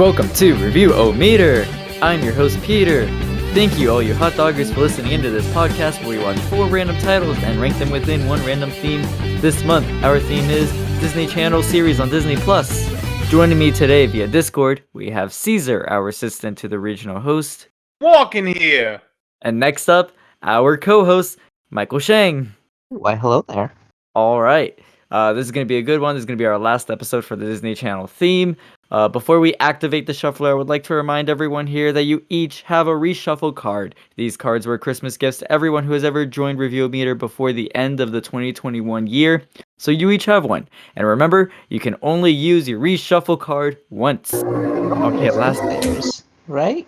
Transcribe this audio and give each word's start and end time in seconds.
Welcome 0.00 0.30
to 0.36 0.54
Review 0.54 0.94
O 0.94 1.12
Meter. 1.12 1.66
I'm 2.00 2.22
your 2.22 2.32
host 2.32 2.58
Peter. 2.62 3.06
Thank 3.52 3.78
you, 3.78 3.90
all 3.90 4.00
you 4.00 4.14
hot 4.14 4.32
doggers, 4.32 4.72
for 4.72 4.80
listening 4.80 5.12
into 5.12 5.28
this 5.28 5.46
podcast 5.48 6.00
where 6.00 6.08
we 6.16 6.24
watch 6.24 6.38
four 6.38 6.68
random 6.68 6.96
titles 7.00 7.36
and 7.42 7.60
rank 7.60 7.76
them 7.78 7.90
within 7.90 8.26
one 8.26 8.42
random 8.46 8.70
theme. 8.70 9.02
This 9.42 9.62
month, 9.62 9.86
our 10.02 10.18
theme 10.18 10.48
is 10.48 10.72
Disney 11.00 11.26
Channel 11.26 11.62
series 11.62 12.00
on 12.00 12.08
Disney 12.08 12.36
Plus. 12.36 12.88
Joining 13.28 13.58
me 13.58 13.70
today 13.70 14.06
via 14.06 14.26
Discord, 14.26 14.82
we 14.94 15.10
have 15.10 15.34
Caesar, 15.34 15.84
our 15.90 16.08
assistant 16.08 16.56
to 16.56 16.68
the 16.68 16.78
regional 16.78 17.20
host, 17.20 17.68
Walking 18.00 18.46
here. 18.46 19.02
and 19.42 19.60
next 19.60 19.90
up, 19.90 20.12
our 20.42 20.78
co-host 20.78 21.38
Michael 21.68 21.98
Shang. 21.98 22.54
Why, 22.88 23.16
hello 23.16 23.44
there. 23.46 23.74
All 24.14 24.40
right. 24.40 24.78
Uh, 25.10 25.32
this 25.32 25.44
is 25.44 25.50
going 25.52 25.64
to 25.66 25.68
be 25.68 25.78
a 25.78 25.82
good 25.82 26.00
one. 26.00 26.14
This 26.14 26.20
is 26.22 26.26
going 26.26 26.38
to 26.38 26.42
be 26.42 26.46
our 26.46 26.58
last 26.58 26.90
episode 26.90 27.24
for 27.24 27.34
the 27.36 27.44
Disney 27.44 27.74
Channel 27.74 28.06
theme. 28.06 28.56
Uh, 28.92 29.08
before 29.08 29.40
we 29.40 29.54
activate 29.56 30.06
the 30.06 30.14
shuffler, 30.14 30.50
I 30.50 30.54
would 30.54 30.68
like 30.68 30.82
to 30.84 30.94
remind 30.94 31.28
everyone 31.28 31.66
here 31.66 31.92
that 31.92 32.04
you 32.04 32.24
each 32.28 32.62
have 32.62 32.86
a 32.86 32.92
reshuffle 32.92 33.54
card. 33.54 33.94
These 34.16 34.36
cards 34.36 34.66
were 34.66 34.78
Christmas 34.78 35.16
gifts 35.16 35.38
to 35.38 35.50
everyone 35.52 35.84
who 35.84 35.92
has 35.92 36.04
ever 36.04 36.26
joined 36.26 36.58
Review 36.58 36.88
Meter 36.88 37.14
before 37.14 37.52
the 37.52 37.74
end 37.74 38.00
of 38.00 38.12
the 38.12 38.20
2021 38.20 39.06
year. 39.06 39.42
So 39.78 39.90
you 39.90 40.10
each 40.10 40.24
have 40.26 40.44
one. 40.44 40.68
And 40.96 41.06
remember, 41.06 41.50
you 41.68 41.80
can 41.80 41.96
only 42.02 42.32
use 42.32 42.68
your 42.68 42.80
reshuffle 42.80 43.38
card 43.40 43.78
once. 43.90 44.34
Okay, 44.34 45.30
last. 45.30 45.60
Theirs, 45.62 46.24
right? 46.48 46.86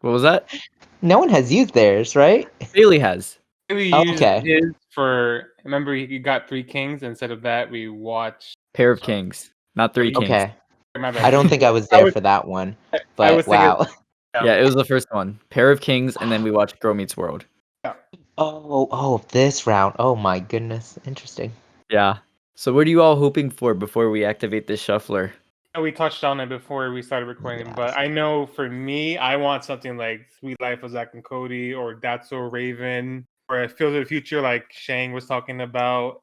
What 0.00 0.10
was 0.10 0.22
that? 0.22 0.48
No 1.00 1.18
one 1.18 1.30
has 1.30 1.50
used 1.52 1.72
theirs, 1.72 2.14
right? 2.14 2.46
Bailey 2.72 2.98
has. 2.98 3.38
We 3.70 3.90
Oh, 3.92 4.02
used 4.02 4.22
okay. 4.22 4.42
his 4.44 4.72
for. 4.90 5.53
Remember, 5.64 5.94
you 5.94 6.18
got 6.18 6.48
three 6.48 6.62
kings. 6.62 7.02
Instead 7.02 7.30
of 7.30 7.42
that, 7.42 7.70
we 7.70 7.88
watched. 7.88 8.54
Pair 8.74 8.90
of 8.90 9.00
Kings, 9.00 9.52
not 9.74 9.94
three 9.94 10.12
kings. 10.12 10.24
Okay. 10.24 10.54
I 10.96 11.30
don't 11.30 11.48
think 11.48 11.62
I 11.62 11.70
was 11.70 11.88
I 11.92 11.96
there 11.96 12.04
was- 12.06 12.14
for 12.14 12.20
that 12.20 12.46
one. 12.46 12.76
But 13.16 13.34
was 13.34 13.46
thinking- 13.46 13.60
wow. 13.60 13.86
Yeah, 14.42 14.54
it 14.56 14.64
was 14.64 14.74
the 14.74 14.84
first 14.84 15.06
one. 15.12 15.38
Pair 15.50 15.70
of 15.70 15.80
Kings, 15.80 16.16
and 16.20 16.30
then 16.30 16.42
we 16.42 16.50
watched 16.50 16.80
Girl 16.80 16.92
Meets 16.92 17.16
World. 17.16 17.44
Oh, 18.36 18.88
oh, 18.90 19.22
this 19.30 19.64
round. 19.64 19.94
Oh 20.00 20.16
my 20.16 20.40
goodness. 20.40 20.98
Interesting. 21.06 21.52
Yeah. 21.88 22.18
So 22.56 22.72
what 22.72 22.86
are 22.88 22.90
you 22.90 23.00
all 23.00 23.14
hoping 23.14 23.48
for 23.48 23.74
before 23.74 24.10
we 24.10 24.24
activate 24.24 24.66
this 24.66 24.80
shuffler? 24.82 25.32
we 25.80 25.90
touched 25.92 26.22
on 26.24 26.38
it 26.40 26.48
before 26.48 26.90
we 26.92 27.02
started 27.02 27.26
recording, 27.26 27.66
Yes. 27.66 27.74
but 27.76 27.96
I 27.98 28.06
know 28.06 28.46
for 28.46 28.68
me, 28.68 29.18
I 29.18 29.34
want 29.36 29.64
something 29.64 29.96
like 29.96 30.26
Suite 30.38 30.60
Life 30.60 30.82
of 30.84 30.92
Zack 30.92 31.14
and 31.14 31.24
Cody 31.24 31.74
or 31.74 31.96
That's 32.00 32.28
So 32.30 32.36
Raven 32.38 33.26
or 33.48 33.68
Phil 33.68 33.88
of 33.88 33.94
the 33.94 34.04
Future, 34.04 34.40
like 34.40 34.66
Shang 34.72 35.12
was 35.12 35.26
talking 35.26 35.60
about. 35.60 36.20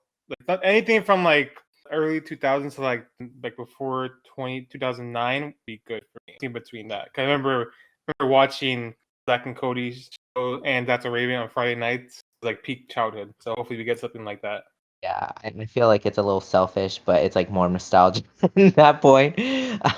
Like 0.48 0.60
anything 0.64 1.04
from 1.04 1.24
like 1.24 1.58
early 1.92 2.22
2000s 2.22 2.76
to 2.76 2.82
like 2.82 3.06
like 3.44 3.58
before 3.58 4.22
20 4.36 4.68
2009 4.72 5.44
would 5.46 5.54
be 5.66 5.82
good 5.88 6.04
for 6.14 6.22
me. 6.28 6.38
In 6.42 6.54
between 6.54 6.88
that, 6.90 7.14
'Cause 7.14 7.24
I 7.24 7.24
remember 7.24 7.74
remember 8.08 8.32
watching 8.34 8.96
Zack 9.30 9.46
and 9.46 9.56
Cody's 9.56 10.10
show 10.36 10.62
and 10.64 10.88
That's 10.88 11.06
Raven 11.06 11.36
on 11.36 11.50
Friday 11.50 11.76
nights, 11.76 12.22
like 12.42 12.64
peak 12.64 12.90
childhood. 12.90 13.34
So 13.42 13.54
hopefully 13.58 13.78
we 13.78 13.84
get 13.84 14.00
something 14.00 14.24
like 14.26 14.42
that. 14.42 14.64
Yeah, 15.04 15.32
I 15.44 15.66
feel 15.66 15.88
like 15.88 16.06
it's 16.06 16.20
a 16.20 16.22
little 16.24 16.42
selfish, 16.42 17.00
but 17.04 17.24
it's 17.24 17.36
like 17.36 17.50
more 17.50 17.68
nostalgic 17.68 18.24
at 18.56 18.76
that 18.76 19.02
point 19.02 19.36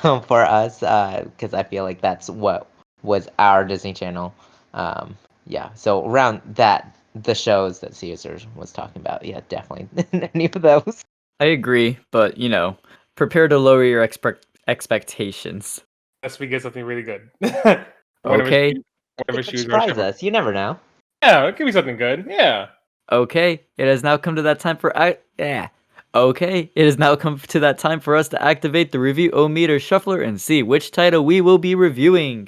um, 0.03 0.21
for 0.21 0.41
us 0.45 0.79
because 0.79 1.53
I 1.53 1.63
feel 1.63 1.83
like 1.83 2.01
that's 2.01 2.29
what 2.29 2.67
was 3.03 3.27
our 3.37 3.65
Disney 3.65 3.93
Channel. 3.93 4.33
Um, 4.73 5.17
yeah, 5.45 5.73
so 5.73 6.05
around 6.05 6.41
that, 6.55 6.95
the 7.15 7.35
shows 7.35 7.79
that 7.79 7.93
Caesar 7.95 8.37
was 8.55 8.71
talking 8.71 9.01
about, 9.01 9.23
yeah, 9.25 9.41
definitely 9.49 9.87
any 10.33 10.45
of 10.45 10.61
those. 10.61 11.01
I 11.39 11.45
agree, 11.45 11.97
but 12.11 12.37
you 12.37 12.49
know, 12.49 12.77
prepare 13.15 13.47
to 13.47 13.57
lower 13.57 13.83
your 13.83 14.03
expect 14.03 14.45
expectations. 14.67 15.81
Unless 16.21 16.39
we 16.39 16.47
get 16.47 16.61
something 16.61 16.83
really 16.85 17.03
good. 17.03 17.29
Okay. 18.25 18.71
shoe- 18.73 18.83
Whatever 19.17 19.39
It 19.41 19.45
could 19.45 19.51
shoes 19.51 19.61
surprise 19.63 19.97
us. 19.97 20.23
You 20.23 20.31
never 20.31 20.53
know. 20.53 20.79
Yeah, 21.21 21.45
it 21.47 21.57
could 21.57 21.65
be 21.65 21.73
something 21.73 21.97
good. 21.97 22.25
Yeah. 22.29 22.67
Okay, 23.11 23.61
it 23.77 23.85
has 23.85 24.01
now 24.01 24.15
come 24.17 24.37
to 24.37 24.41
that 24.43 24.59
time 24.61 24.77
for 24.77 24.97
I 24.97 25.17
yeah. 25.37 25.67
Okay, 26.15 26.71
it 26.73 26.85
has 26.85 26.97
now 26.97 27.15
come 27.17 27.37
to 27.39 27.59
that 27.59 27.79
time 27.79 27.99
for 27.99 28.15
us 28.15 28.29
to 28.29 28.41
activate 28.41 28.91
the 28.93 28.99
review 28.99 29.29
o 29.31 29.49
meter 29.49 29.77
shuffler 29.79 30.21
and 30.21 30.39
see 30.39 30.63
which 30.63 30.91
title 30.91 31.25
we 31.25 31.41
will 31.41 31.57
be 31.57 31.75
reviewing. 31.75 32.47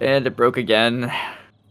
And 0.00 0.26
it 0.26 0.36
broke 0.36 0.58
again. 0.58 1.10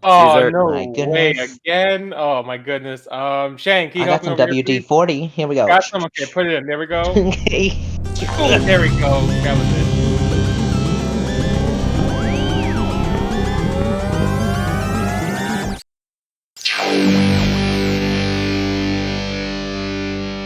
Oh 0.01 0.09
are- 0.39 0.49
no 0.51 0.65
My 0.71 0.85
way 0.87 1.33
goodness. 1.33 1.55
again! 1.57 2.13
Oh 2.15 2.41
my 2.43 2.57
goodness. 2.57 3.07
Um, 3.11 3.57
Shane, 3.57 3.91
can 3.91 4.01
you 4.01 4.07
I 4.07 4.09
help 4.09 4.23
got 4.23 4.37
some 4.39 4.49
me 4.49 4.59
over? 4.61 4.63
WD 4.63 4.85
forty. 4.85 5.25
Here 5.27 5.47
we 5.47 5.55
go. 5.55 5.67
Got 5.67 5.83
some. 5.83 6.03
Okay, 6.05 6.25
put 6.25 6.47
it 6.47 6.53
in. 6.53 6.65
There 6.65 6.79
we 6.79 6.85
go. 6.87 7.01
okay. 7.15 7.69
Boom, 8.37 8.65
there 8.65 8.81
we 8.81 8.89
go. 8.99 9.21
That 9.27 9.57
was 9.57 9.67
it. 9.73 9.87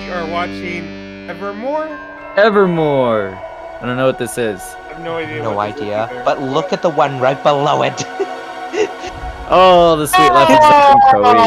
You 0.06 0.12
are 0.13 0.25
watching 0.29 0.85
Evermore. 1.29 1.88
Evermore. 2.35 3.35
I 3.81 3.85
don't 3.85 3.97
know 3.97 4.06
what 4.07 4.18
this 4.18 4.38
is. 4.38 4.62
I 5.01 5.03
have 5.03 5.06
no 5.06 5.17
idea. 5.17 5.44
No 5.44 5.53
what 5.53 5.75
idea. 5.75 6.22
But 6.25 6.41
look 6.41 6.73
at 6.73 6.81
the 6.81 6.89
one 6.89 7.19
right 7.19 7.41
below 7.41 7.84
it. 7.84 8.06
Oh, 9.53 9.97
the 9.97 10.07
suite 10.07 10.31
life 10.31 10.50
of 10.50 10.62
Zack 10.62 10.95
and 10.95 11.01
Cody. 11.12 11.39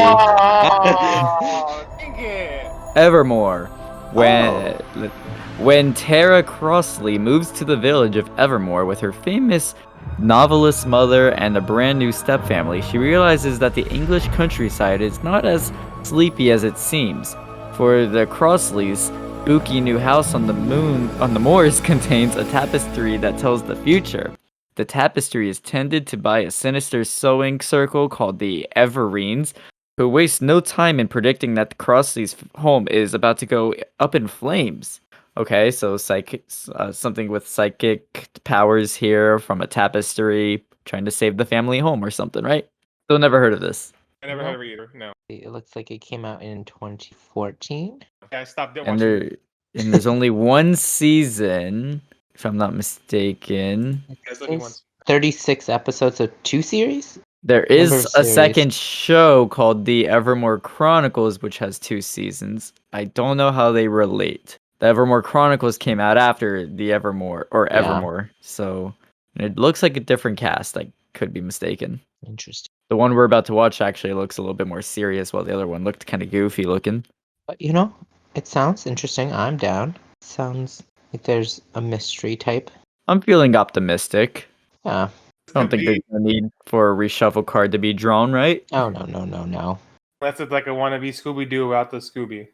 Oh, 1.41 1.87
dang 1.97 2.15
it. 2.19 2.71
Evermore. 2.95 3.65
When 4.13 4.45
oh. 4.45 5.11
when 5.57 5.91
Tara 5.95 6.43
Crossley 6.43 7.17
moves 7.17 7.49
to 7.53 7.65
the 7.65 7.75
village 7.75 8.15
of 8.15 8.29
Evermore 8.37 8.85
with 8.85 8.99
her 8.99 9.11
famous 9.11 9.73
novelist 10.19 10.85
mother 10.85 11.31
and 11.31 11.57
a 11.57 11.61
brand 11.61 11.97
new 11.97 12.09
stepfamily, 12.09 12.83
she 12.83 12.99
realizes 12.99 13.57
that 13.57 13.73
the 13.73 13.87
English 13.87 14.27
countryside 14.27 15.01
is 15.01 15.23
not 15.23 15.43
as 15.43 15.73
sleepy 16.03 16.51
as 16.51 16.63
it 16.63 16.77
seems. 16.77 17.35
For 17.73 18.05
the 18.05 18.27
Crossleys, 18.27 19.09
spooky 19.45 19.79
new 19.79 19.99
house 19.99 20.33
on 20.33 20.47
the 20.47 20.53
moon 20.53 21.07
on 21.21 21.35
the 21.35 21.39
moors 21.39 21.79
contains 21.91 22.35
a 22.35 22.43
tapestry 22.45 23.15
that 23.15 23.37
tells 23.37 23.61
the 23.61 23.75
future. 23.75 24.33
The 24.73 24.85
tapestry 24.85 25.49
is 25.49 25.59
tended 25.59 26.07
to 26.07 26.17
by 26.17 26.39
a 26.39 26.49
sinister 26.49 27.03
sewing 27.03 27.59
circle 27.59 28.09
called 28.09 28.39
the 28.39 28.67
Evereens, 28.75 29.53
who 29.97 30.09
waste 30.09 30.41
no 30.41 30.61
time 30.61 30.99
in 30.99 31.07
predicting 31.07 31.53
that 31.53 31.69
the 31.69 31.75
Crossleys' 31.75 32.35
home 32.55 32.87
is 32.89 33.13
about 33.13 33.37
to 33.37 33.45
go 33.45 33.75
up 33.99 34.15
in 34.15 34.27
flames. 34.27 34.99
Okay, 35.37 35.69
so 35.69 35.95
psychic, 35.95 36.43
uh, 36.73 36.91
something 36.91 37.29
with 37.29 37.47
psychic 37.47 38.27
powers 38.45 38.95
here 38.95 39.37
from 39.37 39.61
a 39.61 39.67
tapestry, 39.67 40.65
trying 40.85 41.05
to 41.05 41.11
save 41.11 41.37
the 41.37 41.45
family 41.45 41.77
home 41.77 42.03
or 42.03 42.09
something, 42.09 42.43
right? 42.43 42.67
Still 43.03 43.19
never 43.19 43.39
heard 43.39 43.53
of 43.53 43.61
this. 43.61 43.93
I 44.23 44.27
never 44.27 44.43
heard 44.43 44.55
of 44.55 44.61
it 44.61 44.73
either. 44.73 44.89
No. 44.95 45.13
It 45.29 45.51
looks 45.51 45.75
like 45.75 45.91
it 45.91 46.01
came 46.01 46.25
out 46.25 46.41
in 46.41 46.65
2014. 46.65 48.03
Okay, 48.25 48.37
I 48.37 48.43
stopped 48.43 48.77
it. 48.77 48.87
And 48.87 48.99
there, 48.99 49.31
and 49.75 49.93
there's 49.93 50.07
only 50.07 50.29
one 50.29 50.75
season, 50.75 52.01
if 52.33 52.45
I'm 52.45 52.57
not 52.57 52.73
mistaken. 52.73 54.03
Guys, 54.25 54.41
only 54.41 54.57
Is 54.57 54.83
36 55.05 55.69
episodes 55.69 56.19
of 56.19 56.31
two 56.43 56.61
series? 56.61 57.19
There 57.43 57.65
is 57.65 57.91
Number 57.91 57.99
is 57.99 58.05
of 58.15 58.21
a 58.21 58.23
series. 58.23 58.33
second 58.33 58.73
show 58.73 59.47
called 59.49 59.85
The 59.85 60.07
Evermore 60.07 60.59
Chronicles, 60.59 61.41
which 61.41 61.59
has 61.59 61.77
two 61.77 62.01
seasons. 62.01 62.73
I 62.91 63.03
don't 63.05 63.37
know 63.37 63.51
how 63.51 63.71
they 63.71 63.87
relate. 63.87 64.57
The 64.79 64.87
Evermore 64.87 65.21
Chronicles 65.21 65.77
came 65.77 65.99
out 65.99 66.17
after 66.17 66.65
The 66.65 66.91
Evermore 66.91 67.47
or 67.51 67.71
Evermore, 67.71 67.71
Yeah. 67.71 67.97
Evermore, 67.97 68.31
so 68.41 68.93
it 69.35 69.57
looks 69.59 69.83
like 69.83 69.95
a 69.95 69.99
different 69.99 70.37
cast. 70.37 70.75
I 70.77 70.87
could 71.13 71.31
be 71.31 71.41
mistaken. 71.41 72.01
Interesting. 72.25 72.69
The 72.89 72.95
one 72.95 73.13
we're 73.13 73.23
about 73.25 73.45
to 73.45 73.53
watch 73.53 73.79
actually 73.79 74.13
looks 74.13 74.37
a 74.37 74.41
little 74.41 74.55
bit 74.55 74.67
more 74.67 74.81
serious, 74.81 75.31
while 75.31 75.43
the 75.43 75.53
other 75.53 75.67
one 75.67 75.83
looked 75.83 76.07
kind 76.07 76.23
of 76.23 76.31
goofy 76.31 76.63
looking. 76.63 77.05
But 77.47 77.61
you 77.61 77.73
know, 77.73 77.93
it 78.35 78.47
sounds 78.47 78.85
interesting. 78.85 79.33
I'm 79.33 79.57
down. 79.57 79.95
Sounds 80.21 80.83
like 81.11 81.23
there's 81.23 81.61
a 81.73 81.81
mystery 81.81 82.35
type. 82.35 82.69
I'm 83.07 83.21
feeling 83.21 83.55
optimistic. 83.55 84.47
Yeah. 84.83 85.09
I 85.53 85.59
don't 85.59 85.71
think 85.71 85.85
there's 85.85 85.99
no 86.09 86.19
need 86.19 86.49
for 86.65 86.91
a 86.91 86.95
reshuffle 86.95 87.45
card 87.45 87.71
to 87.71 87.77
be 87.77 87.93
drawn, 87.93 88.31
right? 88.33 88.63
Oh, 88.71 88.89
no, 88.89 89.03
no, 89.05 89.23
no, 89.25 89.45
no. 89.45 89.79
Unless 90.21 90.39
it's 90.39 90.51
like 90.51 90.67
a 90.67 90.71
wannabe 90.71 91.09
Scooby 91.09 91.49
Doo 91.49 91.67
without 91.67 91.91
the 91.91 91.97
Scooby. 91.97 92.47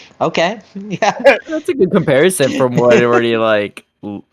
okay. 0.20 0.60
Yeah. 0.74 1.18
That's 1.46 1.68
a 1.68 1.74
good 1.74 1.90
comparison 1.90 2.56
from 2.58 2.76
what 2.76 3.02
already 3.02 3.36
like 3.36 3.86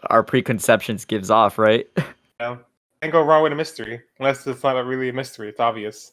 our 0.09 0.23
preconceptions 0.23 1.05
gives 1.05 1.29
off, 1.29 1.57
right? 1.57 1.87
Yeah. 2.39 2.57
Can't 3.01 3.13
go 3.13 3.21
wrong 3.21 3.43
with 3.43 3.53
a 3.53 3.55
mystery. 3.55 4.01
Unless 4.19 4.45
it's 4.47 4.63
not 4.63 4.83
really 4.85 5.09
a 5.09 5.13
mystery. 5.13 5.47
It's 5.49 5.59
obvious. 5.59 6.11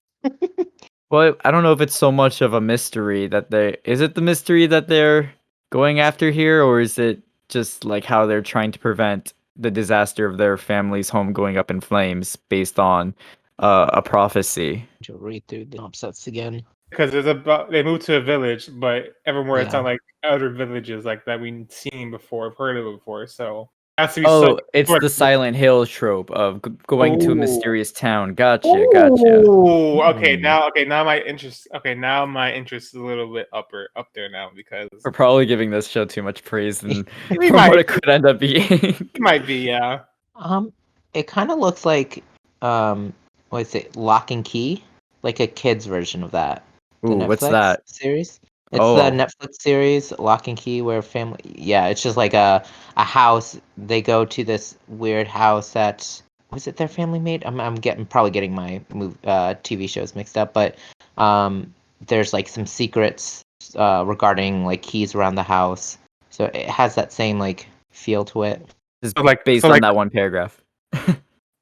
Well, 1.10 1.36
I 1.44 1.50
don't 1.50 1.62
know 1.62 1.72
if 1.72 1.80
it's 1.80 1.96
so 1.96 2.10
much 2.10 2.40
of 2.40 2.52
a 2.54 2.60
mystery 2.60 3.26
that 3.28 3.50
they 3.50 3.76
is 3.84 4.00
it 4.00 4.14
the 4.14 4.20
mystery 4.20 4.66
that 4.66 4.88
they're 4.88 5.32
going 5.70 6.00
after 6.00 6.30
here, 6.30 6.62
or 6.62 6.80
is 6.80 6.98
it 6.98 7.22
just 7.48 7.84
like 7.84 8.04
how 8.04 8.26
they're 8.26 8.42
trying 8.42 8.72
to 8.72 8.78
prevent 8.78 9.32
the 9.56 9.70
disaster 9.70 10.26
of 10.26 10.36
their 10.38 10.56
family's 10.58 11.08
home 11.08 11.32
going 11.32 11.56
up 11.56 11.70
in 11.70 11.80
flames 11.80 12.36
based 12.36 12.78
on 12.80 13.14
uh, 13.60 13.88
a 13.92 14.02
prophecy? 14.02 14.88
To 15.04 15.16
read 15.16 15.46
through 15.46 15.66
the 15.66 15.80
upsets 15.82 16.26
again. 16.26 16.64
because 16.90 17.12
there's 17.12 17.26
about 17.26 17.70
they 17.70 17.82
moved 17.82 18.02
to 18.06 18.16
a 18.16 18.20
village, 18.20 18.68
but 18.80 19.14
Evermore 19.26 19.60
it's 19.60 19.72
Yeah. 19.72 19.80
not 19.80 19.84
like 19.84 20.00
other 20.24 20.50
villages 20.50 21.04
like 21.04 21.24
that 21.26 21.40
we've 21.40 21.70
seen 21.70 22.10
before, 22.10 22.48
have 22.50 22.58
heard 22.58 22.76
of 22.76 22.86
it 22.86 22.96
before. 22.98 23.26
So 23.28 23.62
it 23.62 23.68
has 23.98 24.14
to 24.14 24.20
be. 24.20 24.26
Oh, 24.26 24.58
it's 24.74 24.90
Right. 24.90 25.00
the 25.00 25.08
Silent 25.08 25.56
Hill 25.56 25.86
trope 25.86 26.30
of 26.30 26.62
g- 26.62 26.70
going 26.86 27.18
to 27.20 27.32
a 27.32 27.34
mysterious 27.34 27.90
town. 27.92 28.34
Gotcha, 28.34 28.86
gotcha. 28.92 29.40
Ooh, 29.46 30.02
okay, 30.02 30.36
Hmm. 30.36 30.42
now 30.42 30.68
okay, 30.68 30.84
now 30.84 31.04
my 31.04 31.20
interest 31.20 31.68
okay, 31.74 31.94
now 31.94 32.26
my 32.26 32.52
interest 32.52 32.88
is 32.94 33.00
a 33.00 33.04
little 33.04 33.32
bit 33.32 33.48
upper 33.52 33.88
up 33.96 34.08
there 34.14 34.28
now 34.28 34.50
because 34.54 34.88
We're 35.04 35.10
probably 35.12 35.46
giving 35.46 35.70
this 35.70 35.88
show 35.88 36.04
too 36.04 36.22
much 36.22 36.44
praise 36.44 36.80
than 36.80 37.06
we 37.30 37.48
from 37.48 37.68
what 37.68 37.78
it 37.78 37.88
could 37.88 38.08
end 38.08 38.26
up 38.26 38.38
being. 38.38 38.62
it 38.70 39.20
might 39.20 39.46
be, 39.46 39.56
yeah. 39.66 40.00
Um, 40.36 40.72
it 41.14 41.26
kind 41.26 41.50
of 41.50 41.58
looks 41.58 41.86
like 41.86 42.22
um, 42.62 43.12
what 43.50 43.60
is 43.62 43.74
it? 43.74 43.96
Locke 43.96 44.30
and 44.30 44.44
Key, 44.44 44.82
like 45.22 45.40
a 45.40 45.46
kids 45.46 45.86
version 45.86 46.22
of 46.22 46.32
that. 46.32 46.62
Ooh, 47.06 47.16
what's 47.16 47.42
that? 47.42 47.88
series? 47.88 48.40
It's 48.72 48.80
Oh. 48.82 48.96
the 48.96 49.10
Netflix 49.10 49.60
series 49.60 50.12
Locke 50.18 50.48
and 50.48 50.56
Key, 50.56 50.82
where 50.82 51.00
family. 51.02 51.38
Yeah, 51.44 51.86
it's 51.86 52.02
just 52.02 52.16
like 52.16 52.34
a 52.34 52.64
a 52.96 53.04
house. 53.04 53.58
They 53.78 54.02
go 54.02 54.24
to 54.24 54.44
this 54.44 54.76
weird 54.88 55.28
house 55.28 55.70
that 55.72 56.20
was 56.50 56.66
it 56.66 56.76
their 56.76 56.88
family 56.88 57.20
made. 57.20 57.44
I'm 57.44 57.60
I'm 57.60 57.76
getting 57.76 58.04
probably 58.06 58.32
getting 58.32 58.54
my 58.54 58.80
move 58.92 59.16
uh 59.24 59.54
TV 59.62 59.88
shows 59.88 60.14
mixed 60.16 60.36
up, 60.36 60.52
but 60.52 60.76
um, 61.16 61.72
there's 62.06 62.32
like 62.32 62.48
some 62.48 62.66
secrets 62.66 63.42
uh 63.76 64.02
regarding 64.06 64.64
like 64.64 64.82
keys 64.82 65.14
around 65.14 65.36
the 65.36 65.42
house. 65.44 65.98
So 66.30 66.46
it 66.46 66.68
has 66.68 66.94
that 66.96 67.12
same 67.12 67.38
like 67.38 67.66
feel 67.92 68.24
to 68.26 68.42
it. 68.42 68.66
Just 69.02 69.16
So, 69.16 69.22
like- 69.22 69.44
based 69.44 69.62
so, 69.62 69.68
on 69.68 69.72
like- 69.72 69.82
that 69.82 69.94
one 69.94 70.10
paragraph. 70.10 70.60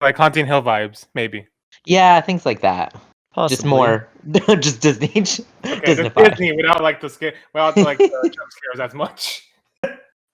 Like 0.01 0.17
Haunting 0.19 0.45
Hill 0.47 0.61
vibes, 0.63 1.07
maybe. 1.15 1.47
Yeah, 1.87 2.21
things 2.21 2.45
like 2.45 2.61
that. 2.61 2.95
Possibly. 3.35 3.57
Just 3.57 3.67
more, 3.67 4.09
just 4.61 4.81
Disney. 4.81 5.09
Okay, 5.17 5.25
just 5.25 5.45
Disney-fied. 5.87 6.31
Disney 6.31 6.53
without 6.53 6.83
like 6.83 7.01
the 7.01 7.11
scare 7.11 7.35
without 7.53 7.77
like 7.77 7.99
the 7.99 8.09
jump 8.35 8.51
scares 8.51 8.81
as 8.81 8.95
much. 8.95 9.49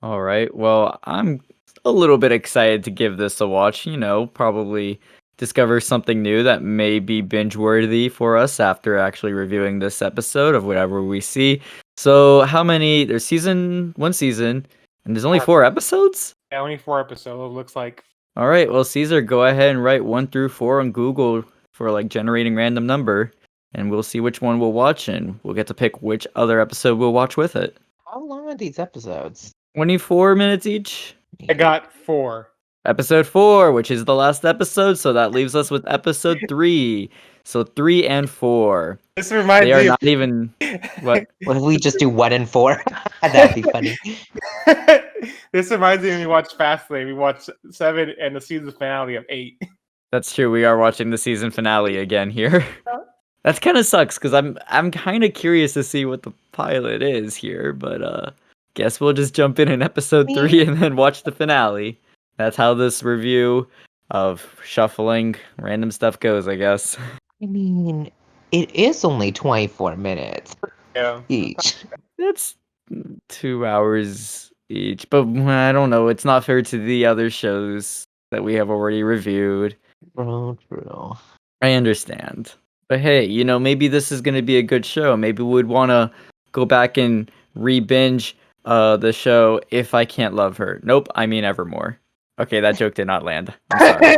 All 0.02 0.20
right. 0.20 0.54
Well, 0.54 0.98
I'm 1.04 1.40
a 1.84 1.90
little 1.90 2.18
bit 2.18 2.30
excited 2.32 2.84
to 2.84 2.90
give 2.90 3.16
this 3.16 3.40
a 3.40 3.48
watch. 3.48 3.86
You 3.86 3.96
know, 3.96 4.26
probably 4.26 5.00
discover 5.38 5.80
something 5.80 6.22
new 6.22 6.42
that 6.42 6.62
may 6.62 6.98
be 6.98 7.22
binge 7.22 7.56
worthy 7.56 8.10
for 8.10 8.36
us 8.36 8.60
after 8.60 8.98
actually 8.98 9.32
reviewing 9.32 9.78
this 9.78 10.02
episode 10.02 10.54
of 10.54 10.64
whatever 10.64 11.02
we 11.02 11.22
see. 11.22 11.62
So, 11.96 12.42
how 12.42 12.62
many? 12.62 13.04
There's 13.04 13.24
season 13.24 13.94
one 13.96 14.12
season, 14.12 14.66
and 15.06 15.16
there's 15.16 15.24
only 15.24 15.38
Four. 15.38 15.46
four 15.46 15.64
episodes. 15.64 16.34
Yeah, 16.52 16.60
only 16.60 16.76
four 16.76 17.00
episodes. 17.00 17.40
It 17.40 17.54
looks 17.54 17.74
like 17.74 18.04
All 18.36 18.48
right. 18.48 18.70
Well, 18.70 18.84
Caesar, 18.84 19.22
go 19.22 19.44
ahead 19.44 19.70
and 19.70 19.82
write 19.82 20.04
one 20.04 20.26
through 20.26 20.50
four 20.50 20.80
on 20.80 20.92
Google 20.92 21.44
for 21.80 21.90
like 21.90 22.10
generating 22.10 22.54
random 22.54 22.84
number, 22.84 23.32
and 23.72 23.90
we'll 23.90 24.02
see 24.02 24.20
which 24.20 24.42
one 24.42 24.60
we'll 24.60 24.74
watch, 24.74 25.08
and 25.08 25.40
we'll 25.42 25.54
get 25.54 25.66
to 25.66 25.72
pick 25.72 26.02
which 26.02 26.26
other 26.36 26.60
episode 26.60 26.98
we'll 26.98 27.14
watch 27.14 27.38
with 27.38 27.56
it. 27.56 27.78
How 28.04 28.22
long 28.22 28.46
are 28.50 28.54
these 28.54 28.78
episodes? 28.78 29.54
24 29.76 30.36
minutes 30.36 30.66
each. 30.66 31.14
I 31.48 31.54
got 31.54 31.90
four. 31.90 32.50
Episode 32.84 33.26
four, 33.26 33.72
which 33.72 33.90
is 33.90 34.04
the 34.04 34.14
last 34.14 34.44
episode, 34.44 34.98
so 34.98 35.14
that 35.14 35.30
leaves 35.30 35.56
us 35.56 35.70
with 35.70 35.82
episode 35.88 36.38
three. 36.50 37.08
So 37.44 37.64
three 37.64 38.06
and 38.06 38.28
four. 38.28 39.00
This 39.16 39.32
reminds 39.32 39.64
me. 39.64 39.70
They 39.70 39.78
are 39.78 39.80
me. 39.80 39.88
not 39.88 40.02
even 40.02 40.54
what 41.00 41.28
What 41.44 41.56
if 41.56 41.62
we 41.62 41.78
just 41.78 41.98
do 41.98 42.10
one 42.10 42.34
and 42.34 42.46
four? 42.46 42.82
That'd 43.22 43.54
be 43.54 43.62
funny. 43.62 43.96
this 45.52 45.70
reminds 45.70 46.04
me 46.04 46.10
when 46.10 46.20
we 46.20 46.26
watched 46.26 46.56
Fast 46.58 46.90
Layne. 46.90 47.06
We 47.06 47.14
watched 47.14 47.48
seven 47.70 48.12
and 48.20 48.36
the 48.36 48.40
season 48.42 48.70
finale 48.70 49.16
of 49.16 49.24
eight. 49.30 49.62
That's 50.12 50.34
true. 50.34 50.50
We 50.50 50.64
are 50.64 50.76
watching 50.78 51.10
the 51.10 51.18
season 51.18 51.50
finale 51.50 51.96
again 51.98 52.30
here. 52.30 52.64
That's 53.42 53.58
kind 53.58 53.78
of 53.78 53.86
sucks 53.86 54.18
because 54.18 54.34
I'm 54.34 54.58
I'm 54.68 54.90
kind 54.90 55.24
of 55.24 55.32
curious 55.32 55.72
to 55.72 55.82
see 55.82 56.04
what 56.04 56.24
the 56.24 56.32
pilot 56.52 57.02
is 57.02 57.34
here, 57.34 57.72
but 57.72 58.02
uh, 58.02 58.30
guess 58.74 59.00
we'll 59.00 59.14
just 59.14 59.32
jump 59.34 59.58
in 59.58 59.68
in 59.70 59.80
episode 59.80 60.26
Me- 60.26 60.34
three 60.34 60.60
and 60.62 60.76
then 60.76 60.94
watch 60.94 61.22
the 61.22 61.32
finale. 61.32 61.98
That's 62.36 62.54
how 62.56 62.74
this 62.74 63.02
review 63.02 63.66
of 64.10 64.44
shuffling 64.62 65.36
random 65.58 65.90
stuff 65.90 66.20
goes, 66.20 66.48
I 66.48 66.56
guess. 66.56 66.98
I 67.42 67.46
mean, 67.46 68.10
it 68.52 68.70
is 68.74 69.06
only 69.06 69.32
24 69.32 69.96
minutes 69.96 70.54
Yeah. 70.94 71.22
each. 71.30 71.76
That's 72.18 72.56
two 73.30 73.64
hours 73.64 74.52
each, 74.68 75.08
but 75.08 75.26
I 75.26 75.72
don't 75.72 75.88
know. 75.88 76.08
It's 76.08 76.26
not 76.26 76.44
fair 76.44 76.60
to 76.60 76.78
the 76.78 77.06
other 77.06 77.30
shows 77.30 78.04
that 78.32 78.44
we 78.44 78.52
have 78.54 78.68
already 78.68 79.02
reviewed. 79.02 79.76
True, 80.16 80.58
true. 80.68 81.12
I 81.62 81.72
understand. 81.72 82.52
But 82.88 83.00
hey, 83.00 83.24
you 83.24 83.44
know, 83.44 83.58
maybe 83.58 83.88
this 83.88 84.10
is 84.10 84.20
going 84.20 84.34
to 84.34 84.42
be 84.42 84.56
a 84.58 84.62
good 84.62 84.84
show. 84.84 85.16
Maybe 85.16 85.42
we'd 85.42 85.66
want 85.66 85.90
to 85.90 86.10
go 86.52 86.64
back 86.64 86.96
and 86.96 87.30
re-binge 87.54 88.36
uh, 88.64 88.96
the 88.96 89.12
show 89.12 89.60
if 89.70 89.94
I 89.94 90.04
can't 90.04 90.34
love 90.34 90.56
her. 90.56 90.80
Nope, 90.82 91.08
I 91.14 91.26
mean 91.26 91.44
Evermore. 91.44 91.98
Okay, 92.38 92.60
that 92.60 92.76
joke 92.78 92.94
did 92.94 93.06
not 93.06 93.22
land. 93.24 93.52
I'm 93.70 94.00
sorry. 94.00 94.16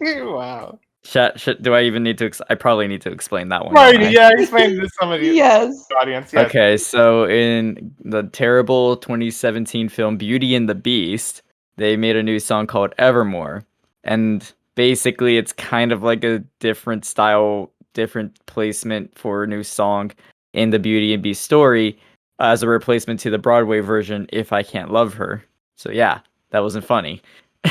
wow. 0.24 0.78
Sh- 1.02 1.16
sh- 1.36 1.48
do 1.62 1.74
I 1.74 1.82
even 1.82 2.02
need 2.02 2.18
to? 2.18 2.26
Ex- 2.26 2.42
I 2.50 2.54
probably 2.54 2.86
need 2.86 3.00
to 3.02 3.10
explain 3.10 3.48
that 3.48 3.64
one. 3.64 3.72
Right, 3.74 4.10
yeah, 4.10 4.30
explain 4.32 4.76
this 4.76 4.90
to 4.90 4.96
somebody 5.00 5.30
in 5.30 5.34
Yes. 5.36 5.86
audience. 5.98 6.30
Yes. 6.32 6.46
Okay, 6.46 6.76
so 6.76 7.24
in 7.26 7.94
the 8.04 8.24
terrible 8.24 8.98
2017 8.98 9.88
film 9.88 10.18
Beauty 10.18 10.54
and 10.54 10.68
the 10.68 10.74
Beast, 10.74 11.40
they 11.76 11.96
made 11.96 12.16
a 12.16 12.22
new 12.22 12.38
song 12.38 12.66
called 12.66 12.92
Evermore. 12.98 13.64
And 14.04 14.50
basically, 14.74 15.36
it's 15.36 15.52
kind 15.52 15.92
of 15.92 16.02
like 16.02 16.24
a 16.24 16.40
different 16.58 17.04
style, 17.04 17.70
different 17.94 18.38
placement 18.46 19.16
for 19.18 19.44
a 19.44 19.46
new 19.46 19.62
song 19.62 20.12
in 20.52 20.70
the 20.70 20.78
Beauty 20.78 21.14
and 21.14 21.22
Beast 21.22 21.42
story 21.42 21.98
uh, 22.38 22.46
as 22.46 22.62
a 22.62 22.68
replacement 22.68 23.20
to 23.20 23.30
the 23.30 23.38
Broadway 23.38 23.80
version, 23.80 24.26
If 24.32 24.52
I 24.52 24.62
Can't 24.62 24.90
Love 24.90 25.14
Her. 25.14 25.44
So, 25.76 25.90
yeah, 25.90 26.20
that 26.50 26.60
wasn't 26.60 26.84
funny. 26.84 27.22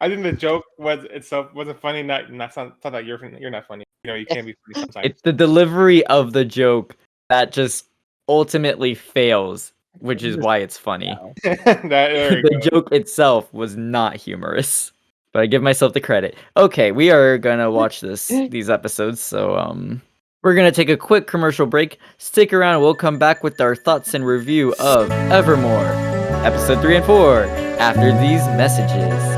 I 0.00 0.08
think 0.08 0.22
the 0.22 0.32
joke 0.32 0.64
was 0.78 1.04
itself 1.04 1.52
wasn't 1.54 1.80
funny. 1.80 2.02
Not 2.02 2.32
not 2.32 2.56
not, 2.56 2.82
not 2.82 2.92
that 2.92 3.04
you're 3.04 3.24
you're 3.38 3.50
not 3.50 3.66
funny. 3.66 3.84
You 4.04 4.10
know, 4.10 4.16
you 4.16 4.26
can't 4.26 4.46
be 4.46 4.54
funny 4.66 4.86
sometimes. 4.86 5.06
It's 5.06 5.22
the 5.22 5.32
delivery 5.32 6.06
of 6.06 6.32
the 6.32 6.44
joke 6.44 6.96
that 7.28 7.52
just 7.52 7.88
ultimately 8.28 8.94
fails, 8.94 9.72
which 9.98 10.22
is 10.22 10.36
why 10.36 10.58
it's 10.58 10.78
funny. 10.78 11.16
that, 11.42 11.82
the 11.82 12.50
go. 12.52 12.70
joke 12.70 12.92
itself 12.92 13.52
was 13.52 13.76
not 13.76 14.16
humorous 14.16 14.92
but 15.32 15.42
i 15.42 15.46
give 15.46 15.62
myself 15.62 15.92
the 15.92 16.00
credit 16.00 16.36
okay 16.56 16.92
we 16.92 17.10
are 17.10 17.38
gonna 17.38 17.70
watch 17.70 18.00
this 18.00 18.28
these 18.50 18.70
episodes 18.70 19.20
so 19.20 19.56
um 19.56 20.00
we're 20.42 20.54
gonna 20.54 20.72
take 20.72 20.88
a 20.88 20.96
quick 20.96 21.26
commercial 21.26 21.66
break 21.66 21.98
stick 22.18 22.52
around 22.52 22.80
we'll 22.80 22.94
come 22.94 23.18
back 23.18 23.42
with 23.42 23.60
our 23.60 23.76
thoughts 23.76 24.14
and 24.14 24.26
review 24.26 24.74
of 24.78 25.10
evermore 25.30 25.86
episode 26.44 26.80
3 26.80 26.96
and 26.96 27.06
4 27.06 27.44
after 27.78 28.12
these 28.20 28.44
messages 28.56 29.37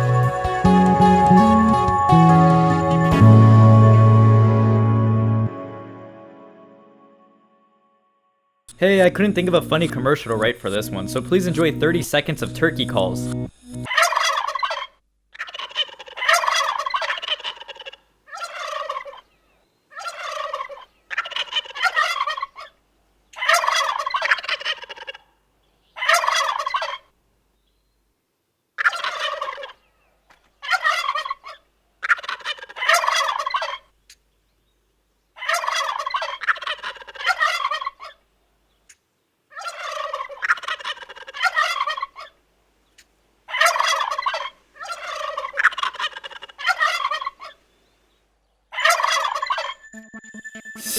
Hey, 8.81 9.03
I 9.03 9.11
couldn't 9.11 9.35
think 9.35 9.47
of 9.47 9.53
a 9.53 9.61
funny 9.61 9.87
commercial 9.87 10.33
to 10.33 10.37
write 10.37 10.59
for 10.59 10.71
this 10.71 10.89
one, 10.89 11.07
so 11.07 11.21
please 11.21 11.47
enjoy 11.47 11.79
30 11.79 12.01
seconds 12.01 12.41
of 12.41 12.55
turkey 12.55 12.87
calls. 12.87 13.27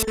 And 0.02 0.10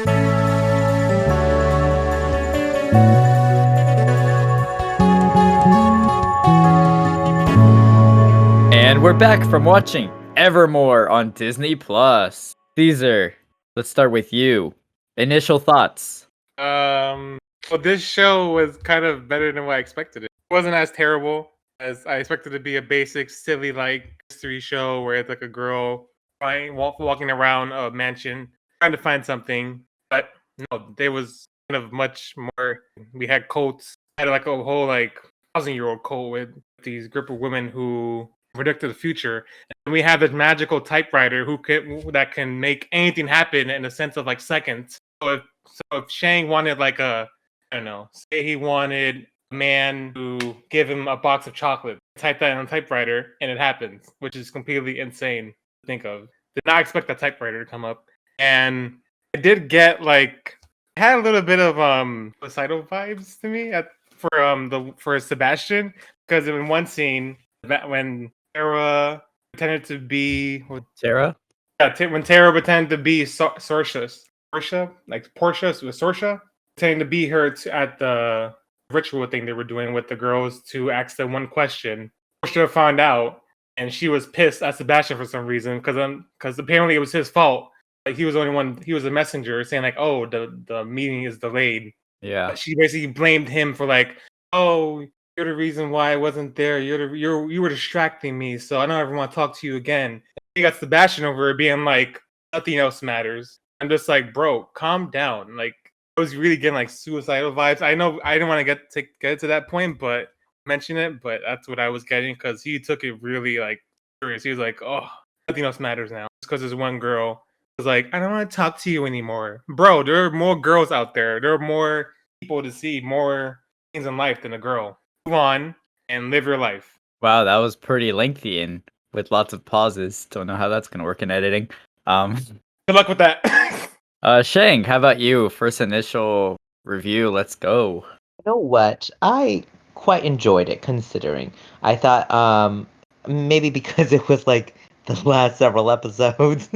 we're 9.02 9.14
back 9.14 9.44
from 9.50 9.64
watching 9.64 10.08
Evermore 10.36 11.08
on 11.08 11.32
Disney 11.32 11.74
Plus. 11.74 12.54
Caesar, 12.76 13.34
let's 13.74 13.90
start 13.90 14.12
with 14.12 14.32
you. 14.32 14.72
Initial 15.16 15.58
thoughts. 15.58 16.28
Um, 16.58 17.40
well, 17.68 17.80
this 17.80 18.00
show 18.00 18.52
was 18.52 18.76
kind 18.76 19.04
of 19.04 19.26
better 19.26 19.50
than 19.50 19.66
what 19.66 19.74
I 19.74 19.78
expected. 19.80 20.22
It, 20.22 20.26
it 20.26 20.54
wasn't 20.54 20.74
as 20.74 20.92
terrible 20.92 21.50
as 21.80 22.06
I 22.06 22.18
expected 22.18 22.50
to 22.50 22.60
be 22.60 22.76
a 22.76 22.82
basic, 22.82 23.28
silly 23.28 23.72
like 23.72 24.12
mystery 24.30 24.60
show 24.60 25.02
where 25.02 25.16
it's 25.16 25.28
like 25.28 25.42
a 25.42 25.48
girl 25.48 26.10
walking 26.40 27.28
around 27.28 27.72
a 27.72 27.90
mansion 27.90 28.50
trying 28.80 28.92
to 28.92 28.98
find 28.98 29.24
something, 29.24 29.80
but 30.08 30.30
no, 30.70 30.94
there 30.96 31.12
was 31.12 31.46
kind 31.70 31.82
of 31.82 31.92
much 31.92 32.34
more. 32.36 32.80
We 33.12 33.26
had 33.26 33.48
cults, 33.48 33.94
had 34.18 34.28
like 34.28 34.46
a 34.46 34.62
whole 34.62 34.86
like 34.86 35.18
thousand 35.54 35.74
year 35.74 35.88
old 35.88 36.02
cult 36.04 36.30
with 36.30 36.50
these 36.82 37.08
group 37.08 37.30
of 37.30 37.38
women 37.38 37.68
who 37.68 38.28
predicted 38.54 38.90
the 38.90 38.94
future. 38.94 39.44
And 39.86 39.92
we 39.92 40.02
have 40.02 40.20
this 40.20 40.32
magical 40.32 40.80
typewriter 40.80 41.44
who 41.44 41.58
can 41.58 42.10
that 42.12 42.32
can 42.32 42.58
make 42.58 42.88
anything 42.92 43.26
happen 43.26 43.70
in 43.70 43.84
a 43.84 43.90
sense 43.90 44.16
of 44.16 44.26
like 44.26 44.40
seconds. 44.40 44.98
So 45.22 45.34
if 45.34 45.42
so 45.66 45.98
if 45.98 46.10
Shang 46.10 46.48
wanted 46.48 46.78
like 46.78 46.98
a 46.98 47.28
I 47.72 47.76
don't 47.76 47.84
know, 47.84 48.08
say 48.32 48.42
he 48.44 48.56
wanted 48.56 49.26
a 49.52 49.54
man 49.54 50.12
to 50.14 50.56
give 50.70 50.88
him 50.90 51.06
a 51.06 51.16
box 51.16 51.46
of 51.46 51.54
chocolate, 51.54 51.98
type 52.16 52.40
that 52.40 52.56
on 52.56 52.64
a 52.64 52.68
typewriter 52.68 53.36
and 53.40 53.50
it 53.50 53.58
happens, 53.58 54.06
which 54.18 54.36
is 54.36 54.50
completely 54.50 55.00
insane 55.00 55.46
to 55.46 55.86
think 55.86 56.04
of. 56.04 56.22
Did 56.56 56.66
not 56.66 56.80
expect 56.80 57.06
that 57.08 57.18
typewriter 57.18 57.64
to 57.64 57.70
come 57.70 57.84
up. 57.84 58.09
And 58.40 58.98
I 59.36 59.40
did 59.40 59.68
get 59.68 60.02
like 60.02 60.56
had 60.96 61.18
a 61.18 61.22
little 61.22 61.42
bit 61.42 61.60
of 61.60 61.78
um 61.78 62.34
suicidal 62.40 62.82
vibes 62.82 63.40
to 63.40 63.48
me 63.48 63.70
at 63.70 63.88
for 64.16 64.42
um 64.42 64.68
the 64.68 64.92
for 64.98 65.18
Sebastian 65.20 65.94
because 66.26 66.48
in 66.48 66.68
one 66.68 66.86
scene 66.86 67.36
that 67.62 67.88
when 67.88 68.30
Tara 68.54 69.22
pretended 69.52 69.84
to 69.84 69.98
be 69.98 70.64
Sarah? 70.94 71.36
yeah, 71.80 71.90
t- 71.90 72.06
when 72.06 72.22
Tara 72.22 72.52
pretended 72.52 72.90
to 72.90 73.02
be 73.02 73.24
Sor- 73.24 73.54
Sorsha, 73.54 74.12
Sorsha, 74.54 74.90
like 75.08 75.32
Portia 75.34 75.68
with 75.82 75.98
Sorsha, 75.98 76.40
pretending 76.76 76.98
to 77.00 77.04
be 77.04 77.26
her 77.28 77.50
to, 77.50 77.74
at 77.74 77.98
the 77.98 78.54
ritual 78.90 79.26
thing 79.26 79.46
they 79.46 79.52
were 79.52 79.64
doing 79.64 79.92
with 79.92 80.08
the 80.08 80.16
girls 80.16 80.62
to 80.64 80.90
ask 80.90 81.16
them 81.16 81.32
one 81.32 81.46
question. 81.46 82.10
Portia 82.42 82.68
found 82.68 83.00
out, 83.00 83.42
and 83.76 83.92
she 83.92 84.08
was 84.08 84.26
pissed 84.26 84.62
at 84.62 84.76
Sebastian 84.76 85.16
for 85.16 85.24
some 85.24 85.46
reason 85.46 85.78
because 85.78 85.96
um 85.96 86.26
because 86.38 86.58
apparently 86.58 86.94
it 86.94 87.00
was 87.00 87.12
his 87.12 87.30
fault. 87.30 87.69
Like 88.06 88.16
he 88.16 88.24
was 88.24 88.34
the 88.34 88.40
only 88.40 88.54
one, 88.54 88.80
he 88.84 88.92
was 88.92 89.04
a 89.04 89.10
messenger 89.10 89.62
saying 89.64 89.82
like, 89.82 89.96
oh, 89.98 90.26
the 90.26 90.62
the 90.66 90.84
meeting 90.84 91.24
is 91.24 91.38
delayed. 91.38 91.92
Yeah. 92.22 92.54
She 92.54 92.74
basically 92.74 93.06
blamed 93.06 93.48
him 93.48 93.74
for 93.74 93.86
like, 93.86 94.16
oh, 94.52 95.06
you're 95.36 95.46
the 95.46 95.54
reason 95.54 95.90
why 95.90 96.12
I 96.12 96.16
wasn't 96.16 96.54
there. 96.56 96.80
You're 96.80 97.08
the 97.08 97.14
you're 97.16 97.50
you 97.50 97.62
were 97.62 97.68
distracting 97.68 98.38
me, 98.38 98.58
so 98.58 98.80
I 98.80 98.86
don't 98.86 98.98
ever 99.00 99.14
want 99.14 99.30
to 99.30 99.34
talk 99.34 99.56
to 99.58 99.66
you 99.66 99.76
again. 99.76 100.22
He 100.54 100.62
got 100.62 100.76
Sebastian 100.76 101.24
over 101.24 101.50
it 101.50 101.58
being 101.58 101.84
like, 101.84 102.20
nothing 102.52 102.78
else 102.78 103.02
matters. 103.02 103.58
I'm 103.80 103.88
just 103.88 104.08
like, 104.08 104.34
bro, 104.34 104.64
calm 104.74 105.10
down. 105.10 105.56
Like 105.56 105.74
I 106.16 106.20
was 106.20 106.36
really 106.36 106.56
getting 106.56 106.74
like 106.74 106.90
suicidal 106.90 107.52
vibes. 107.52 107.82
I 107.82 107.94
know 107.94 108.20
I 108.24 108.34
didn't 108.34 108.48
want 108.48 108.60
to 108.60 108.64
get 108.64 108.90
to 108.92 109.02
get 109.20 109.38
to 109.40 109.46
that 109.48 109.68
point, 109.68 109.98
but 109.98 110.28
mention 110.66 110.96
it, 110.96 111.22
but 111.22 111.40
that's 111.46 111.68
what 111.68 111.78
I 111.78 111.88
was 111.88 112.04
getting 112.04 112.34
because 112.34 112.62
he 112.62 112.78
took 112.78 113.04
it 113.04 113.20
really 113.22 113.58
like 113.58 113.80
serious. 114.22 114.42
He 114.42 114.50
was 114.50 114.58
like, 114.58 114.82
oh, 114.82 115.08
nothing 115.48 115.64
else 115.64 115.80
matters 115.80 116.10
now. 116.10 116.26
because 116.42 116.60
there's 116.60 116.74
one 116.74 116.98
girl 116.98 117.44
like, 117.86 118.12
I 118.12 118.18
don't 118.18 118.30
want 118.30 118.50
to 118.50 118.56
talk 118.56 118.78
to 118.80 118.90
you 118.90 119.06
anymore. 119.06 119.64
Bro, 119.68 120.04
there 120.04 120.24
are 120.24 120.30
more 120.30 120.58
girls 120.58 120.90
out 120.90 121.14
there. 121.14 121.40
There 121.40 121.52
are 121.52 121.58
more 121.58 122.12
people 122.40 122.62
to 122.62 122.70
see, 122.70 123.00
more 123.00 123.60
things 123.92 124.06
in 124.06 124.16
life 124.16 124.42
than 124.42 124.52
a 124.52 124.58
girl. 124.58 124.98
Move 125.26 125.34
on 125.34 125.74
and 126.08 126.30
live 126.30 126.46
your 126.46 126.58
life. 126.58 126.98
Wow, 127.22 127.44
that 127.44 127.56
was 127.56 127.76
pretty 127.76 128.12
lengthy 128.12 128.60
and 128.60 128.82
with 129.12 129.30
lots 129.30 129.52
of 129.52 129.64
pauses. 129.64 130.26
Don't 130.30 130.46
know 130.46 130.56
how 130.56 130.68
that's 130.68 130.88
gonna 130.88 131.04
work 131.04 131.22
in 131.22 131.30
editing. 131.30 131.68
Um, 132.06 132.34
Good 132.88 132.96
luck 132.96 133.08
with 133.08 133.18
that. 133.18 133.90
uh, 134.22 134.42
Shang, 134.42 134.84
how 134.84 134.96
about 134.96 135.20
you? 135.20 135.50
First 135.50 135.80
initial 135.80 136.56
review. 136.84 137.30
Let's 137.30 137.54
go. 137.54 138.04
You 138.44 138.52
know 138.52 138.56
what? 138.56 139.10
I 139.22 139.64
quite 139.94 140.24
enjoyed 140.24 140.68
it 140.68 140.82
considering. 140.82 141.52
I 141.82 141.94
thought 141.94 142.30
um 142.30 142.86
maybe 143.26 143.70
because 143.70 144.12
it 144.18 144.28
was 144.28 144.46
like 144.46 144.74
the 145.06 145.20
last 145.28 145.58
several 145.58 145.90
episodes 145.90 146.68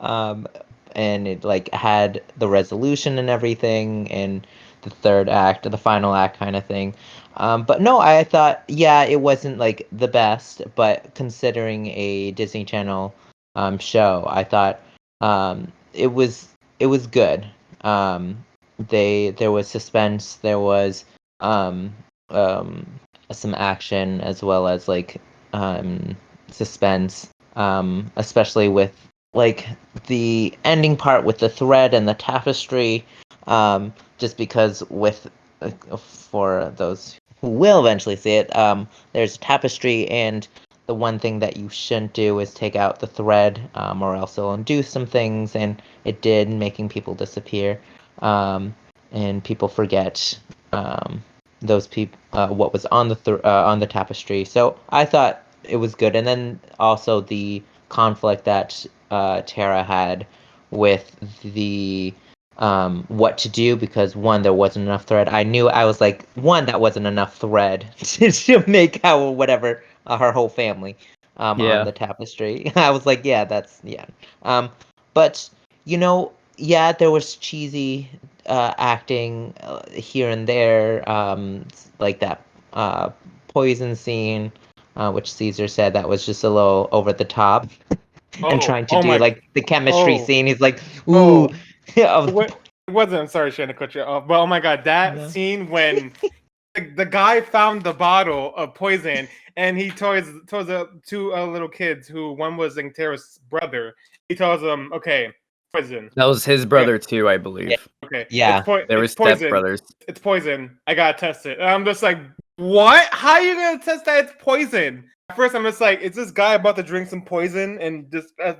um 0.00 0.46
and 0.94 1.28
it 1.28 1.44
like 1.44 1.72
had 1.74 2.22
the 2.38 2.48
resolution 2.48 3.18
and 3.18 3.28
everything 3.28 4.10
and 4.10 4.46
the 4.82 4.90
third 4.90 5.28
act, 5.28 5.66
or 5.66 5.70
the 5.70 5.78
final 5.78 6.14
act 6.14 6.38
kind 6.38 6.56
of 6.56 6.64
thing. 6.64 6.94
Um 7.36 7.64
but 7.64 7.80
no, 7.82 7.98
I 8.00 8.24
thought 8.24 8.64
yeah, 8.68 9.04
it 9.04 9.20
wasn't 9.20 9.58
like 9.58 9.86
the 9.92 10.08
best, 10.08 10.62
but 10.74 11.14
considering 11.14 11.88
a 11.88 12.30
Disney 12.32 12.64
Channel 12.64 13.14
um 13.56 13.78
show, 13.78 14.24
I 14.28 14.44
thought 14.44 14.80
um 15.20 15.72
it 15.92 16.12
was 16.12 16.48
it 16.80 16.86
was 16.86 17.06
good. 17.06 17.46
Um 17.82 18.44
they 18.78 19.30
there 19.30 19.52
was 19.52 19.68
suspense, 19.68 20.36
there 20.36 20.60
was 20.60 21.04
um 21.40 21.94
um 22.30 22.86
some 23.32 23.54
action 23.54 24.20
as 24.20 24.42
well 24.42 24.68
as 24.68 24.88
like 24.88 25.20
um 25.52 26.16
suspense 26.50 27.28
um 27.56 28.10
especially 28.16 28.68
with 28.68 28.92
like 29.36 29.68
the 30.06 30.52
ending 30.64 30.96
part 30.96 31.24
with 31.24 31.38
the 31.38 31.48
thread 31.48 31.94
and 31.94 32.08
the 32.08 32.14
tapestry 32.14 33.04
um 33.46 33.92
just 34.18 34.36
because 34.36 34.82
with 34.90 35.30
uh, 35.62 35.70
for 35.96 36.72
those 36.76 37.18
who 37.40 37.50
will 37.50 37.80
eventually 37.80 38.16
see 38.16 38.36
it 38.36 38.54
um 38.56 38.88
there's 39.12 39.36
a 39.36 39.38
tapestry 39.38 40.08
and 40.08 40.48
the 40.86 40.94
one 40.94 41.18
thing 41.18 41.40
that 41.40 41.56
you 41.56 41.68
shouldn't 41.68 42.12
do 42.12 42.38
is 42.38 42.54
take 42.54 42.76
out 42.76 43.00
the 43.00 43.06
thread 43.06 43.60
um, 43.74 44.02
or 44.02 44.14
else 44.16 44.38
it'll 44.38 44.52
undo 44.52 44.82
some 44.82 45.06
things 45.06 45.54
and 45.54 45.82
it 46.04 46.20
did 46.22 46.48
making 46.48 46.88
people 46.88 47.14
disappear 47.14 47.80
um 48.20 48.74
and 49.12 49.44
people 49.44 49.68
forget 49.68 50.38
um 50.72 51.22
those 51.60 51.86
people 51.86 52.18
uh, 52.32 52.48
what 52.48 52.72
was 52.72 52.86
on 52.86 53.08
the 53.08 53.14
th- 53.14 53.40
uh, 53.44 53.64
on 53.66 53.80
the 53.80 53.86
tapestry. 53.86 54.44
So 54.44 54.78
I 54.90 55.04
thought 55.04 55.42
it 55.64 55.76
was 55.76 55.94
good, 55.94 56.14
and 56.14 56.26
then 56.26 56.60
also 56.78 57.20
the 57.20 57.62
conflict 57.88 58.44
that 58.44 58.84
uh, 59.10 59.42
Tara 59.46 59.82
had 59.82 60.26
with 60.70 61.16
the 61.42 62.12
um, 62.58 63.04
what 63.08 63.38
to 63.38 63.48
do 63.48 63.76
because 63.76 64.16
one 64.16 64.42
there 64.42 64.52
wasn't 64.52 64.84
enough 64.86 65.04
thread. 65.04 65.28
I 65.28 65.42
knew 65.42 65.68
I 65.68 65.84
was 65.84 66.00
like 66.00 66.28
one 66.34 66.66
that 66.66 66.80
wasn't 66.80 67.06
enough 67.06 67.36
thread 67.36 67.86
to, 67.98 68.30
to 68.30 68.64
make 68.70 69.00
how 69.02 69.30
whatever 69.30 69.82
uh, 70.06 70.16
her 70.18 70.32
whole 70.32 70.48
family 70.48 70.96
um, 71.36 71.60
Yeah. 71.60 71.80
on 71.80 71.84
the 71.84 71.92
tapestry. 71.92 72.72
I 72.76 72.90
was 72.90 73.06
like, 73.06 73.24
yeah, 73.24 73.44
that's 73.44 73.80
yeah. 73.84 74.06
Um, 74.42 74.70
but 75.14 75.48
you 75.84 75.98
know, 75.98 76.32
yeah, 76.56 76.92
there 76.92 77.10
was 77.10 77.36
cheesy 77.36 78.10
uh, 78.46 78.74
acting 78.78 79.52
uh, 79.60 79.82
here 79.90 80.28
and 80.30 80.46
there, 80.48 81.08
um, 81.08 81.64
like 81.98 82.20
that 82.20 82.42
uh, 82.72 83.10
poison 83.48 83.94
scene, 83.96 84.52
uh, 84.96 85.10
which 85.12 85.32
Caesar 85.32 85.68
said 85.68 85.92
that 85.94 86.08
was 86.08 86.24
just 86.24 86.44
a 86.44 86.48
little 86.50 86.88
over 86.92 87.12
the 87.12 87.24
top, 87.24 87.66
and 88.44 88.60
trying 88.60 88.86
to 88.86 88.96
oh 88.96 89.02
do 89.02 89.08
my- 89.08 89.16
like 89.16 89.42
the 89.54 89.62
chemistry 89.62 90.18
oh. 90.20 90.24
scene. 90.24 90.46
He's 90.46 90.60
like, 90.60 90.80
Oh. 91.06 91.50
ooh, 91.96 92.02
of- 92.04 92.32
What, 92.32 92.50
it 92.88 92.92
wasn't. 92.92 93.20
I'm 93.22 93.26
sorry, 93.26 93.50
Shannon, 93.50 93.74
to 93.74 93.78
cut 93.78 93.94
you 93.94 94.02
off. 94.02 94.26
But 94.28 94.40
oh 94.40 94.46
my 94.46 94.60
god, 94.60 94.84
that 94.84 95.16
Yeah. 95.16 95.28
scene 95.28 95.68
when 95.68 96.12
the, 96.74 96.80
the 96.96 97.06
guy 97.06 97.40
found 97.40 97.82
the 97.82 97.92
bottle 97.92 98.54
of 98.56 98.74
poison 98.74 99.26
and 99.56 99.76
he 99.78 99.90
tells 99.90 100.26
tells 100.46 100.66
the 100.66 100.88
two 101.06 101.34
uh, 101.34 101.46
little 101.46 101.68
kids 101.68 102.06
who 102.06 102.32
one 102.32 102.56
was 102.56 102.76
like 102.76 102.94
Tara's 102.94 103.40
brother. 103.48 103.94
He 104.28 104.34
tells 104.34 104.60
them, 104.60 104.90
"Okay, 104.92 105.32
poison. 105.72 106.10
That 106.14 106.26
was 106.26 106.44
his 106.44 106.66
brother 106.66 106.98
too, 106.98 107.28
I 107.28 107.38
believe. 107.38 107.72
Okay, 108.04 108.26
Yeah. 108.30 108.58
it's, 108.58 108.66
po- 108.66 108.84
They 108.86 108.96
were 108.96 109.04
it's 109.04 109.14
poison. 109.14 109.38
step 109.38 109.50
brothers. 109.50 109.80
It's 110.06 110.20
poison. 110.20 110.78
I 110.86 110.94
gotta 110.94 111.16
test 111.18 111.46
it." 111.46 111.58
And 111.58 111.68
I'm 111.68 111.84
just 111.84 112.02
like, 112.02 112.18
"What? 112.56 113.08
How 113.12 113.32
are 113.32 113.40
you 113.40 113.54
gonna 113.54 113.82
test 113.82 114.04
that 114.04 114.24
it's 114.24 114.34
poison?" 114.38 115.10
At 115.28 115.36
first, 115.36 115.54
I'm 115.54 115.64
just 115.64 115.80
like, 115.80 116.00
"Is 116.00 116.14
this 116.14 116.30
guy 116.30 116.54
about 116.54 116.76
to 116.76 116.82
drink 116.82 117.08
some 117.08 117.22
poison 117.22 117.80
and 117.80 118.10
just 118.12 118.32
uh, 118.42 118.54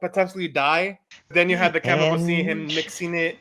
potentially 0.00 0.48
die?" 0.48 0.98
Then 1.30 1.48
you 1.48 1.56
have 1.56 1.72
the 1.72 1.80
chemical 1.80 2.18
seeing 2.18 2.44
him 2.44 2.66
mixing 2.66 3.14
it. 3.14 3.36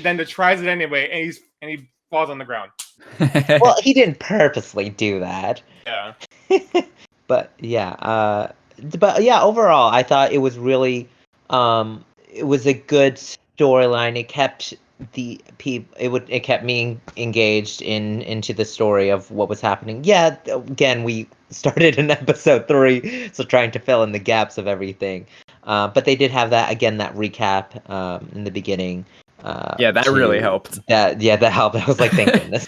Then 0.00 0.18
he 0.18 0.24
tries 0.24 0.60
it 0.60 0.66
anyway, 0.66 1.08
and 1.10 1.24
he's 1.24 1.40
and 1.62 1.70
he 1.70 1.88
falls 2.10 2.30
on 2.30 2.38
the 2.38 2.44
ground. 2.44 2.72
well, 3.60 3.76
he 3.82 3.94
didn't 3.94 4.18
purposely 4.18 4.90
do 4.90 5.20
that. 5.20 5.62
Yeah. 5.86 6.14
but 7.28 7.52
yeah, 7.60 7.90
uh, 7.90 8.52
but 8.98 9.22
yeah, 9.22 9.40
overall, 9.42 9.92
I 9.92 10.02
thought 10.02 10.32
it 10.32 10.38
was 10.38 10.58
really, 10.58 11.08
um, 11.50 12.04
it 12.32 12.44
was 12.44 12.66
a 12.66 12.74
good 12.74 13.20
storyline. 13.58 14.18
It 14.18 14.28
kept 14.28 14.74
the 15.12 15.40
people, 15.58 15.94
it 15.98 16.08
would, 16.08 16.28
it 16.28 16.40
kept 16.40 16.64
me 16.64 16.98
engaged 17.16 17.82
in 17.82 18.22
into 18.22 18.52
the 18.54 18.64
story 18.64 19.08
of 19.10 19.30
what 19.30 19.48
was 19.48 19.60
happening. 19.60 20.02
Yeah, 20.04 20.36
again, 20.46 21.04
we 21.04 21.28
started 21.50 21.98
in 21.98 22.10
episode 22.10 22.66
three, 22.68 23.30
so 23.32 23.44
trying 23.44 23.70
to 23.72 23.78
fill 23.78 24.02
in 24.02 24.12
the 24.12 24.18
gaps 24.18 24.58
of 24.58 24.66
everything. 24.66 25.26
Uh, 25.64 25.88
but 25.88 26.04
they 26.04 26.16
did 26.16 26.30
have 26.30 26.50
that 26.50 26.70
again, 26.70 26.96
that 26.98 27.14
recap 27.14 27.88
um, 27.90 28.28
in 28.34 28.44
the 28.44 28.50
beginning. 28.50 29.04
Uh, 29.44 29.74
yeah, 29.78 29.90
that 29.90 30.06
really 30.06 30.40
helped. 30.40 30.78
That 30.88 31.20
yeah, 31.20 31.36
that 31.36 31.52
helped. 31.52 31.76
I 31.82 31.84
was 31.86 32.00
like, 32.00 32.12
thank 32.12 32.32
goodness. 32.40 32.66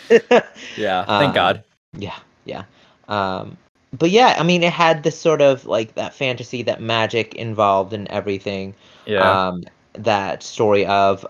Yeah, 0.76 1.04
thank 1.06 1.28
Um, 1.28 1.34
God. 1.34 1.64
yeah, 1.96 2.16
yeah. 2.44 2.64
Um, 3.08 3.56
but 3.96 4.10
yeah, 4.10 4.36
I 4.38 4.42
mean, 4.42 4.62
it 4.62 4.72
had 4.72 5.02
this 5.02 5.18
sort 5.18 5.40
of 5.40 5.64
like 5.64 5.94
that 5.94 6.12
fantasy, 6.12 6.62
that 6.64 6.82
magic 6.82 7.34
involved 7.34 7.92
in 7.94 8.06
everything. 8.10 8.74
Yeah. 9.06 9.48
Um, 9.48 9.64
that 9.94 10.42
story 10.42 10.84
of 10.86 11.24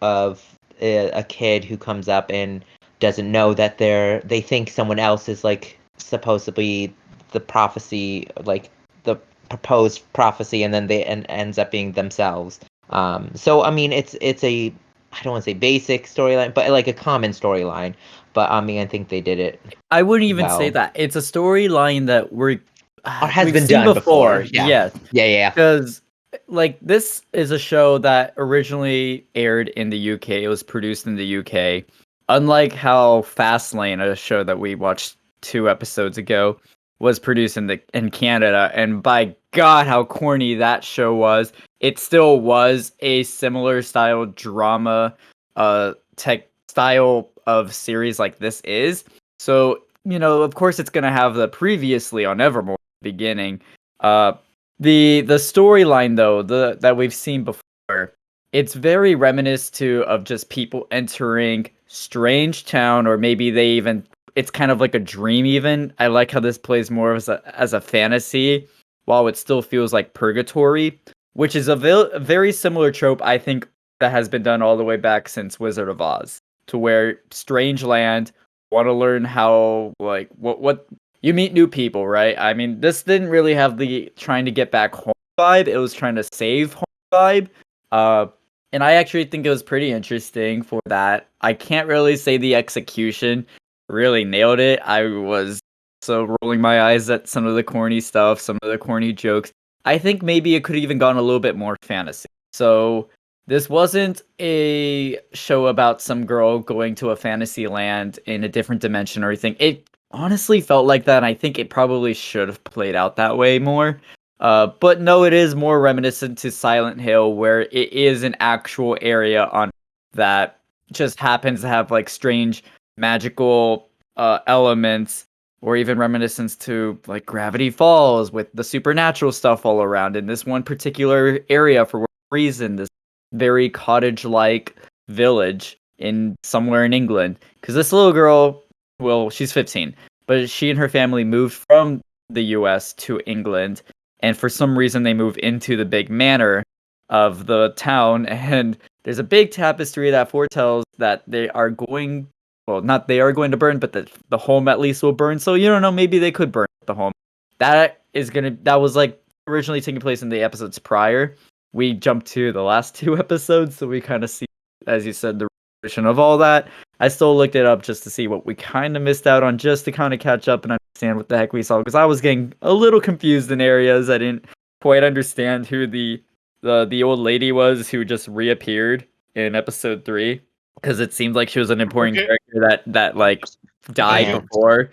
of 0.00 0.56
a, 0.80 1.10
a 1.10 1.22
kid 1.22 1.64
who 1.64 1.76
comes 1.76 2.08
up 2.08 2.30
and 2.30 2.64
doesn't 3.00 3.30
know 3.30 3.54
that 3.54 3.78
they're 3.78 4.20
they 4.20 4.40
think 4.40 4.70
someone 4.70 4.98
else 4.98 5.28
is 5.28 5.44
like 5.44 5.78
supposedly 5.98 6.94
the 7.32 7.40
prophecy, 7.40 8.28
like 8.44 8.70
the 9.02 9.16
proposed 9.48 10.02
prophecy 10.12 10.62
and 10.62 10.72
then 10.72 10.86
they 10.86 11.04
and 11.04 11.26
ends 11.28 11.58
up 11.58 11.70
being 11.70 11.92
themselves. 11.92 12.60
Um, 12.90 13.30
so 13.34 13.62
I 13.62 13.70
mean, 13.70 13.92
it's 13.92 14.16
it's 14.20 14.44
a 14.44 14.72
I 15.12 15.22
don't 15.22 15.32
want 15.32 15.44
to 15.44 15.50
say 15.50 15.54
basic 15.54 16.06
storyline, 16.06 16.52
but 16.54 16.70
like 16.70 16.88
a 16.88 16.92
common 16.92 17.30
storyline. 17.32 17.94
But 18.32 18.50
I 18.50 18.60
mean, 18.60 18.80
I 18.80 18.86
think 18.86 19.08
they 19.08 19.20
did 19.20 19.38
it. 19.38 19.60
I 19.90 20.02
wouldn't 20.02 20.28
even 20.28 20.48
say 20.50 20.70
that. 20.70 20.92
It's 20.94 21.14
a 21.14 21.20
storyline 21.20 22.06
that 22.06 22.32
we're 22.32 22.60
Or 23.04 23.28
has 23.28 23.52
been 23.52 23.66
seen 23.66 23.84
done 23.84 23.94
before, 23.94 24.44
yeah. 24.50 24.66
Yes, 24.66 24.96
Yeah, 25.12 25.26
yeah, 25.26 25.50
because 25.50 26.02
like 26.48 26.78
this 26.80 27.22
is 27.32 27.50
a 27.50 27.58
show 27.58 27.98
that 27.98 28.34
originally 28.36 29.26
aired 29.34 29.68
in 29.70 29.90
the 29.90 30.12
UK. 30.12 30.30
It 30.30 30.48
was 30.48 30.62
produced 30.62 31.06
in 31.06 31.16
the 31.16 31.38
UK. 31.38 31.84
Unlike 32.28 32.72
how 32.72 33.22
Fast 33.22 33.74
Layne, 33.74 34.00
a 34.00 34.16
show 34.16 34.44
that 34.44 34.58
we 34.58 34.74
watched 34.74 35.16
two 35.40 35.68
episodes 35.68 36.16
ago, 36.16 36.58
was 37.00 37.18
produced 37.18 37.56
in 37.56 37.66
the 37.66 37.80
in 37.92 38.10
Canada, 38.10 38.70
and 38.74 39.02
by 39.02 39.34
God, 39.52 39.86
how 39.86 40.04
corny 40.04 40.54
that 40.54 40.84
show 40.84 41.14
was! 41.14 41.52
It 41.80 41.98
still 41.98 42.40
was 42.40 42.92
a 43.00 43.24
similar 43.24 43.82
style 43.82 44.26
drama, 44.26 45.14
uh, 45.56 45.94
tech 46.16 46.48
style 46.68 47.30
of 47.46 47.74
series 47.74 48.18
like 48.18 48.38
this 48.38 48.60
is. 48.62 49.04
So 49.38 49.82
you 50.04 50.18
know, 50.18 50.42
of 50.42 50.54
course, 50.54 50.78
it's 50.78 50.90
gonna 50.90 51.12
have 51.12 51.34
the 51.34 51.48
previously 51.48 52.24
on 52.24 52.40
Evermore 52.40 52.78
beginning. 53.02 53.60
Uh, 54.00 54.32
the 54.78 55.22
the 55.22 55.36
storyline 55.36 56.16
though, 56.16 56.42
the 56.42 56.78
that 56.80 56.96
we've 56.96 57.14
seen 57.14 57.44
before, 57.44 58.12
it's 58.52 58.74
very 58.74 59.14
reminiscent 59.14 59.74
to 59.76 60.02
of 60.04 60.24
just 60.24 60.48
people 60.48 60.86
entering 60.90 61.70
strange 61.86 62.64
town, 62.64 63.06
or 63.06 63.16
maybe 63.16 63.50
they 63.50 63.68
even 63.68 64.06
it's 64.34 64.50
kind 64.50 64.70
of 64.70 64.80
like 64.80 64.94
a 64.94 65.00
dream. 65.00 65.46
Even 65.46 65.92
I 65.98 66.08
like 66.08 66.30
how 66.30 66.40
this 66.40 66.58
plays 66.58 66.90
more 66.90 67.14
as 67.14 67.28
a 67.28 67.42
as 67.58 67.72
a 67.72 67.80
fantasy, 67.80 68.66
while 69.04 69.26
it 69.28 69.36
still 69.36 69.62
feels 69.62 69.92
like 69.92 70.14
purgatory, 70.14 71.00
which 71.34 71.54
is 71.54 71.68
a, 71.68 71.76
vil- 71.76 72.10
very 72.18 72.52
similar 72.52 72.90
trope 72.90 73.22
I 73.22 73.38
think 73.38 73.68
that 74.00 74.10
has 74.10 74.28
been 74.28 74.42
done 74.42 74.62
all 74.62 74.76
the 74.76 74.84
way 74.84 74.96
back 74.96 75.28
since 75.28 75.60
Wizard 75.60 75.88
of 75.88 76.00
Oz, 76.00 76.38
to 76.66 76.78
where 76.78 77.20
strange 77.30 77.82
land 77.84 78.32
want 78.70 78.86
to 78.86 78.92
learn 78.92 79.24
how 79.24 79.92
like 80.00 80.28
what 80.36 80.60
what 80.60 80.86
you 81.24 81.32
meet 81.32 81.54
new 81.54 81.66
people, 81.66 82.06
right? 82.06 82.38
I 82.38 82.52
mean, 82.52 82.82
this 82.82 83.02
didn't 83.02 83.30
really 83.30 83.54
have 83.54 83.78
the 83.78 84.12
trying 84.14 84.44
to 84.44 84.50
get 84.50 84.70
back 84.70 84.94
home 84.94 85.14
vibe. 85.40 85.68
It 85.68 85.78
was 85.78 85.94
trying 85.94 86.16
to 86.16 86.24
save 86.34 86.74
home 86.74 86.84
vibe. 87.14 87.48
Uh, 87.90 88.26
and 88.74 88.84
I 88.84 88.92
actually 88.92 89.24
think 89.24 89.46
it 89.46 89.48
was 89.48 89.62
pretty 89.62 89.90
interesting 89.90 90.60
for 90.60 90.82
that. 90.84 91.28
I 91.40 91.54
can't 91.54 91.88
really 91.88 92.16
say 92.16 92.36
the 92.36 92.54
execution 92.54 93.46
really 93.88 94.22
nailed 94.22 94.60
it. 94.60 94.80
I 94.84 95.06
was 95.06 95.60
so 96.02 96.36
rolling 96.42 96.60
my 96.60 96.82
eyes 96.82 97.08
at 97.08 97.26
some 97.26 97.46
of 97.46 97.54
the 97.54 97.62
corny 97.62 98.02
stuff, 98.02 98.38
some 98.38 98.58
of 98.62 98.70
the 98.70 98.76
corny 98.76 99.14
jokes. 99.14 99.50
I 99.86 99.96
think 99.96 100.22
maybe 100.22 100.54
it 100.54 100.62
could 100.62 100.74
have 100.74 100.84
even 100.84 100.98
gone 100.98 101.16
a 101.16 101.22
little 101.22 101.40
bit 101.40 101.56
more 101.56 101.78
fantasy. 101.80 102.28
So 102.52 103.08
this 103.46 103.70
wasn't 103.70 104.20
a 104.40 105.18
show 105.32 105.68
about 105.68 106.02
some 106.02 106.26
girl 106.26 106.58
going 106.58 106.94
to 106.96 107.10
a 107.10 107.16
fantasy 107.16 107.66
land 107.66 108.18
in 108.26 108.44
a 108.44 108.48
different 108.48 108.82
dimension 108.82 109.24
or 109.24 109.28
anything. 109.28 109.56
It 109.58 109.88
honestly 110.14 110.60
felt 110.60 110.86
like 110.86 111.04
that. 111.04 111.18
And 111.18 111.26
I 111.26 111.34
think 111.34 111.58
it 111.58 111.68
probably 111.68 112.14
should 112.14 112.48
have 112.48 112.62
played 112.64 112.94
out 112.94 113.16
that 113.16 113.36
way 113.36 113.58
more. 113.58 114.00
Uh, 114.40 114.68
but 114.80 115.00
no, 115.00 115.24
it 115.24 115.32
is 115.32 115.54
more 115.54 115.80
reminiscent 115.80 116.38
to 116.38 116.50
Silent 116.50 117.00
Hill, 117.00 117.34
where 117.34 117.62
it 117.62 117.92
is 117.92 118.22
an 118.22 118.36
actual 118.40 118.96
area 119.00 119.46
on 119.46 119.70
that 120.12 120.60
just 120.92 121.18
happens 121.18 121.60
to 121.60 121.68
have 121.68 121.90
like 121.90 122.08
strange 122.08 122.64
magical 122.96 123.88
uh, 124.16 124.40
elements, 124.46 125.26
or 125.62 125.76
even 125.76 125.98
reminiscence 125.98 126.56
to 126.56 126.98
like 127.06 127.24
Gravity 127.24 127.70
Falls 127.70 128.30
with 128.30 128.48
the 128.52 128.64
supernatural 128.64 129.32
stuff 129.32 129.64
all 129.64 129.82
around 129.82 130.14
in 130.16 130.26
this 130.26 130.44
one 130.44 130.62
particular 130.62 131.40
area 131.48 131.86
for 131.86 132.04
reason. 132.30 132.76
This 132.76 132.88
very 133.32 133.70
cottage-like 133.70 134.76
village 135.08 135.78
in 135.98 136.36
somewhere 136.42 136.84
in 136.84 136.92
England, 136.92 137.38
because 137.60 137.74
this 137.74 137.92
little 137.92 138.12
girl, 138.12 138.63
well, 139.04 139.30
she's 139.30 139.52
15, 139.52 139.94
but 140.26 140.50
she 140.50 140.70
and 140.70 140.78
her 140.78 140.88
family 140.88 141.22
moved 141.22 141.54
from 141.68 142.00
the 142.28 142.42
U.S. 142.42 142.92
to 142.94 143.20
England 143.26 143.82
and 144.24 144.36
for 144.36 144.48
some 144.48 144.76
reason 144.76 145.02
they 145.02 145.12
move 145.12 145.36
into 145.42 145.76
the 145.76 145.84
big 145.84 146.08
manor 146.08 146.62
of 147.10 147.46
the 147.46 147.72
town 147.76 148.26
and 148.26 148.78
there's 149.04 149.18
a 149.18 149.24
big 149.24 149.50
tapestry 149.50 150.10
that 150.10 150.30
foretells 150.30 150.84
that 150.98 151.22
they 151.26 151.48
are 151.50 151.70
going 151.70 152.26
well 152.66 152.80
not 152.80 153.06
they 153.06 153.20
are 153.20 153.32
going 153.32 153.50
to 153.50 153.56
burn 153.56 153.78
but 153.78 153.92
the, 153.92 154.08
the 154.30 154.38
home 154.38 154.66
at 154.66 154.80
least 154.80 155.02
will 155.02 155.12
burn 155.12 155.38
so 155.38 155.54
you 155.54 155.68
don't 155.68 155.82
know 155.82 155.92
maybe 155.92 156.18
they 156.18 156.32
could 156.32 156.50
burn 156.50 156.66
the 156.86 156.94
home 156.94 157.12
that 157.58 158.02
is 158.14 158.30
gonna 158.30 158.56
that 158.62 158.80
was 158.80 158.96
like 158.96 159.20
originally 159.46 159.80
taking 159.80 160.00
place 160.00 160.22
in 160.22 160.30
the 160.30 160.42
episodes 160.42 160.78
prior 160.78 161.36
we 161.74 161.92
jumped 161.92 162.26
to 162.26 162.52
the 162.52 162.62
last 162.62 162.94
two 163.00 163.18
episodes 163.18 163.76
so 163.76 163.86
we 163.86 164.00
kind 164.00 164.24
of 164.24 164.30
see 164.30 164.46
as 164.86 165.04
you 165.04 165.12
said 165.12 165.38
the 165.38 165.46
resolution 165.84 166.06
of 166.06 166.18
all 166.18 166.38
that 166.38 166.68
i 167.00 167.08
still 167.08 167.36
looked 167.36 167.54
it 167.54 167.66
up 167.66 167.82
just 167.82 168.02
to 168.02 168.10
see 168.10 168.26
what 168.26 168.46
we 168.46 168.54
kind 168.54 168.96
of 168.96 169.02
missed 169.02 169.26
out 169.26 169.42
on 169.42 169.58
just 169.58 169.84
to 169.84 169.92
kind 169.92 170.14
of 170.14 170.20
catch 170.20 170.48
up 170.48 170.64
and 170.64 170.72
understand 170.72 171.16
what 171.16 171.28
the 171.28 171.36
heck 171.36 171.52
we 171.52 171.62
saw 171.62 171.78
because 171.78 171.94
I 171.94 172.04
was 172.04 172.20
getting 172.20 172.52
a 172.62 172.72
little 172.72 173.00
confused 173.00 173.50
in 173.50 173.60
areas. 173.60 174.08
I 174.08 174.18
didn't 174.18 174.44
quite 174.80 175.02
understand 175.02 175.66
who 175.66 175.86
the 175.88 176.22
the 176.62 176.84
the 176.86 177.02
old 177.02 177.18
lady 177.18 177.50
was 177.52 177.88
who 177.90 178.04
just 178.04 178.28
reappeared 178.28 179.04
in 179.34 179.54
episode 179.56 180.04
three 180.04 180.40
because 180.80 181.00
it 181.00 181.12
seemed 181.12 181.34
like 181.34 181.48
she 181.48 181.58
was 181.58 181.70
an 181.70 181.80
important 181.80 182.16
Bridget? 182.16 182.38
character 182.54 182.68
that 182.86 182.92
that 182.92 183.16
like 183.16 183.44
died 183.92 184.28
Yeah. 184.28 184.38
before. 184.38 184.90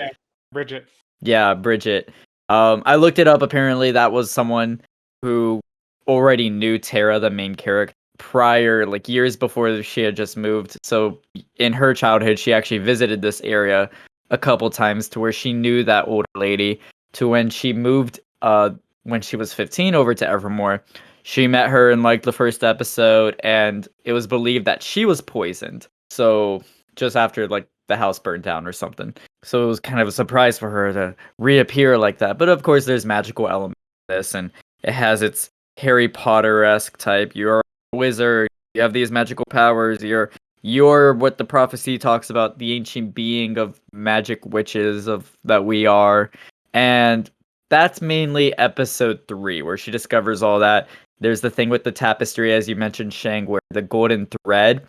Bridget. 0.52 0.88
Yeah, 1.22 1.54
Bridget. 1.54 2.10
Um, 2.50 2.82
I 2.88 2.96
looked 2.96 3.20
it 3.20 3.28
up. 3.28 3.42
Apparently, 3.44 3.92
that 3.92 4.12
was 4.12 4.32
someone 4.32 4.82
who 5.22 5.62
already 6.08 6.50
knew 6.50 6.80
Tara, 6.80 7.20
the 7.20 7.30
main 7.30 7.54
character, 7.56 7.94
prior, 8.22 8.86
like 8.86 9.10
years 9.10 9.36
before 9.36 9.82
she 9.82 10.02
had 10.02 10.16
just 10.16 10.38
moved. 10.38 10.78
So, 10.84 11.20
in 11.58 11.74
her 11.74 11.94
childhood, 11.94 12.38
she 12.38 12.54
actually 12.54 12.78
visited 12.78 13.22
this 13.24 13.42
area 13.42 13.90
a 14.30 14.38
couple 14.38 14.70
times 14.70 15.10
to 15.10 15.20
where 15.20 15.34
she 15.34 15.52
knew 15.52 15.84
that 15.84 16.08
older 16.08 16.28
lady. 16.36 16.80
To 17.14 17.28
when 17.28 17.50
she 17.50 17.74
moved, 17.74 18.20
uh, 18.44 18.70
when 19.04 19.22
she 19.22 19.36
was 19.36 19.54
15 19.54 19.96
over 19.96 20.14
to 20.14 20.28
Evermore, 20.28 20.84
she 21.24 21.48
met 21.48 21.70
her 21.70 21.90
in 21.90 22.04
like 22.04 22.22
the 22.22 22.32
first 22.32 22.64
episode, 22.64 23.36
and 23.44 23.88
it 24.06 24.14
was 24.14 24.28
believed 24.28 24.66
that 24.66 24.84
she 24.84 25.04
was 25.04 25.20
poisoned. 25.20 25.88
So, 26.12 26.64
just 26.96 27.16
after 27.18 27.48
like 27.48 27.68
the 27.88 27.98
house 27.98 28.20
burned 28.20 28.44
down 28.44 28.68
or 28.68 28.72
something. 28.72 29.14
So 29.44 29.64
it 29.64 29.68
was 29.68 29.80
kind 29.80 30.00
of 30.00 30.08
a 30.08 30.12
surprise 30.12 30.60
for 30.60 30.70
her 30.70 30.94
to 30.94 31.16
reappear 31.40 31.98
like 31.98 32.20
that. 32.20 32.38
But 32.38 32.50
of 32.50 32.64
course, 32.64 32.86
there's 32.86 33.06
magical 33.06 33.50
elements 33.50 33.80
this, 34.08 34.36
and 34.36 34.52
it 34.84 34.94
has 34.94 35.22
its 35.22 35.50
Harry 35.78 36.08
Potter 36.08 36.64
esque 36.64 36.98
type. 36.98 37.32
You're 37.36 37.60
a 37.60 37.64
wizard. 37.94 38.48
You 38.74 38.82
have 38.82 38.94
these 38.94 39.12
magical 39.12 39.46
powers. 39.50 40.04
You're 40.04 40.32
you're 40.64 41.14
what 41.14 41.38
the 41.38 41.46
prophecy 41.46 41.98
talks 41.98 42.30
about 42.30 42.60
the 42.60 42.74
ancient 42.74 43.16
being 43.16 43.58
of 43.58 43.82
magic 43.92 44.46
witches 44.46 45.08
of 45.08 45.36
that 45.44 45.66
we 45.66 45.86
are, 45.86 46.32
and 46.74 47.30
that's 47.70 48.02
mainly 48.02 48.58
episode 48.58 49.20
three 49.28 49.62
where 49.62 49.78
she 49.78 49.92
discovers 49.92 50.42
all 50.44 50.60
that. 50.60 50.88
There's 51.20 51.42
the 51.42 51.50
thing 51.50 51.70
with 51.70 51.84
the 51.84 51.92
tapestry, 51.92 52.54
as 52.54 52.68
you 52.68 52.76
mentioned, 52.76 53.14
Shang, 53.14 53.46
where 53.46 53.62
the 53.70 53.82
golden 53.82 54.28
thread 54.44 54.86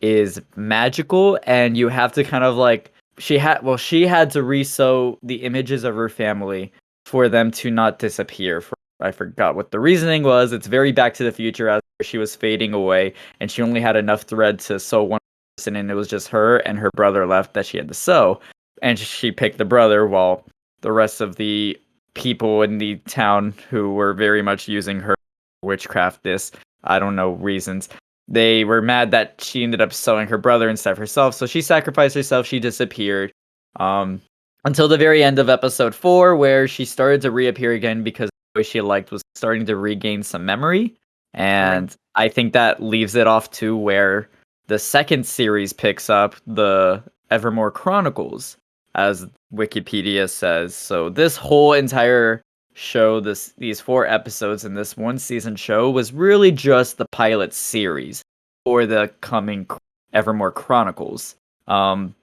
is 0.00 0.40
magical, 0.56 1.38
and 1.44 1.76
you 1.76 1.88
have 1.88 2.12
to 2.12 2.24
kind 2.24 2.44
of 2.44 2.56
like 2.56 2.92
she 3.18 3.36
had 3.36 3.62
well 3.62 3.76
she 3.76 4.06
had 4.06 4.30
to 4.30 4.40
resew 4.40 5.18
the 5.22 5.42
images 5.42 5.84
of 5.84 5.94
her 5.96 6.08
family 6.08 6.72
for 7.04 7.28
them 7.28 7.50
to 7.50 7.70
not 7.70 7.98
disappear 7.98 8.60
for 8.60 8.77
i 9.00 9.10
forgot 9.10 9.54
what 9.54 9.70
the 9.70 9.80
reasoning 9.80 10.22
was. 10.22 10.52
It's 10.52 10.66
very 10.66 10.92
back 10.92 11.14
to 11.14 11.24
the 11.24 11.32
future 11.32 11.68
as 11.68 11.80
she 12.02 12.18
was 12.18 12.34
fading 12.34 12.72
away 12.72 13.14
and 13.40 13.50
she 13.50 13.62
only 13.62 13.80
had 13.80 13.96
enough 13.96 14.22
thread 14.22 14.58
to 14.60 14.78
sew 14.78 15.02
one 15.02 15.20
person 15.56 15.76
and 15.76 15.90
it 15.90 15.94
was 15.94 16.08
just 16.08 16.28
her 16.28 16.58
and 16.58 16.78
her 16.78 16.90
brother 16.94 17.26
left 17.26 17.54
that 17.54 17.66
she 17.66 17.76
had 17.76 17.88
to 17.88 17.94
sew. 17.94 18.40
And 18.82 18.98
she 18.98 19.32
picked 19.32 19.58
the 19.58 19.64
brother 19.64 20.06
while 20.06 20.44
the 20.82 20.92
rest 20.92 21.20
of 21.20 21.36
the 21.36 21.76
people 22.14 22.62
in 22.62 22.78
the 22.78 22.96
town 23.08 23.54
who 23.70 23.94
were 23.94 24.12
very 24.12 24.42
much 24.42 24.68
using 24.68 25.00
her 25.00 25.14
witchcraft 25.62 26.22
this 26.22 26.52
i 26.84 26.98
don't 26.98 27.16
know 27.16 27.30
reasons. 27.32 27.88
They 28.30 28.64
were 28.64 28.82
mad 28.82 29.10
that 29.12 29.40
she 29.40 29.62
ended 29.62 29.80
up 29.80 29.92
sewing 29.92 30.28
her 30.28 30.38
brother 30.38 30.68
instead 30.68 30.92
of 30.92 30.98
herself 30.98 31.34
so 31.34 31.46
she 31.46 31.62
sacrificed 31.62 32.14
herself. 32.14 32.46
She 32.46 32.60
disappeared 32.60 33.32
um 33.76 34.20
until 34.64 34.88
the 34.88 34.98
very 34.98 35.22
end 35.22 35.38
of 35.38 35.48
episode 35.48 35.94
four 35.94 36.36
where 36.36 36.68
she 36.68 36.84
started 36.84 37.22
to 37.22 37.30
reappear 37.30 37.72
again 37.72 38.02
because 38.02 38.28
she 38.62 38.80
liked 38.80 39.10
was 39.10 39.22
starting 39.34 39.66
to 39.66 39.76
regain 39.76 40.22
some 40.22 40.44
memory 40.44 40.94
and 41.34 41.96
i 42.14 42.28
think 42.28 42.52
that 42.52 42.82
leaves 42.82 43.14
it 43.14 43.26
off 43.26 43.50
to 43.50 43.76
where 43.76 44.28
the 44.66 44.78
second 44.78 45.26
series 45.26 45.72
picks 45.72 46.08
up 46.10 46.34
the 46.46 47.02
evermore 47.30 47.70
chronicles 47.70 48.56
as 48.94 49.26
wikipedia 49.52 50.28
says 50.28 50.74
so 50.74 51.08
this 51.08 51.36
whole 51.36 51.72
entire 51.72 52.42
show 52.78 53.18
this 53.18 53.52
these 53.58 53.80
four 53.80 54.06
episodes 54.06 54.64
in 54.64 54.74
this 54.74 54.96
one 54.96 55.18
season 55.18 55.56
show 55.56 55.90
was 55.90 56.12
really 56.12 56.52
just 56.52 56.96
the 56.96 57.06
pilot 57.10 57.52
series 57.52 58.22
for 58.64 58.86
the 58.86 59.10
coming 59.20 59.66
Evermore 60.12 60.52
Chronicles. 60.52 61.36
Um 61.66 62.14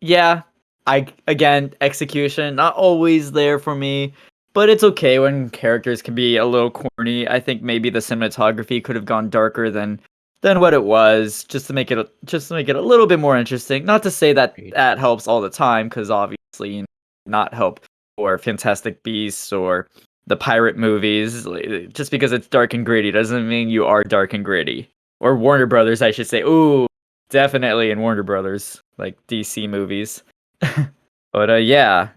yeah, 0.00 0.42
I 0.86 1.06
again 1.26 1.74
execution 1.80 2.54
not 2.54 2.74
always 2.74 3.32
there 3.32 3.58
for 3.58 3.74
me. 3.74 4.14
But 4.52 4.68
it's 4.68 4.84
okay 4.84 5.18
when 5.18 5.50
characters 5.50 6.02
can 6.02 6.14
be 6.14 6.36
a 6.36 6.46
little 6.46 6.70
corny. 6.70 7.28
I 7.28 7.40
think 7.40 7.62
maybe 7.62 7.90
the 7.90 8.00
cinematography 8.00 8.82
could 8.82 8.96
have 8.96 9.04
gone 9.04 9.30
darker 9.30 9.70
than 9.70 10.00
than 10.42 10.60
what 10.60 10.74
it 10.74 10.84
was, 10.84 11.44
just 11.44 11.66
to 11.66 11.72
make 11.72 11.90
it 11.90 11.98
a, 11.98 12.08
just 12.24 12.48
to 12.48 12.54
make 12.54 12.68
it 12.68 12.76
a 12.76 12.80
little 12.80 13.06
bit 13.06 13.20
more 13.20 13.36
interesting. 13.36 13.84
Not 13.84 14.02
to 14.04 14.10
say 14.10 14.32
that 14.32 14.54
that 14.72 14.98
helps 14.98 15.28
all 15.28 15.40
the 15.40 15.50
time, 15.50 15.88
because 15.88 16.10
obviously 16.10 16.84
not 17.26 17.54
help 17.54 17.80
or 18.16 18.38
Fantastic 18.38 19.02
Beasts 19.02 19.52
or 19.52 19.86
the 20.26 20.36
pirate 20.36 20.76
movies. 20.76 21.46
Just 21.92 22.10
because 22.10 22.32
it's 22.32 22.46
dark 22.46 22.74
and 22.74 22.86
gritty 22.86 23.10
doesn't 23.10 23.48
mean 23.48 23.68
you 23.68 23.84
are 23.86 24.02
dark 24.04 24.32
and 24.32 24.44
gritty. 24.44 24.88
Or 25.20 25.36
Warner 25.36 25.66
Brothers, 25.66 26.00
I 26.02 26.12
should 26.12 26.26
say. 26.26 26.42
Ooh, 26.42 26.86
definitely 27.28 27.90
in 27.90 28.00
Warner 28.00 28.22
Brothers, 28.22 28.82
like 28.96 29.18
DC 29.26 29.68
movies. 29.68 30.22
but 31.32 31.50
uh, 31.50 31.56
yeah, 31.56 32.08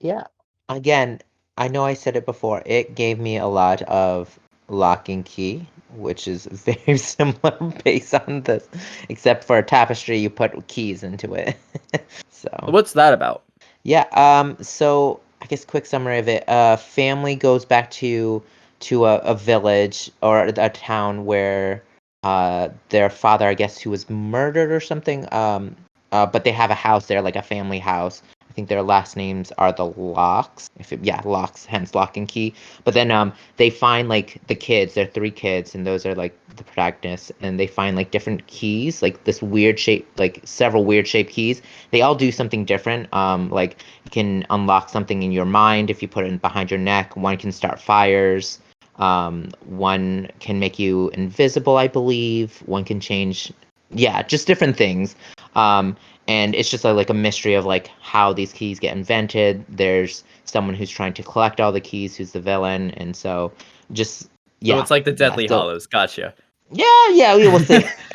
Yeah. 0.00 0.24
Again, 0.68 1.20
I 1.56 1.68
know 1.68 1.84
I 1.84 1.94
said 1.94 2.16
it 2.16 2.26
before. 2.26 2.62
It 2.66 2.94
gave 2.94 3.18
me 3.18 3.36
a 3.36 3.46
lot 3.46 3.82
of 3.82 4.38
Locke 4.68 5.08
and 5.08 5.24
Key, 5.24 5.66
which 5.94 6.26
is 6.26 6.46
very 6.46 6.98
similar 6.98 7.56
based 7.84 8.14
on 8.14 8.42
this, 8.42 8.68
except 9.08 9.44
for 9.44 9.58
a 9.58 9.62
tapestry, 9.62 10.18
you 10.18 10.30
put 10.30 10.66
keys 10.68 11.02
into 11.02 11.34
it. 11.34 11.56
so 12.30 12.48
what's 12.68 12.92
that 12.94 13.12
about? 13.12 13.42
yeah. 13.82 14.06
Um. 14.12 14.56
So 14.62 15.20
I 15.42 15.46
guess 15.46 15.64
quick 15.64 15.86
summary 15.86 16.18
of 16.18 16.28
it. 16.28 16.48
Uh, 16.48 16.76
family 16.76 17.34
goes 17.34 17.64
back 17.64 17.90
to 17.92 18.42
to 18.80 19.04
a, 19.04 19.16
a 19.18 19.34
village 19.34 20.10
or 20.22 20.44
a 20.46 20.70
town 20.70 21.26
where 21.26 21.82
uh 22.22 22.68
their 22.88 23.10
father, 23.10 23.46
I 23.46 23.54
guess, 23.54 23.78
who 23.78 23.90
was 23.90 24.08
murdered 24.08 24.70
or 24.72 24.80
something. 24.80 25.26
Um. 25.32 25.76
Uh, 26.12 26.26
but 26.26 26.42
they 26.42 26.50
have 26.50 26.72
a 26.72 26.74
house 26.74 27.06
there, 27.06 27.22
like 27.22 27.36
a 27.36 27.42
family 27.42 27.78
house. 27.78 28.20
Think 28.60 28.68
their 28.68 28.82
last 28.82 29.16
names 29.16 29.52
are 29.56 29.72
the 29.72 29.90
Lockes. 29.90 30.68
If 30.78 30.92
it, 30.92 31.00
yeah, 31.02 31.22
Lockes, 31.22 31.64
hence 31.64 31.94
Locke 31.94 32.18
and 32.18 32.28
Key. 32.28 32.52
But 32.84 32.92
then 32.92 33.10
um 33.10 33.32
they 33.56 33.70
find 33.70 34.06
like 34.06 34.38
the 34.48 34.54
kids, 34.54 34.92
they're 34.92 35.06
three 35.06 35.30
kids, 35.30 35.74
and 35.74 35.86
those 35.86 36.04
are 36.04 36.14
like 36.14 36.36
the 36.56 36.64
protagonists, 36.64 37.32
and 37.40 37.58
they 37.58 37.66
find 37.66 37.96
like 37.96 38.10
different 38.10 38.46
keys, 38.48 39.00
like 39.00 39.24
this 39.24 39.40
weird 39.40 39.78
shape, 39.78 40.06
like 40.18 40.42
several 40.44 40.84
weird 40.84 41.08
shaped 41.08 41.30
keys. 41.30 41.62
They 41.90 42.02
all 42.02 42.14
do 42.14 42.30
something 42.30 42.66
different. 42.66 43.10
Um, 43.14 43.48
like 43.48 43.78
you 44.04 44.10
can 44.10 44.44
unlock 44.50 44.90
something 44.90 45.22
in 45.22 45.32
your 45.32 45.46
mind 45.46 45.88
if 45.88 46.02
you 46.02 46.08
put 46.08 46.26
it 46.26 46.42
behind 46.42 46.70
your 46.70 46.80
neck. 46.80 47.16
One 47.16 47.38
can 47.38 47.52
start 47.52 47.80
fires. 47.80 48.60
Um, 48.96 49.48
one 49.64 50.28
can 50.38 50.60
make 50.60 50.78
you 50.78 51.08
invisible, 51.14 51.78
I 51.78 51.88
believe. 51.88 52.62
One 52.66 52.84
can 52.84 53.00
change, 53.00 53.54
yeah, 53.90 54.22
just 54.22 54.46
different 54.46 54.76
things. 54.76 55.14
Um, 55.54 55.96
and 56.28 56.54
it's 56.54 56.70
just 56.70 56.84
a, 56.84 56.92
like 56.92 57.10
a 57.10 57.14
mystery 57.14 57.54
of 57.54 57.64
like 57.64 57.90
how 58.00 58.32
these 58.32 58.52
keys 58.52 58.78
get 58.78 58.96
invented. 58.96 59.64
There's 59.68 60.22
someone 60.44 60.74
who's 60.74 60.90
trying 60.90 61.12
to 61.14 61.22
collect 61.22 61.60
all 61.60 61.72
the 61.72 61.80
keys, 61.80 62.16
who's 62.16 62.32
the 62.32 62.40
villain, 62.40 62.90
and 62.92 63.16
so 63.16 63.52
just 63.92 64.28
yeah, 64.60 64.76
So 64.76 64.80
it's 64.82 64.90
like 64.90 65.04
the 65.04 65.10
yeah, 65.12 65.16
Deathly 65.16 65.48
so- 65.48 65.58
Hollows. 65.58 65.86
Gotcha. 65.86 66.34
yeah, 66.70 67.08
yeah, 67.10 67.36
we 67.36 67.48
will 67.48 67.58
see. 67.60 67.84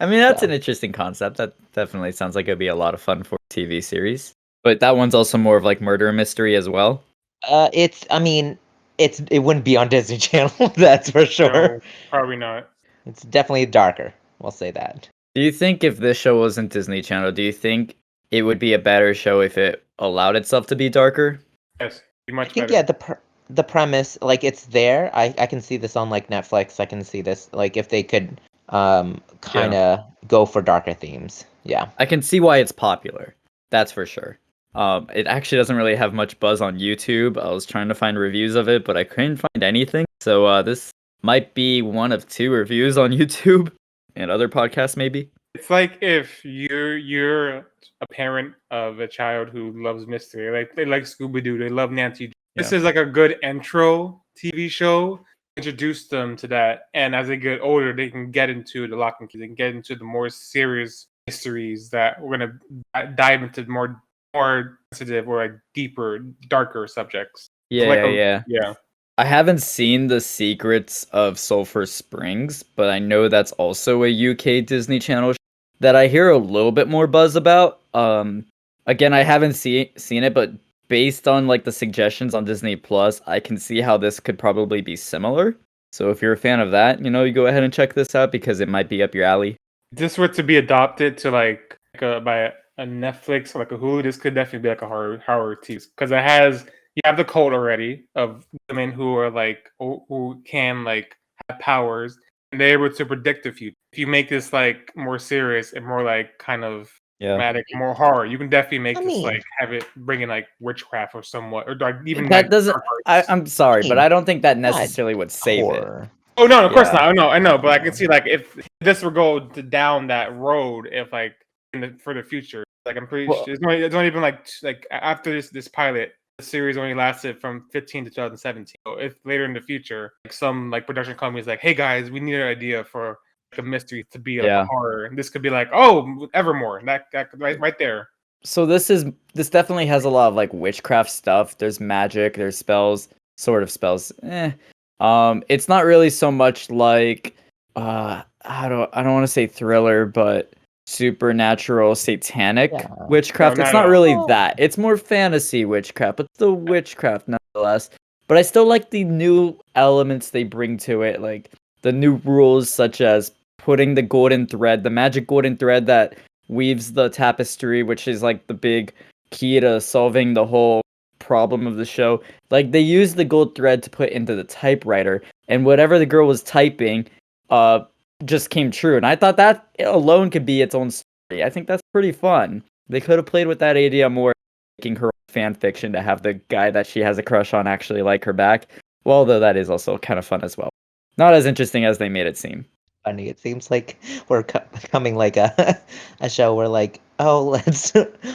I 0.00 0.06
mean, 0.06 0.18
that's 0.20 0.40
So- 0.40 0.46
an 0.46 0.52
interesting 0.52 0.92
concept. 0.92 1.36
That 1.36 1.54
definitely 1.72 2.12
sounds 2.12 2.34
like 2.36 2.46
it'd 2.46 2.58
be 2.58 2.66
a 2.68 2.74
lot 2.74 2.94
of 2.94 3.00
fun 3.00 3.22
for 3.22 3.36
a 3.36 3.54
TV 3.54 3.82
series. 3.82 4.32
But 4.62 4.80
that 4.80 4.96
one's 4.96 5.14
also 5.14 5.38
more 5.38 5.56
of 5.56 5.64
like 5.64 5.80
murder 5.80 6.12
mystery 6.12 6.54
as 6.56 6.68
well. 6.68 7.02
uh, 7.48 7.70
it's, 7.72 8.04
I 8.10 8.18
mean, 8.18 8.58
it's 8.98 9.20
it 9.30 9.38
wouldn't 9.40 9.64
be 9.64 9.76
on 9.78 9.88
Disney 9.88 10.18
Channel, 10.28 10.68
that's 10.76 11.10
for 11.10 11.24
sure. 11.24 11.50
No, 11.52 11.80
probably 12.10 12.36
not. 12.36 12.68
It's 13.06 13.22
definitely 13.22 13.66
darker. 13.66 14.12
We'll 14.38 14.52
say 14.52 14.70
that. 14.72 15.08
Do 15.34 15.42
you 15.42 15.52
think 15.52 15.84
if 15.84 15.98
this 15.98 16.16
show 16.16 16.38
wasn't 16.38 16.72
Disney 16.72 17.02
Channel, 17.02 17.32
do 17.32 17.42
you 17.42 17.52
think 17.52 17.96
it 18.30 18.42
would 18.42 18.58
be 18.58 18.72
a 18.72 18.78
better 18.78 19.14
show 19.14 19.40
if 19.40 19.56
it 19.56 19.84
allowed 19.98 20.36
itself 20.36 20.66
to 20.68 20.76
be 20.76 20.88
darker? 20.88 21.40
Yes, 21.80 22.02
be 22.26 22.34
I 22.34 22.44
think 22.44 22.54
better. 22.54 22.72
yeah, 22.72 22.82
the 22.82 22.94
pr- 22.94 23.12
the 23.48 23.62
premise, 23.62 24.18
like 24.22 24.44
it's 24.44 24.66
there. 24.66 25.10
I 25.14 25.34
I 25.38 25.46
can 25.46 25.60
see 25.60 25.76
this 25.76 25.96
on 25.96 26.10
like 26.10 26.28
Netflix. 26.28 26.80
I 26.80 26.86
can 26.86 27.04
see 27.04 27.20
this 27.20 27.48
like 27.52 27.76
if 27.76 27.88
they 27.88 28.02
could 28.02 28.40
um 28.70 29.20
kind 29.40 29.74
of 29.74 30.00
go 30.28 30.46
for 30.46 30.62
darker 30.62 30.94
themes. 30.94 31.44
Yeah. 31.64 31.88
I 31.98 32.06
can 32.06 32.22
see 32.22 32.40
why 32.40 32.58
it's 32.58 32.72
popular. 32.72 33.34
That's 33.70 33.92
for 33.92 34.06
sure. 34.06 34.38
Um, 34.74 35.08
it 35.12 35.26
actually 35.26 35.58
doesn't 35.58 35.76
really 35.76 35.96
have 35.96 36.14
much 36.14 36.38
buzz 36.38 36.60
on 36.60 36.78
YouTube. 36.78 37.36
I 37.36 37.50
was 37.50 37.66
trying 37.66 37.88
to 37.88 37.94
find 37.94 38.18
reviews 38.18 38.54
of 38.54 38.68
it, 38.68 38.84
but 38.84 38.96
I 38.96 39.04
couldn't 39.04 39.38
find 39.38 39.62
anything. 39.62 40.06
So 40.20 40.46
uh, 40.46 40.62
this 40.62 40.90
might 41.22 41.54
be 41.54 41.82
one 41.82 42.12
of 42.12 42.28
two 42.28 42.50
reviews 42.50 42.98
on 42.98 43.10
YouTube 43.12 43.72
and 44.16 44.30
other 44.30 44.48
podcasts, 44.48 44.96
maybe. 44.96 45.30
It's 45.54 45.70
like 45.70 45.98
if 46.00 46.44
you're 46.44 46.96
you're 46.96 47.56
a 48.00 48.06
parent 48.12 48.54
of 48.70 49.00
a 49.00 49.08
child 49.08 49.48
who 49.48 49.82
loves 49.82 50.06
mystery, 50.06 50.50
like 50.56 50.74
they 50.76 50.84
like 50.84 51.02
Scooby 51.04 51.42
Doo, 51.42 51.58
they 51.58 51.68
love 51.68 51.90
Nancy. 51.90 52.26
Drew. 52.26 52.32
This 52.56 52.72
is 52.72 52.82
like 52.84 52.96
a 52.96 53.04
good 53.04 53.36
intro 53.42 54.22
TV 54.38 54.70
show. 54.70 55.20
Introduce 55.56 56.06
them 56.08 56.36
to 56.36 56.46
that, 56.48 56.82
and 56.94 57.14
as 57.14 57.26
they 57.28 57.36
get 57.36 57.60
older, 57.60 57.92
they 57.92 58.08
can 58.08 58.30
get 58.30 58.48
into 58.48 58.86
the 58.86 58.96
Locke 58.96 59.16
and 59.20 59.28
Key. 59.28 59.38
They 59.38 59.46
can 59.46 59.56
get 59.56 59.74
into 59.74 59.96
the 59.96 60.04
more 60.04 60.30
serious 60.30 61.08
mysteries 61.26 61.90
that 61.90 62.20
we're 62.20 62.38
gonna 62.38 63.10
dive 63.16 63.42
into 63.42 63.66
more 63.66 64.00
more 64.32 64.78
sensitive 64.92 65.28
or 65.28 65.42
like 65.42 65.52
deeper, 65.74 66.20
darker 66.48 66.86
subjects. 66.86 67.48
Yeah, 67.68 67.88
like 67.88 67.98
yeah, 67.98 68.42
a- 68.42 68.44
yeah. 68.46 68.74
I 69.20 69.24
haven't 69.24 69.58
seen 69.58 70.06
the 70.06 70.18
secrets 70.18 71.04
of 71.12 71.38
Sulphur 71.38 71.84
Springs, 71.84 72.62
but 72.62 72.88
I 72.88 72.98
know 72.98 73.28
that's 73.28 73.52
also 73.52 74.02
a 74.02 74.30
UK 74.30 74.64
Disney 74.64 74.98
Channel 74.98 75.34
that 75.78 75.94
I 75.94 76.06
hear 76.06 76.30
a 76.30 76.38
little 76.38 76.72
bit 76.72 76.88
more 76.88 77.06
buzz 77.06 77.36
about. 77.36 77.82
Um, 77.92 78.46
again, 78.86 79.12
I 79.12 79.22
haven't 79.22 79.52
seen 79.52 79.90
seen 79.98 80.24
it, 80.24 80.32
but 80.32 80.52
based 80.88 81.28
on 81.28 81.46
like 81.46 81.64
the 81.64 81.70
suggestions 81.70 82.34
on 82.34 82.46
Disney 82.46 82.76
Plus, 82.76 83.20
I 83.26 83.40
can 83.40 83.58
see 83.58 83.82
how 83.82 83.98
this 83.98 84.20
could 84.20 84.38
probably 84.38 84.80
be 84.80 84.96
similar. 84.96 85.54
So 85.92 86.08
if 86.08 86.22
you're 86.22 86.32
a 86.32 86.38
fan 86.38 86.58
of 86.58 86.70
that, 86.70 87.04
you 87.04 87.10
know, 87.10 87.24
you 87.24 87.34
go 87.34 87.44
ahead 87.44 87.62
and 87.62 87.74
check 87.74 87.92
this 87.92 88.14
out 88.14 88.32
because 88.32 88.60
it 88.60 88.70
might 88.70 88.88
be 88.88 89.02
up 89.02 89.14
your 89.14 89.24
alley. 89.24 89.58
if 89.92 89.98
this 89.98 90.16
were 90.16 90.28
to 90.28 90.42
be 90.42 90.56
adopted 90.56 91.18
to 91.18 91.30
like, 91.30 91.76
like 91.92 92.02
a, 92.02 92.20
by 92.22 92.38
a, 92.38 92.52
a 92.78 92.86
Netflix 92.86 93.54
or 93.54 93.58
like 93.58 93.72
a 93.72 93.76
Hulu, 93.76 94.02
this 94.02 94.16
could 94.16 94.34
definitely 94.34 94.60
be 94.60 94.70
like 94.70 94.80
a 94.80 94.88
horror 94.88 95.22
horror 95.26 95.56
tease 95.56 95.88
because 95.88 96.10
it 96.10 96.22
has 96.22 96.64
you 96.96 97.02
have 97.04 97.16
the 97.16 97.24
cult 97.24 97.52
already 97.52 98.04
of 98.14 98.46
women 98.68 98.90
who 98.92 99.16
are 99.16 99.30
like 99.30 99.70
who, 99.78 100.02
who 100.08 100.42
can 100.44 100.84
like 100.84 101.16
have 101.48 101.58
powers 101.60 102.18
and 102.52 102.60
they're 102.60 102.72
able 102.72 102.90
to 102.94 103.06
predict 103.06 103.44
the 103.44 103.52
future. 103.52 103.76
If 103.92 103.98
you 103.98 104.06
make 104.06 104.28
this 104.28 104.52
like 104.52 104.90
more 104.96 105.18
serious 105.18 105.72
and 105.72 105.86
more 105.86 106.02
like 106.02 106.36
kind 106.38 106.64
of 106.64 106.90
Yeah. 107.20 107.28
dramatic, 107.34 107.64
more 107.74 107.94
horror, 107.94 108.26
you 108.26 108.38
can 108.38 108.48
definitely 108.48 108.80
make 108.80 108.96
I 108.96 109.00
this 109.04 109.08
mean- 109.08 109.22
like 109.22 109.42
have 109.58 109.72
it 109.72 109.84
bring 109.96 110.22
in 110.22 110.28
like 110.28 110.48
witchcraft 110.60 111.14
or 111.14 111.22
somewhat 111.22 111.68
or 111.68 111.76
like 111.76 111.96
even 112.06 112.24
that 112.28 112.44
like, 112.44 112.50
doesn't. 112.50 112.76
I, 113.06 113.22
I'm 113.28 113.46
sorry, 113.46 113.88
but 113.88 113.98
I 113.98 114.08
don't 114.08 114.24
think 114.24 114.42
that 114.42 114.58
necessarily 114.58 115.14
would 115.14 115.30
save 115.30 115.64
it. 115.74 116.08
Oh 116.36 116.46
no, 116.46 116.64
of 116.66 116.72
course 116.72 116.88
Yeah. 116.88 116.94
not. 116.94 117.02
I 117.02 117.12
know, 117.12 117.28
I 117.28 117.38
know, 117.38 117.58
but 117.58 117.70
I 117.70 117.78
can 117.78 117.92
see 117.92 118.06
like 118.06 118.26
if 118.26 118.56
this 118.80 119.02
would 119.02 119.14
go 119.14 119.40
down 119.40 120.06
that 120.08 120.34
road, 120.36 120.88
if 120.90 121.12
like 121.12 121.34
in 121.74 121.80
the, 121.82 121.98
for 122.02 122.14
the 122.14 122.22
future, 122.22 122.64
like 122.86 122.96
I'm 122.96 123.06
pretty 123.06 123.28
Well- 123.28 123.44
sure 123.44 123.52
it's 123.54 123.62
not, 123.62 123.74
it's 123.74 123.94
only 123.94 124.10
been 124.10 124.22
like 124.22 124.46
like 124.62 124.86
after 124.90 125.30
this 125.32 125.50
this 125.50 125.68
pilot, 125.68 126.12
the 126.14 126.19
series 126.40 126.76
only 126.76 126.94
lasted 126.94 127.40
from 127.40 127.66
15 127.70 128.04
to 128.04 128.10
2017. 128.10 128.74
So 128.86 128.94
if 128.98 129.14
later 129.24 129.44
in 129.44 129.52
the 129.52 129.60
future, 129.60 130.12
like 130.24 130.32
some 130.32 130.70
like 130.70 130.86
production 130.86 131.16
companies 131.16 131.46
like, 131.46 131.60
hey 131.60 131.74
guys, 131.74 132.10
we 132.10 132.20
need 132.20 132.34
an 132.34 132.46
idea 132.46 132.84
for 132.84 133.18
like 133.52 133.58
a 133.58 133.62
mystery 133.62 134.04
to 134.10 134.18
be 134.18 134.38
like 134.38 134.46
Yeah. 134.46 134.62
a 134.62 134.66
horror, 134.66 135.04
and 135.06 135.18
this 135.18 135.28
could 135.30 135.42
be 135.42 135.50
like, 135.50 135.68
oh, 135.72 136.28
Evermore, 136.34 136.80
that 136.84 137.06
that 137.12 137.28
right 137.36 137.58
right 137.60 137.78
there. 137.78 138.08
so 138.44 138.64
this 138.66 138.88
is 138.90 139.04
this 139.34 139.50
definitely 139.50 139.86
has 139.86 140.04
a 140.04 140.10
lot 140.10 140.28
of 140.28 140.34
like 140.34 140.52
witchcraft 140.52 141.10
stuff. 141.10 141.58
There's 141.58 141.80
magic, 141.80 142.34
there's 142.34 142.56
spells, 142.58 143.08
sort 143.36 143.62
of 143.62 143.70
spells. 143.70 144.12
Eh. 144.22 144.52
Um, 145.00 145.42
it's 145.48 145.68
not 145.68 145.84
really 145.84 146.10
so 146.10 146.30
much 146.30 146.70
like 146.70 147.34
uh 147.76 148.22
I 148.44 148.68
don't 148.68 148.88
I 148.92 149.02
don't 149.02 149.12
want 149.14 149.24
to 149.24 149.28
say 149.32 149.46
thriller, 149.46 150.06
but 150.06 150.52
supernatural 150.90 151.94
satanic 151.94 152.72
Yeah. 152.72 152.86
witchcraft. 153.08 153.56
No, 153.58 153.64
it's 153.64 153.72
not 153.72 153.82
not 153.84 153.88
really 153.88 154.12
all. 154.14 154.26
that. 154.26 154.54
It's 154.58 154.76
more 154.76 154.96
fantasy 154.96 155.64
witchcraft, 155.64 156.16
but 156.18 156.26
still 156.34 156.54
witchcraft 156.54 157.28
nonetheless. 157.28 157.90
But 158.26 158.36
I 158.38 158.42
still 158.42 158.66
like 158.66 158.90
the 158.90 159.04
new 159.04 159.56
elements 159.74 160.30
they 160.30 160.44
bring 160.44 160.76
to 160.78 161.02
it, 161.02 161.20
like 161.20 161.50
the 161.82 161.92
new 161.92 162.16
rules 162.24 162.68
such 162.68 163.00
as 163.00 163.32
putting 163.58 163.94
the 163.94 164.02
golden 164.02 164.46
thread, 164.46 164.82
the 164.82 164.90
magic 164.90 165.26
golden 165.26 165.56
thread 165.56 165.86
that 165.86 166.16
weaves 166.48 166.92
the 166.92 167.08
tapestry, 167.08 167.82
which 167.82 168.08
is 168.08 168.22
like 168.22 168.46
the 168.48 168.54
big 168.54 168.92
key 169.30 169.60
to 169.60 169.80
solving 169.80 170.34
the 170.34 170.46
whole 170.46 170.82
problem 171.18 171.66
of 171.66 171.76
the 171.76 171.84
show. 171.84 172.20
Like 172.50 172.72
they 172.72 172.80
used 172.80 173.16
the 173.16 173.24
gold 173.24 173.54
thread 173.54 173.82
to 173.84 173.90
put 173.90 174.10
into 174.10 174.34
the 174.34 174.44
typewriter, 174.44 175.22
and 175.48 175.64
whatever 175.64 175.98
the 175.98 176.06
girl 176.06 176.26
was 176.26 176.42
typing, 176.42 177.06
uh, 177.50 177.80
just 178.24 178.50
came 178.50 178.70
true. 178.70 178.96
And 178.96 179.06
I 179.06 179.16
thought 179.16 179.36
that 179.36 179.68
alone 179.78 180.30
could 180.30 180.46
be 180.46 180.62
its 180.62 180.74
own 180.74 180.90
story. 180.90 181.44
I 181.44 181.50
think 181.50 181.66
that's 181.66 181.82
pretty 181.92 182.12
fun. 182.12 182.62
They 182.88 183.00
could 183.00 183.18
have 183.18 183.26
played 183.26 183.46
with 183.46 183.60
that 183.60 183.76
idea 183.76 184.10
more, 184.10 184.32
making 184.78 184.96
her 184.96 185.10
fan 185.28 185.54
fiction 185.54 185.92
to 185.92 186.02
have 186.02 186.22
the 186.22 186.34
guy 186.48 186.70
that 186.70 186.86
she 186.86 187.00
has 187.00 187.18
a 187.18 187.22
crush 187.22 187.54
on 187.54 187.66
actually 187.66 188.02
like 188.02 188.24
her 188.24 188.32
back. 188.32 188.66
Well, 189.04 189.24
though 189.24 189.40
that 189.40 189.56
is 189.56 189.70
also 189.70 189.96
kind 189.98 190.18
of 190.18 190.26
fun 190.26 190.42
as 190.42 190.56
well. 190.56 190.70
Not 191.16 191.34
as 191.34 191.46
interesting 191.46 191.84
as 191.84 191.98
they 191.98 192.08
made 192.08 192.26
it 192.26 192.36
seem. 192.36 192.66
Funny. 193.04 193.28
It 193.28 193.38
seems 193.38 193.70
like 193.70 193.98
we're 194.28 194.42
co- 194.42 194.64
becoming 194.72 195.16
like 195.16 195.36
a 195.36 195.80
a 196.20 196.28
show 196.28 196.54
where 196.54 196.68
like, 196.68 197.00
oh, 197.18 197.44
let's 197.48 197.92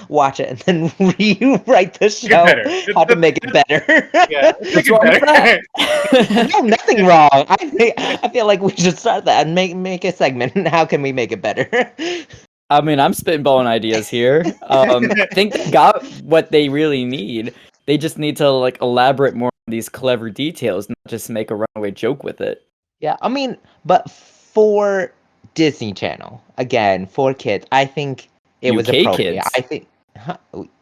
watch 0.10 0.40
it 0.40 0.68
and 0.68 0.90
then 1.00 1.14
rewrite 1.20 2.00
the 2.00 2.10
show 2.10 2.46
better. 2.46 2.70
how 2.94 3.04
to 3.06 3.16
make 3.16 3.38
it 3.44 3.54
better. 3.54 4.10
Yeah, 4.30 4.54
make 4.62 4.86
it 4.88 5.22
better. 5.22 6.48
no, 6.52 6.60
nothing 6.62 7.06
wrong. 7.06 7.30
I 7.34 7.56
think 7.58 7.94
I 7.98 8.30
feel 8.30 8.48
like 8.48 8.62
we 8.62 8.72
should 8.76 8.98
start 8.98 9.26
that 9.26 9.46
and 9.46 9.56
make 9.56 9.76
make 9.76 10.04
a 10.06 10.12
segment. 10.12 10.68
How 10.68 10.86
can 10.86 11.02
we 11.02 11.12
make 11.12 11.32
it 11.32 11.42
better? 11.42 11.68
I 12.70 12.82
mean, 12.82 13.00
I'm 13.00 13.14
spitballing 13.14 13.68
ideas 13.68 14.08
here. 14.10 14.44
Um, 14.64 15.12
I 15.12 15.28
think 15.34 15.54
they 15.54 15.70
got 15.70 16.04
what 16.24 16.52
they 16.52 16.70
really 16.70 17.06
need. 17.06 17.54
They 17.86 17.98
just 17.98 18.18
need 18.18 18.38
to 18.38 18.50
like 18.50 18.82
elaborate 18.82 19.36
more 19.36 19.52
on 19.68 19.72
these 19.72 19.88
clever 19.88 20.32
details, 20.32 20.90
not 20.90 20.98
just 21.08 21.30
make 21.30 21.52
a 21.52 21.56
runaway 21.56 21.92
joke 21.92 22.24
with 22.24 22.42
it. 22.42 22.66
Yeah, 23.00 23.18
I 23.22 23.30
mean, 23.30 23.58
but 23.84 24.10
for 24.56 25.14
Disney 25.54 25.94
Channel, 25.94 26.42
again, 26.58 27.06
for 27.06 27.34
kids, 27.36 27.68
I 27.72 27.86
think 27.86 28.30
it 28.62 28.72
was 28.72 28.90
UK 28.90 28.96
appropriate. 28.96 29.34
kids. 29.34 29.50
I 29.56 29.62
think. 29.62 29.88
Huh? 30.18 30.38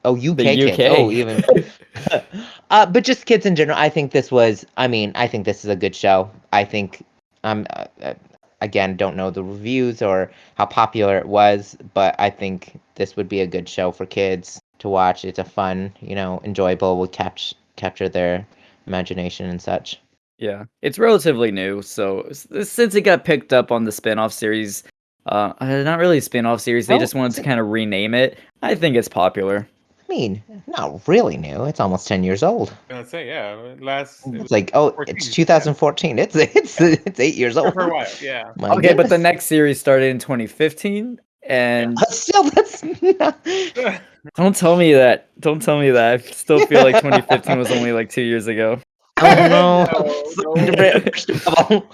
Oh, 0.05 0.15
UK 0.15 0.37
The 0.37 0.43
kids. 0.43 0.79
UK. 0.79 0.79
Oh, 0.97 1.11
even. 1.11 1.43
uh, 2.69 2.85
but 2.85 3.03
just 3.03 3.25
kids 3.25 3.45
in 3.45 3.55
general. 3.55 3.77
I 3.77 3.89
think 3.89 4.11
this 4.11 4.31
was. 4.31 4.65
I 4.77 4.87
mean, 4.87 5.11
I 5.15 5.27
think 5.27 5.45
this 5.45 5.65
is 5.65 5.69
a 5.69 5.75
good 5.75 5.95
show. 5.95 6.31
I 6.53 6.63
think. 6.63 7.03
Um. 7.43 7.65
Uh, 7.71 7.87
uh, 8.01 8.13
again, 8.61 8.95
don't 8.95 9.17
know 9.17 9.29
the 9.29 9.43
reviews 9.43 10.01
or 10.01 10.31
how 10.55 10.65
popular 10.65 11.17
it 11.17 11.27
was, 11.27 11.75
but 11.93 12.15
I 12.17 12.29
think 12.29 12.79
this 12.95 13.17
would 13.17 13.27
be 13.27 13.41
a 13.41 13.47
good 13.47 13.67
show 13.67 13.91
for 13.91 14.05
kids 14.05 14.61
to 14.79 14.87
watch. 14.87 15.25
It's 15.25 15.39
a 15.39 15.43
fun, 15.43 15.91
you 15.99 16.15
know, 16.15 16.39
enjoyable. 16.45 16.97
Will 16.97 17.07
capture 17.07 17.55
capture 17.75 18.07
their 18.07 18.47
imagination 18.87 19.49
and 19.49 19.61
such. 19.61 19.99
Yeah, 20.37 20.65
it's 20.81 20.99
relatively 20.99 21.51
new, 21.51 21.81
so 21.81 22.21
s- 22.23 22.47
since 22.63 22.95
it 22.95 23.01
got 23.01 23.23
picked 23.23 23.53
up 23.53 23.71
on 23.71 23.83
the 23.85 23.91
spin-off 23.91 24.33
series, 24.33 24.83
uh, 25.27 25.53
uh, 25.59 25.83
not 25.83 25.99
really 25.99 26.17
a 26.17 26.21
spin-off 26.21 26.59
series, 26.59 26.87
they 26.87 26.95
Oh, 26.95 26.99
just 26.99 27.15
wanted 27.15 27.29
is 27.29 27.35
to 27.35 27.41
it- 27.41 27.45
kind 27.45 27.59
of 27.59 27.67
rename 27.69 28.13
it. 28.13 28.37
I 28.61 28.75
think 28.75 28.95
it's 28.95 29.07
popular. 29.07 29.67
I 30.01 30.05
mean, 30.15 30.43
not 30.67 31.07
really 31.07 31.37
new. 31.37 31.63
It's 31.65 31.79
almost 31.79 32.07
ten 32.07 32.23
years 32.23 32.43
old. 32.43 32.69
I'm 32.89 32.97
gonna 32.97 33.07
say 33.07 33.27
yeah. 33.27 33.73
Last 33.79 34.27
it 34.27 34.33
It's 34.35 34.41
was 34.43 34.51
like, 34.51 34.69
oh, 34.73 34.91
14, 34.91 35.15
it's 35.15 35.27
yeah. 35.27 35.33
2014. 35.45 36.19
It's 36.19 36.35
it's 36.35 36.81
it's 36.81 37.19
eight 37.19 37.35
years 37.35 37.53
for 37.53 37.65
old. 37.67 37.77
a 37.77 37.87
while. 37.93 38.05
Yeah. 38.21 38.51
My 38.57 38.71
Okay, 38.71 38.89
but 38.93 39.03
the 39.03 39.09
goodness. 39.15 39.19
next 39.21 39.45
series 39.45 39.79
started 39.79 40.07
in 40.07 40.19
2015, 40.19 41.19
and 41.43 41.95
But 41.95 42.09
still, 42.13 42.43
that's 42.43 42.83
not... 42.83 43.37
don't 44.35 44.55
tell 44.55 44.75
me 44.77 44.93
that. 44.93 45.29
Don't 45.39 45.61
tell 45.61 45.79
me 45.79 45.89
that. 45.91 46.13
I 46.13 46.17
still 46.17 46.65
feel 46.67 46.83
like 46.83 46.95
2015 46.95 47.57
was 47.57 47.71
only 47.71 47.91
like 47.93 48.09
two 48.09 48.21
years 48.21 48.47
ago. 48.47 48.79
Oh 49.21 49.47
no. 49.47 50.23
No, 50.37 50.53
no. 50.55 50.99
First 51.01 51.29
of 51.29 51.47
all, 51.47 51.85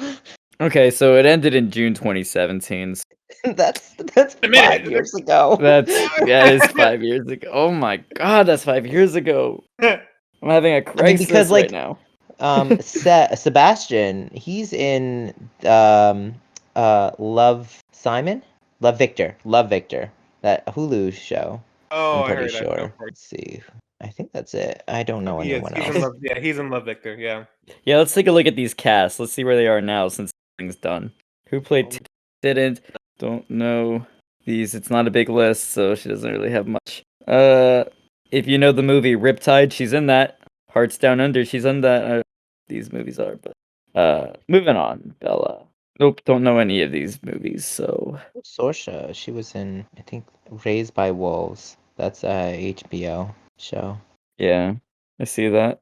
Okay, 0.62 0.91
so 0.91 1.15
it 1.15 1.25
ended 1.25 1.53
in 1.55 1.71
June 1.71 1.93
2017. 1.93 2.95
that's 3.55 3.93
that's 4.13 4.36
A 4.43 4.47
minute. 4.47 4.65
five 4.82 4.86
years 4.91 5.13
ago. 5.13 5.58
That's 5.60 5.89
yeah, 6.25 6.45
it's 6.49 6.67
five 6.73 7.01
years 7.01 7.27
ago. 7.27 7.49
Oh 7.53 7.71
my 7.71 7.97
god, 8.15 8.47
that's 8.47 8.63
five 8.65 8.86
years 8.86 9.15
ago. 9.15 9.63
I'm 9.82 9.99
having 10.43 10.73
a 10.75 10.82
crisis 10.82 11.27
because, 11.27 11.51
like, 11.51 11.71
right 11.71 11.71
now. 11.71 11.97
um, 12.39 12.79
Se- 12.82 13.29
Sebastian, 13.36 14.29
he's 14.34 14.73
in 14.73 15.34
um, 15.65 16.34
uh, 16.75 17.12
Love 17.19 17.82
Simon, 17.91 18.41
Love 18.82 18.97
Victor, 18.97 19.36
Love 19.45 19.69
Victor, 19.69 20.12
that 20.41 20.65
Hulu 20.67 21.13
show. 21.13 21.62
Oh, 21.91 22.23
I'm 22.23 22.32
I 22.32 22.36
pretty 22.36 22.53
heard 22.53 22.63
sure. 22.63 22.75
Go. 22.77 22.91
Let's 23.05 23.21
see. 23.21 23.62
I 24.01 24.07
think 24.07 24.31
that's 24.31 24.53
it. 24.53 24.81
I 24.88 25.03
don't 25.03 25.23
know 25.23 25.39
He 25.41 25.51
is, 25.51 25.55
anyone 25.63 25.73
he's 25.75 25.85
else. 25.88 25.95
in 25.95 26.01
love. 26.01 26.13
Yeah, 26.21 26.39
he's 26.39 26.57
in 26.57 26.69
love, 26.69 26.85
Victor. 26.85 27.15
Yeah. 27.15 27.45
Yeah, 27.83 27.97
let's 27.97 28.13
take 28.13 28.27
a 28.27 28.31
look 28.31 28.45
at 28.45 28.55
these 28.55 28.73
casts. 28.73 29.19
Let's 29.19 29.33
see 29.33 29.43
where 29.43 29.55
they 29.57 29.67
are 29.67 29.81
now 29.81 30.07
since 30.07 30.31
things 30.57 30.75
done. 30.75 31.12
Who 31.49 31.59
played? 31.59 31.88
Oh. 31.88 31.89
T- 31.89 31.99
didn't. 32.41 32.81
Don't 33.17 33.49
know 33.49 34.05
these. 34.45 34.73
It's 34.73 34.89
not 34.89 35.07
a 35.07 35.12
big 35.12 35.27
list, 35.29 35.71
so 35.71 35.95
she 35.95 36.07
doesn't 36.09 36.31
really 36.31 36.51
have 36.51 36.67
much. 36.67 37.03
Uh, 37.27 37.83
if 38.31 38.47
you 38.47 38.57
know 38.57 38.71
the 38.71 38.81
movie 38.83 39.15
Riptide, 39.15 39.73
she's 39.73 39.91
in 39.93 40.05
that. 40.07 40.39
Hearts 40.69 40.97
Down 40.97 41.19
Under, 41.19 41.43
she's 41.43 41.65
in 41.65 41.81
that. 41.81 42.03
Uh, 42.19 42.21
these 42.67 42.93
movies 42.93 43.19
are, 43.19 43.38
but 43.38 43.53
uh, 43.99 44.33
moving 44.47 44.75
on. 44.77 45.15
Bella. 45.19 45.65
Nope, 45.99 46.21
don't 46.23 46.43
know 46.43 46.59
any 46.59 46.81
of 46.81 46.91
these 46.93 47.21
movies. 47.23 47.65
So 47.65 48.17
Sorsha, 48.45 49.13
she 49.13 49.31
was 49.31 49.53
in 49.55 49.85
I 49.97 50.01
think 50.01 50.25
Raised 50.63 50.93
by 50.93 51.12
Wolves. 51.12 51.75
That's 51.97 52.23
a 52.23 52.73
HBO 52.77 53.33
show. 53.59 53.97
yeah, 54.37 54.73
I 55.19 55.23
see 55.25 55.49
that. 55.49 55.79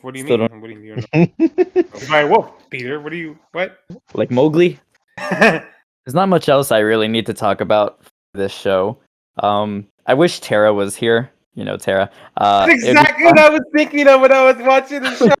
What 0.00 0.14
do 0.14 0.20
you 0.20 0.26
Still 0.26 0.38
mean? 0.38 0.60
What 0.60 0.68
do 0.70 0.74
you 0.80 0.96
mean? 1.12 1.86
By 2.08 2.24
wolf, 2.24 2.52
Peter. 2.70 3.00
What 3.00 3.10
do 3.10 3.16
you? 3.16 3.38
What? 3.52 3.80
Like 4.14 4.30
Mowgli. 4.30 4.78
There's 5.30 6.14
not 6.14 6.28
much 6.28 6.48
else 6.48 6.72
I 6.72 6.78
really 6.78 7.08
need 7.08 7.26
to 7.26 7.34
talk 7.34 7.60
about 7.60 8.02
for 8.02 8.10
this 8.38 8.52
show. 8.52 8.98
Um, 9.42 9.86
I 10.06 10.14
wish 10.14 10.40
Tara 10.40 10.72
was 10.72 10.96
here. 10.96 11.30
You 11.54 11.64
know, 11.64 11.76
Tara. 11.76 12.10
Uh, 12.36 12.66
That's 12.66 12.84
exactly 12.84 13.24
what 13.26 13.38
I 13.38 13.48
was 13.50 13.60
thinking 13.74 14.08
of 14.08 14.20
when 14.20 14.32
I 14.32 14.42
was 14.52 14.56
watching 14.58 15.02
the 15.02 15.14
show. 15.16 15.34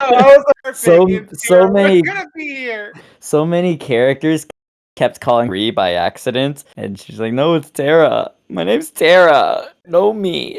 I 0.00 0.38
So- 0.72 1.06
so 1.34 1.68
many- 1.68 2.00
gonna 2.02 2.26
be 2.34 2.48
here. 2.48 2.92
so 3.20 3.44
many 3.44 3.76
characters 3.76 4.46
kept 4.96 5.20
calling 5.20 5.48
Ree 5.50 5.70
by 5.70 5.92
accident, 5.92 6.64
and 6.76 6.98
she's 6.98 7.20
like, 7.20 7.32
"No, 7.32 7.54
it's 7.54 7.70
Tara. 7.70 8.32
My 8.48 8.64
name's 8.64 8.90
Tara. 8.90 9.70
Know 9.86 10.12
me. 10.12 10.58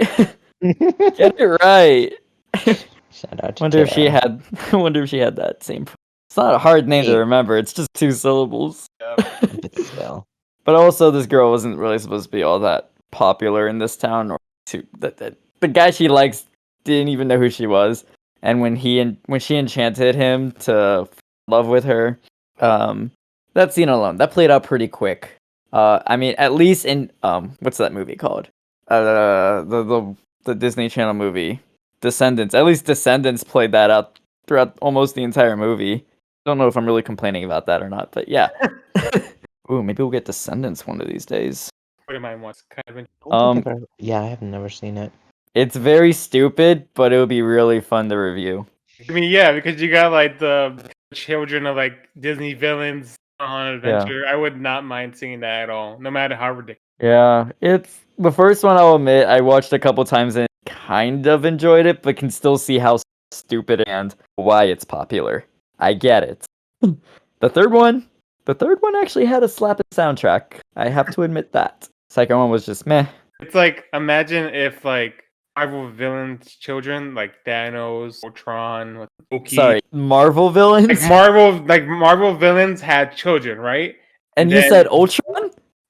Get 0.62 1.40
it 1.40 1.58
right." 1.64 2.14
Shout 3.12 3.44
out 3.44 3.56
to 3.58 3.64
Wonder 3.64 3.80
if 3.80 3.90
she 3.90 4.06
had. 4.06 4.42
Wonder 4.74 5.04
if 5.04 5.10
she 5.10 5.18
had 5.18 5.36
that 5.36 5.64
same. 5.64 5.86
It's 6.30 6.38
not 6.38 6.56
a 6.56 6.58
hard 6.58 6.88
name 6.88 7.06
to 7.06 7.18
remember. 7.18 7.58
It's 7.58 7.74
just 7.74 7.94
two 7.94 8.12
syllables. 8.12 8.88
but. 9.00 10.24
But 10.64 10.76
also, 10.76 11.10
this 11.10 11.26
girl 11.26 11.50
wasn't 11.50 11.80
really 11.80 11.98
supposed 11.98 12.26
to 12.26 12.32
be 12.32 12.44
all 12.44 12.60
that 12.60 12.92
popular 13.10 13.68
in 13.68 13.80
this 13.80 13.98
town, 13.98 14.30
or 14.30 14.38
to 14.68 14.86
that, 15.00 15.18
that 15.18 15.36
the 15.60 15.68
guy 15.68 15.90
she 15.90 16.08
likes 16.08 16.46
didn't 16.84 17.08
even 17.08 17.28
know 17.28 17.40
who 17.40 17.50
she 17.50 17.66
was. 17.66 18.06
And 18.44 18.62
when 18.62 18.76
he 18.76 19.00
and 19.00 19.18
when 19.26 19.40
she 19.40 19.56
enchanted 19.56 20.14
him 20.14 20.52
to 20.60 21.10
love 21.48 21.66
with 21.68 21.84
her, 21.86 22.20
um, 22.60 23.12
that 23.56 23.74
scene 23.74 23.90
alone 23.90 24.18
that 24.18 24.32
played 24.32 24.52
out 24.52 24.64
pretty 24.64 24.88
quick. 24.88 25.36
Uh, 25.74 26.00
I 26.06 26.16
mean, 26.16 26.36
at 26.38 26.54
least 26.54 26.86
in 26.86 27.12
um, 27.24 27.54
what's 27.60 27.78
that 27.78 27.92
movie 27.92 28.16
called? 28.16 28.48
Uh, 28.88 29.64
the 29.64 29.84
the 29.84 30.16
the 30.44 30.56
Disney 30.56 30.90
Channel 30.90 31.14
movie, 31.14 31.60
Descendants. 32.02 32.54
At 32.56 32.66
least 32.66 32.86
Descendants 32.86 33.44
played 33.44 33.72
that 33.74 33.90
out 33.92 34.20
throughout 34.48 34.78
almost 34.82 35.16
the 35.16 35.24
entire 35.24 35.56
movie. 35.56 36.06
Don't 36.46 36.58
know 36.58 36.68
if 36.68 36.76
I'm 36.76 36.86
really 36.86 37.04
complaining 37.04 37.44
about 37.44 37.68
that 37.68 37.82
or 37.84 37.90
not, 37.90 38.12
but 38.12 38.28
yeah. 38.28 38.50
Ooh, 39.72 39.84
maybe 39.84 40.02
we'll 40.02 40.12
get 40.12 40.26
Descendants 40.26 40.86
one 40.88 41.00
of 41.02 41.08
these 41.08 41.26
days. 41.26 41.70
What 42.06 42.16
am 42.16 42.26
I 42.26 42.36
once 42.36 42.64
kind 42.70 42.84
of? 42.90 42.98
in- 42.98 43.08
I 43.32 43.40
don't 43.40 43.64
think 43.64 43.68
Um, 43.68 43.86
yeah, 44.00 44.22
I 44.22 44.26
have 44.28 44.42
never 44.42 44.68
seen 44.70 44.98
it. 44.98 45.12
It's 45.54 45.76
very 45.76 46.14
stupid, 46.14 46.88
but 46.94 47.14
it 47.14 47.20
would 47.20 47.30
be 47.30 47.42
really 47.42 47.80
fun 47.82 48.10
to 48.10 48.16
review. 48.16 48.66
I 49.08 49.12
mean, 49.12 49.30
yeah, 49.30 49.52
because 49.52 49.82
you 49.82 49.92
got 49.92 50.12
like 50.12 50.40
the 50.40 50.90
children 51.14 51.66
of 51.66 51.76
like 51.76 52.10
Disney 52.20 52.54
villains 52.54 53.16
on 53.40 53.68
an 53.68 53.74
adventure. 53.76 53.90
Yeah. 53.90 53.98
adventure. 54.02 54.28
I 54.28 54.36
would 54.36 54.60
not 54.60 54.84
mind 54.86 55.16
seeing 55.16 55.40
that 55.42 55.64
at 55.64 55.70
all, 55.70 56.00
no 56.00 56.12
matter 56.12 56.36
how 56.36 56.52
ridiculous. 56.52 56.80
Yeah, 57.02 57.50
it's 57.62 58.00
the 58.22 58.32
first 58.32 58.64
one. 58.64 58.78
I'll 58.78 58.96
admit 58.96 59.28
I 59.28 59.42
watched 59.42 59.74
a 59.74 59.80
couple 59.80 60.04
times 60.06 60.36
and 60.36 60.48
kind 60.66 61.28
of 61.28 61.46
enjoyed 61.46 61.86
it, 61.86 62.02
but 62.02 62.18
can 62.18 62.30
still 62.30 62.58
see 62.58 62.78
how 62.78 63.00
stupid 63.32 63.84
and 63.88 64.14
why 64.36 64.66
it's 64.66 64.84
popular. 64.84 65.46
I 65.80 65.94
get 65.94 66.24
it. 66.24 66.46
the 66.82 67.50
third 67.50 67.72
one, 67.72 68.08
the 68.46 68.54
third 68.54 68.78
one 68.82 68.96
actually 68.96 69.26
had 69.26 69.44
a 69.44 69.48
slapping 69.50 69.86
soundtrack. 69.94 70.60
I 70.76 70.90
have 70.90 71.12
to 71.16 71.24
admit 71.24 71.52
that. 71.54 71.88
Second 72.10 72.38
one 72.38 72.50
was 72.50 72.66
just 72.66 72.86
meh. 72.86 73.06
It's 73.40 73.56
like 73.56 73.86
imagine 73.94 74.54
if 74.54 74.86
like 74.86 75.24
Marvel 75.58 75.90
villains' 75.90 76.56
children, 76.56 77.16
like 77.16 77.34
Thanos, 77.46 78.24
Ultron, 78.24 79.08
Loki, 79.32 79.56
Sorry, 79.56 79.82
Marvel 79.92 80.50
villains. 80.52 80.88
like 80.88 81.10
Marvel, 81.10 81.54
like 81.66 81.88
Marvel 81.88 82.36
villains 82.36 82.82
had 82.82 83.16
children, 83.16 83.60
right? 83.60 83.96
and 84.38 84.50
you 84.52 84.62
then- 84.62 84.70
said 84.70 84.88
Ultron? 84.88 85.41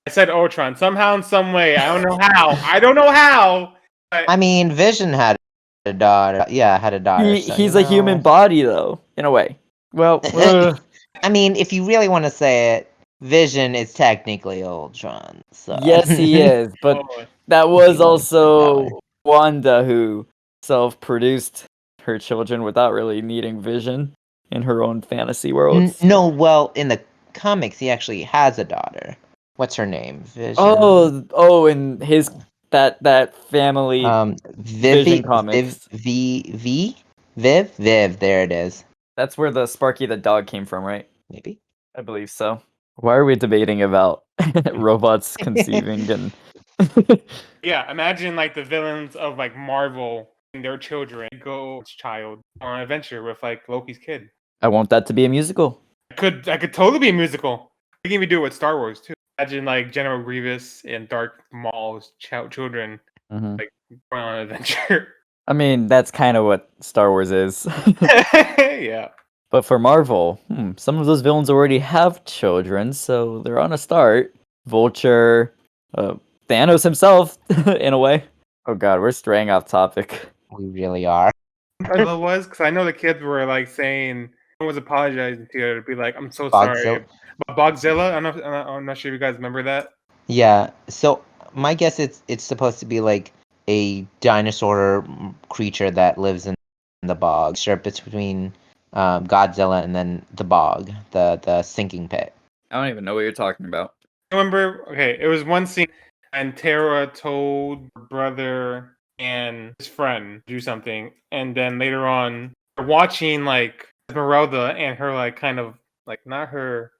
I 0.07 0.09
said 0.09 0.29
Ultron 0.29 0.75
somehow 0.75 1.15
in 1.15 1.23
some 1.23 1.53
way. 1.53 1.75
I 1.75 1.93
don't 1.93 2.01
know 2.01 2.17
how. 2.19 2.49
I 2.63 2.79
don't 2.79 2.95
know 2.95 3.11
how. 3.11 3.73
I 4.11 4.35
mean, 4.35 4.71
Vision 4.71 5.13
had 5.13 5.37
a 5.85 5.93
daughter. 5.93 6.45
Yeah, 6.49 6.77
had 6.79 6.93
a 6.93 6.99
daughter. 6.99 7.33
He, 7.33 7.41
so, 7.41 7.53
he's 7.53 7.75
you 7.75 7.81
a 7.81 7.83
human 7.83 8.21
body, 8.21 8.63
though, 8.63 8.99
in 9.15 9.25
a 9.25 9.31
way. 9.31 9.57
Well, 9.93 10.21
uh, 10.33 10.75
I 11.23 11.29
mean, 11.29 11.55
if 11.55 11.71
you 11.71 11.85
really 11.85 12.07
want 12.07 12.25
to 12.25 12.31
say 12.31 12.75
it, 12.75 12.91
Vision 13.21 13.75
is 13.75 13.93
technically 13.93 14.63
Ultron. 14.63 15.41
So 15.51 15.77
yes, 15.83 16.09
he 16.09 16.41
is, 16.41 16.73
but 16.81 16.97
Oh, 16.97 17.25
that 17.47 17.69
was 17.69 18.01
also. 18.01 18.99
Wanda 19.23 19.83
who 19.83 20.25
self-produced 20.63 21.65
her 22.03 22.17
children 22.17 22.63
without 22.63 22.91
really 22.91 23.21
needing 23.21 23.61
Vision 23.61 24.13
in 24.51 24.63
her 24.63 24.83
own 24.83 25.01
fantasy 25.01 25.49
N- 25.49 25.55
worlds. 25.55 26.03
no, 26.03 26.27
well, 26.27 26.71
in 26.75 26.87
the 26.87 26.99
comics, 27.33 27.77
he 27.77 27.89
actually 27.89 28.23
has 28.23 28.57
a 28.57 28.63
daughter. 28.63 29.15
What's 29.57 29.75
her 29.75 29.85
name? 29.85 30.21
Vision. 30.23 30.55
Oh, 30.57 31.23
oh, 31.33 31.65
and 31.67 32.01
his 32.01 32.29
that 32.71 33.01
that 33.03 33.35
family. 33.35 34.05
um, 34.05 34.35
Vivi, 34.57 35.03
Vision 35.03 35.17
Viv, 35.17 35.25
Comics. 35.25 35.87
V, 35.91 36.51
V, 36.55 36.95
Viv, 37.37 37.71
Viv. 37.75 38.19
There 38.19 38.43
it 38.43 38.51
is. 38.51 38.83
that's 39.17 39.37
where 39.37 39.51
the 39.51 39.65
Sparky 39.67 40.05
the 40.05 40.17
dog 40.17 40.47
came 40.47 40.65
from, 40.65 40.83
right? 40.83 41.07
Maybe. 41.29 41.59
I 41.95 42.01
believe 42.01 42.29
so. 42.29 42.61
Why 42.95 43.15
are 43.15 43.25
we 43.25 43.35
debating 43.35 43.81
about 43.81 44.23
robots 44.73 45.35
conceiving 45.41 46.09
and 46.09 46.31
Yeah, 47.63 47.89
imagine 47.91 48.35
like 48.35 48.53
the 48.55 48.63
villains 48.63 49.15
of 49.15 49.37
like 49.37 49.55
Marvel 49.55 50.29
and 50.53 50.63
their 50.63 50.77
children 50.77 51.29
go 51.43 51.83
child 51.85 52.41
on 52.61 52.77
an 52.77 52.81
adventure 52.81 53.21
with 53.23 53.41
like 53.43 53.67
Loki's 53.69 53.97
kid. 53.97 54.29
I 54.61 54.67
want 54.69 54.89
that 54.89 55.05
to 55.07 55.13
be 55.13 55.25
a 55.25 55.29
musical. 55.29 55.81
I 56.11 56.15
could 56.15 56.47
I 56.49 56.57
could 56.57 56.73
totally 56.73 56.99
be 56.99 57.09
a 57.09 57.13
musical. 57.13 57.71
We 58.03 58.09
can 58.09 58.15
even 58.15 58.29
do 58.29 58.39
it 58.39 58.43
with 58.43 58.53
Star 58.53 58.77
Wars 58.77 58.99
too. 59.01 59.13
Imagine 59.41 59.65
like 59.65 59.91
General 59.91 60.21
Grievous 60.21 60.83
and 60.85 61.09
Darth 61.09 61.31
Maul's 61.51 62.11
ch- 62.19 62.29
children 62.51 62.99
Mhm. 63.33 63.57
going 63.57 64.23
on 64.23 64.35
an 64.35 64.39
adventure. 64.43 65.07
I 65.47 65.53
mean, 65.53 65.87
that's 65.87 66.11
kind 66.11 66.37
of 66.37 66.45
what 66.45 66.69
Star 66.79 67.09
Wars 67.09 67.31
is. 67.31 67.65
yeah. 68.03 69.07
but 69.49 69.65
for 69.65 69.79
Marvel, 69.79 70.39
hmm, 70.47 70.73
some 70.77 70.99
of 70.99 71.07
those 71.07 71.21
villains 71.21 71.49
already 71.49 71.79
have 71.79 72.23
children, 72.25 72.93
so 72.93 73.39
they're 73.39 73.57
on 73.59 73.73
a 73.73 73.79
start. 73.79 74.35
Vulture, 74.67 75.55
uh, 75.97 76.13
Thanos 76.47 76.83
himself, 76.83 77.39
in 77.79 77.93
a 77.93 77.97
way. 77.97 78.23
Oh 78.67 78.75
god, 78.75 78.99
we're 78.99 79.11
straying 79.11 79.49
off 79.49 79.65
topic. 79.65 80.29
We 80.55 80.65
really 80.67 81.07
are. 81.07 81.31
That's 81.79 81.97
what 81.97 82.07
it 82.13 82.19
was 82.19 82.45
because 82.45 82.61
I 82.61 82.69
know 82.69 82.85
the 82.85 82.93
kids 82.93 83.23
were 83.23 83.43
like 83.47 83.67
saying 83.69 84.19
one 84.19 84.29
was 84.65 84.77
apologizing 84.77 85.47
to 85.51 85.59
her 85.59 85.75
to 85.75 85.81
be 85.81 85.95
like, 85.95 86.15
"I'm 86.17 86.31
so 86.31 86.49
sorry." 86.49 87.05
But 87.47 87.57
Bogzilla, 87.57 88.13
I'm 88.13 88.23
not, 88.23 88.35
I'm 88.35 88.51
not, 88.51 88.67
I'm 88.67 88.85
not 88.85 88.97
sure 88.97 89.11
if 89.11 89.13
you 89.13 89.19
guys 89.19 89.35
remember 89.35 89.63
that. 89.63 89.93
Yeah. 90.27 90.69
So 90.87 91.23
my 91.53 91.73
guess 91.73 91.99
it's 91.99 92.21
it's 92.27 92.43
supposed 92.43 92.79
to 92.79 92.85
be 92.85 93.01
like 93.01 93.31
a 93.67 94.01
dinosaur 94.19 95.05
creature 95.49 95.91
that 95.91 96.17
lives 96.17 96.45
in 96.45 96.55
the 97.01 97.15
bog, 97.15 97.57
sure 97.57 97.77
between 97.77 98.53
um, 98.93 99.25
Godzilla 99.27 99.83
and 99.83 99.95
then 99.95 100.25
the 100.33 100.43
bog, 100.43 100.91
the 101.11 101.39
the 101.41 101.63
sinking 101.63 102.07
pit. 102.07 102.33
I 102.69 102.79
don't 102.79 102.89
even 102.89 103.03
know 103.03 103.15
what 103.15 103.21
you're 103.21 103.31
talking 103.31 103.65
about. 103.65 103.95
remember 104.31 104.85
okay 104.89 105.17
it 105.19 105.27
was 105.27 105.43
one 105.43 105.67
scene 105.67 105.87
and 106.33 106.55
tara 106.55 107.07
told 107.07 107.89
her 107.95 108.01
brother 108.03 108.95
and 109.19 109.73
his 109.77 109.87
friend 109.87 110.41
do 110.47 110.59
something 110.59 111.11
and 111.31 111.53
then 111.53 111.77
later 111.77 112.07
on 112.07 112.53
they're 112.77 112.87
watching 112.87 113.43
like 113.43 113.90
esmeralda 114.09 114.73
and 114.77 114.97
her 114.97 115.13
like 115.13 115.35
kind 115.35 115.59
of 115.59 115.75
like 116.07 116.19
not 116.25 116.49
her 116.49 116.91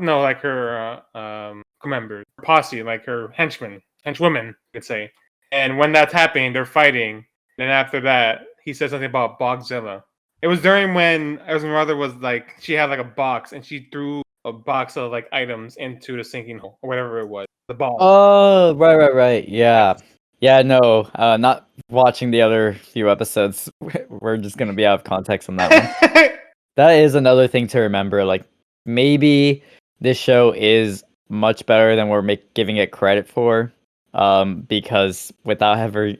no 0.00 0.20
like 0.20 0.40
her 0.40 1.00
uh, 1.14 1.18
um 1.18 1.62
members 1.84 2.24
posse 2.42 2.82
like 2.82 3.04
her 3.04 3.28
henchmen 3.28 3.80
henchwomen 4.04 4.48
you 4.48 4.54
could 4.74 4.84
say 4.84 5.10
and 5.52 5.78
when 5.78 5.92
that's 5.92 6.12
happening 6.12 6.52
they're 6.52 6.64
fighting 6.66 7.24
then 7.58 7.68
after 7.68 8.00
that 8.00 8.46
he 8.64 8.72
says 8.72 8.90
something 8.90 9.08
about 9.08 9.38
bogzilla 9.38 10.02
it 10.42 10.48
was 10.48 10.60
during 10.60 10.94
when 10.94 11.38
esmeralda 11.46 11.94
was 11.94 12.14
like 12.16 12.54
she 12.58 12.72
had 12.72 12.90
like 12.90 12.98
a 12.98 13.04
box 13.04 13.52
and 13.52 13.64
she 13.64 13.88
threw 13.92 14.22
a 14.46 14.52
box 14.52 14.96
of 14.96 15.10
like 15.10 15.28
items 15.32 15.76
into 15.76 16.16
the 16.16 16.24
sinking 16.24 16.58
hole 16.58 16.78
or 16.80 16.88
whatever 16.88 17.20
it 17.20 17.26
was. 17.26 17.46
The 17.68 17.74
ball. 17.74 17.96
Oh, 18.00 18.74
right, 18.76 18.94
right, 18.94 19.14
right. 19.14 19.48
Yeah. 19.48 19.94
Yeah, 20.40 20.62
no, 20.62 21.10
uh, 21.14 21.36
not 21.36 21.68
watching 21.90 22.30
the 22.30 22.42
other 22.42 22.74
few 22.74 23.10
episodes. 23.10 23.68
We're 24.08 24.36
just 24.36 24.56
going 24.56 24.68
to 24.68 24.74
be 24.74 24.86
out 24.86 25.00
of 25.00 25.04
context 25.04 25.48
on 25.48 25.56
that 25.56 26.04
one. 26.12 26.28
that 26.76 26.92
is 26.92 27.14
another 27.14 27.48
thing 27.48 27.66
to 27.68 27.80
remember. 27.80 28.24
Like, 28.24 28.44
maybe 28.84 29.62
this 30.00 30.18
show 30.18 30.52
is 30.56 31.04
much 31.28 31.66
better 31.66 31.96
than 31.96 32.08
we're 32.08 32.22
make, 32.22 32.54
giving 32.54 32.76
it 32.76 32.92
credit 32.92 33.28
for. 33.28 33.72
Um, 34.14 34.62
because 34.62 35.32
without 35.44 35.78
ever, 35.78 36.14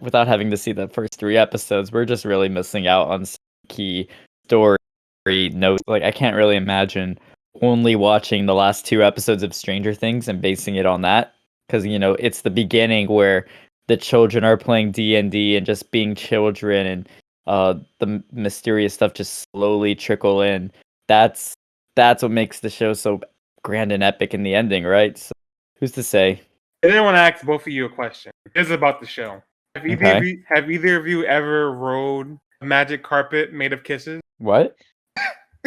without 0.00 0.26
having 0.26 0.50
to 0.50 0.56
see 0.56 0.72
the 0.72 0.88
first 0.88 1.18
three 1.18 1.36
episodes, 1.36 1.92
we're 1.92 2.06
just 2.06 2.24
really 2.24 2.48
missing 2.48 2.86
out 2.86 3.08
on 3.08 3.26
key 3.68 4.08
story 4.44 4.78
notes. 5.26 5.82
Like, 5.86 6.02
I 6.02 6.12
can't 6.12 6.36
really 6.36 6.56
imagine 6.56 7.18
only 7.60 7.94
watching 7.96 8.46
the 8.46 8.54
last 8.54 8.86
two 8.86 9.02
episodes 9.02 9.42
of 9.42 9.54
Stranger 9.54 9.92
Things 9.92 10.28
and 10.28 10.40
basing 10.40 10.76
it 10.76 10.86
on 10.86 11.02
that 11.02 11.34
because 11.66 11.86
you 11.86 11.98
know 11.98 12.14
it's 12.18 12.42
the 12.42 12.50
beginning 12.50 13.08
where 13.08 13.46
the 13.88 13.96
children 13.96 14.44
are 14.44 14.56
playing 14.56 14.92
D 14.92 15.16
and 15.16 15.30
D 15.30 15.56
and 15.56 15.66
just 15.66 15.90
being 15.90 16.14
children 16.14 16.86
and 16.86 17.08
uh 17.46 17.74
the 17.98 18.22
mysterious 18.32 18.94
stuff 18.94 19.14
just 19.14 19.44
slowly 19.52 19.94
trickle 19.94 20.42
in. 20.42 20.70
That's 21.08 21.54
that's 21.96 22.22
what 22.22 22.32
makes 22.32 22.60
the 22.60 22.70
show 22.70 22.92
so 22.92 23.20
grand 23.64 23.92
and 23.92 24.02
epic 24.02 24.34
in 24.34 24.42
the 24.42 24.54
ending, 24.54 24.84
right? 24.84 25.16
So 25.18 25.32
who's 25.78 25.92
to 25.92 26.02
say? 26.02 26.40
I 26.84 26.88
didn't 26.88 27.04
want 27.04 27.16
to 27.16 27.20
ask 27.20 27.44
both 27.44 27.62
of 27.62 27.72
you 27.72 27.84
a 27.86 27.88
question. 27.88 28.32
This 28.54 28.66
is 28.66 28.72
about 28.72 29.00
the 29.00 29.06
show. 29.06 29.42
Have 29.76 29.86
either, 29.86 30.04
of 30.06 30.16
Okay. 30.16 30.26
you, 30.26 30.42
have 30.48 30.70
either 30.70 30.96
of 30.96 31.06
you 31.06 31.24
ever 31.24 31.72
rode 31.72 32.36
a 32.60 32.64
magic 32.64 33.02
carpet 33.02 33.52
made 33.52 33.72
of 33.72 33.84
kisses? 33.84 34.20
What? 34.38 34.76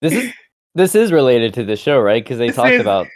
this 0.00 0.14
is 0.14 0.32
this 0.74 0.94
is 0.94 1.12
related 1.12 1.54
to 1.54 1.64
the 1.64 1.76
show, 1.76 2.00
right? 2.00 2.22
Because 2.22 2.38
they 2.38 2.48
This 2.48 2.56
talked 2.56 2.72
is- 2.74 2.80
about 2.80 3.06